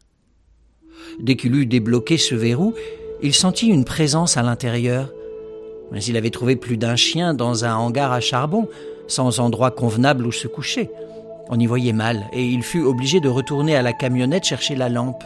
[1.20, 2.74] Dès qu'il eut débloqué ce verrou,
[3.22, 5.12] il sentit une présence à l'intérieur,
[5.92, 8.68] mais il avait trouvé plus d'un chien dans un hangar à charbon,
[9.06, 10.90] sans endroit convenable où se coucher.
[11.48, 14.88] On y voyait mal, et il fut obligé de retourner à la camionnette chercher la
[14.88, 15.22] lampe.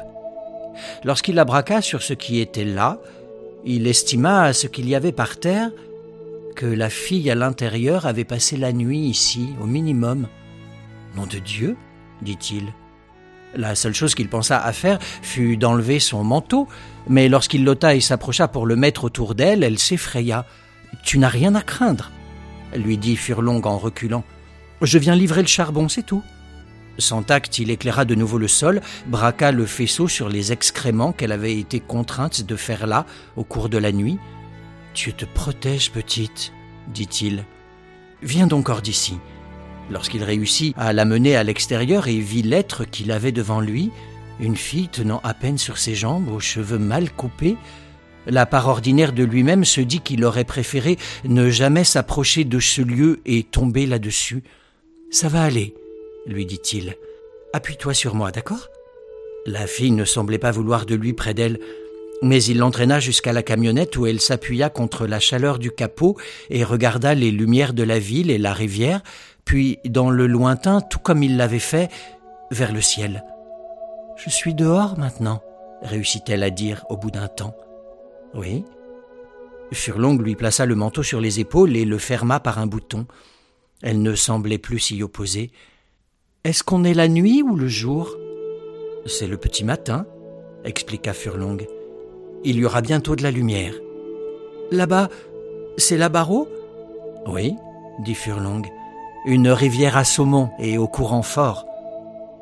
[1.05, 2.99] Lorsqu'il la braqua sur ce qui était là,
[3.65, 5.71] il estima à ce qu'il y avait par terre
[6.57, 10.29] que la fille à l'intérieur avait passé la nuit ici, au minimum.
[11.17, 11.77] Nom de Dieu,
[12.23, 12.73] dit-il.
[13.55, 16.69] La seule chose qu'il pensa à faire fut d'enlever son manteau,
[17.09, 20.47] mais lorsqu'il l'ôta et s'approcha pour le mettre autour d'elle, elle s'effraya.
[21.03, 22.11] Tu n'as rien à craindre,
[22.75, 24.25] lui dit Furlong en reculant.
[24.83, 26.23] Je viens livrer le charbon, c'est tout.
[26.99, 31.33] Sans tact, il éclaira de nouveau le sol, braqua le faisceau sur les excréments qu'elle
[31.33, 33.07] avait été contrainte de faire là
[33.37, 34.19] au cours de la nuit.
[34.95, 36.53] Tu te protèges, petite,
[36.89, 37.45] dit-il.
[38.23, 39.19] Viens donc hors d'ici.
[39.91, 43.91] Lorsqu'il réussit à la mener à l'extérieur et vit l'être qu'il avait devant lui,
[44.39, 47.57] une fille tenant à peine sur ses jambes, aux cheveux mal coupés,
[48.27, 52.83] la part ordinaire de lui-même se dit qu'il aurait préféré ne jamais s'approcher de ce
[52.83, 54.43] lieu et tomber là-dessus.
[55.11, 55.75] Ça va aller,
[56.27, 56.97] lui dit-il.
[57.53, 58.69] Appuie-toi sur moi, d'accord?
[59.47, 61.59] La fille ne semblait pas vouloir de lui près d'elle,
[62.23, 66.17] mais il l'entraîna jusqu'à la camionnette où elle s'appuya contre la chaleur du capot
[66.51, 69.03] et regarda les lumières de la ville et la rivière,
[69.45, 71.91] puis dans le lointain, tout comme il l'avait fait,
[72.51, 73.25] vers le ciel.
[74.17, 75.41] Je suis dehors maintenant,
[75.83, 77.55] réussit-elle à dire au bout d'un temps.
[78.35, 78.65] Oui.
[79.73, 83.07] Furlong lui plaça le manteau sur les épaules et le ferma par un bouton.
[83.83, 85.53] Elle ne semblait plus s'y opposer.
[86.45, 88.17] Est-ce qu'on est la nuit ou le jour?
[89.07, 90.07] C'est le petit matin,
[90.65, 91.59] expliqua Furlong.
[92.45, 93.75] Il y aura bientôt de la lumière.
[94.71, 95.09] Là-bas,
[95.77, 96.49] c'est la Barreau?
[97.27, 97.55] Oui,
[98.01, 98.63] dit Furlong.
[99.27, 101.67] Une rivière à saumon et au courant fort.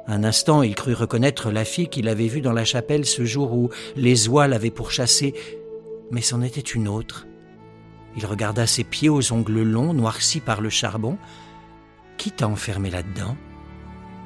[0.06, 3.52] Un instant, il crut reconnaître la fille qu'il avait vue dans la chapelle ce jour
[3.52, 5.34] où les oies l'avaient pourchassé,
[6.12, 7.26] mais c'en était une autre.
[8.16, 11.18] Il regarda ses pieds aux ongles longs, noircis par le charbon.
[12.16, 13.36] Qui t'a enfermé là-dedans?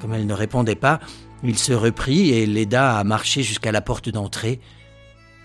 [0.02, 1.00] Comme elle ne répondait pas,
[1.42, 4.60] il se reprit et l'aida à marcher jusqu'à la porte d'entrée.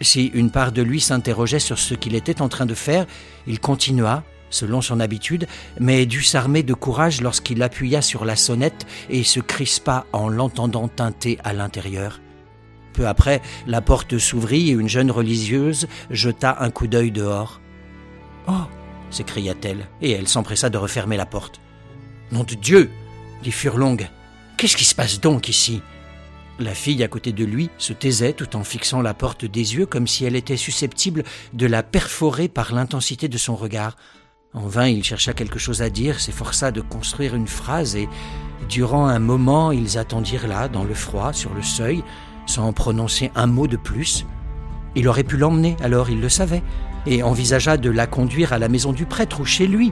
[0.02, 3.06] Si une part de lui s'interrogeait sur ce qu'il était en train de faire,
[3.48, 5.48] il continua, selon son habitude,
[5.80, 10.88] mais dut s'armer de courage lorsqu'il appuya sur la sonnette et se crispa en l'entendant
[10.88, 12.20] teinter à l'intérieur.
[12.94, 17.62] Peu après, la porte s'ouvrit et une jeune religieuse jeta un coup d'œil dehors.
[18.48, 18.66] Oh
[19.10, 21.62] s'écria-t-elle, et elle s'empressa de refermer la porte.
[22.32, 22.90] Nom de Dieu
[23.44, 23.98] dit Furlong.
[24.58, 25.82] Qu'est-ce qui se passe donc ici?
[26.60, 29.86] La fille à côté de lui se taisait tout en fixant la porte des yeux
[29.86, 33.96] comme si elle était susceptible de la perforer par l'intensité de son regard.
[34.54, 38.08] En vain, il chercha quelque chose à dire, s'efforça de construire une phrase et,
[38.70, 42.04] durant un moment, ils attendirent là, dans le froid, sur le seuil,
[42.46, 44.26] sans prononcer un mot de plus.
[44.96, 46.64] Il aurait pu l'emmener, alors il le savait,
[47.06, 49.92] et envisagea de la conduire à la maison du prêtre ou chez lui.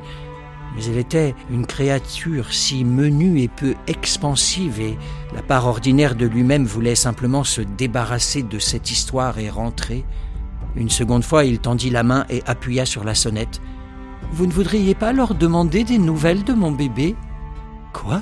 [0.75, 4.97] Mais elle était une créature si menue et peu expansive, et
[5.35, 10.05] la part ordinaire de lui-même voulait simplement se débarrasser de cette histoire et rentrer.
[10.77, 13.61] Une seconde fois, il tendit la main et appuya sur la sonnette.
[14.31, 17.15] Vous ne voudriez pas leur demander des nouvelles de mon bébé?
[17.93, 18.21] Quoi?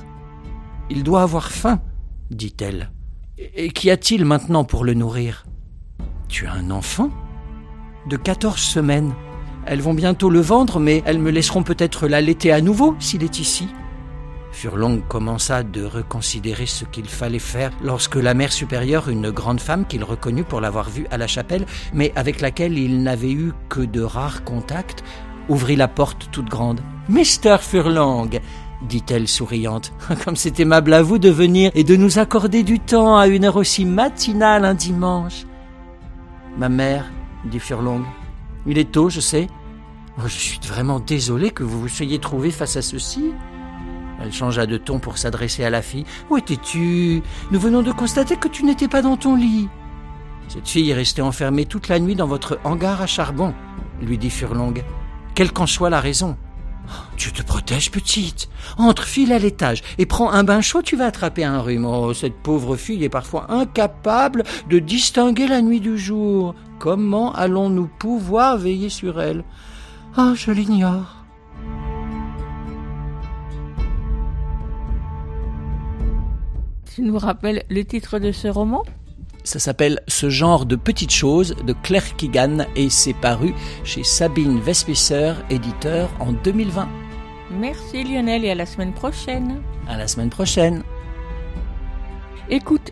[0.89, 1.81] Il doit avoir faim,
[2.29, 2.91] dit-elle.
[3.55, 5.45] Et qu'y a-t-il maintenant pour le nourrir?
[6.27, 7.09] Tu as un enfant?
[8.07, 9.13] De quatorze semaines.
[9.65, 13.39] Elles vont bientôt le vendre, mais elles me laisseront peut-être l'allaiter à nouveau s'il est
[13.39, 13.67] ici.
[14.51, 19.85] Furlong commença de reconsidérer ce qu'il fallait faire lorsque la mère supérieure, une grande femme
[19.87, 23.81] qu'il reconnut pour l'avoir vue à la chapelle, mais avec laquelle il n'avait eu que
[23.81, 25.03] de rares contacts,
[25.49, 26.81] ouvrit la porte toute grande.
[27.09, 28.29] Mister Furlong,
[28.87, 29.93] dit-elle souriante,
[30.25, 33.45] comme c'est aimable à vous de venir et de nous accorder du temps à une
[33.45, 35.45] heure aussi matinale un dimanche.
[36.57, 37.11] Ma mère,
[37.45, 38.03] dit Furlong,
[38.65, 39.47] il est tôt, je sais.
[40.17, 43.31] Oh, je suis vraiment désolé que vous vous soyez trouvé face à ceci.
[44.21, 46.05] Elle changea de ton pour s'adresser à la fille.
[46.29, 47.21] Où étais-tu?
[47.51, 49.67] Nous venons de constater que tu n'étais pas dans ton lit.
[50.47, 53.53] Cette fille est restée enfermée toute la nuit dans votre hangar à charbon,
[54.01, 54.75] lui dit Furlong
[55.35, 56.37] quelle qu'en soit la raison.
[57.17, 58.49] Dieu te protège, petite.
[58.77, 61.85] Entre, file à l'étage et prends un bain chaud, tu vas attraper un rhume.
[61.85, 66.55] Oh, cette pauvre fille est parfois incapable de distinguer la nuit du jour.
[66.79, 69.43] Comment allons-nous pouvoir veiller sur elle?
[70.17, 71.23] Oh, je l'ignore.
[76.93, 78.83] Tu nous rappelles le titre de ce roman?
[79.43, 83.53] Ça s'appelle Ce genre de petites choses de Claire Keegan et c'est paru
[83.83, 86.87] chez Sabine Vespisser, éditeur en 2020.
[87.51, 89.61] Merci Lionel et à la semaine prochaine.
[89.87, 90.83] À la semaine prochaine.
[92.49, 92.91] Écoute,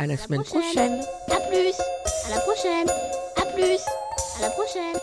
[0.00, 0.72] À la, semaine prochaine.
[0.72, 1.00] prochaine.
[1.30, 1.74] À plus.
[2.26, 2.88] À la prochaine.
[3.36, 3.80] À plus.
[4.38, 4.96] À la prochaine.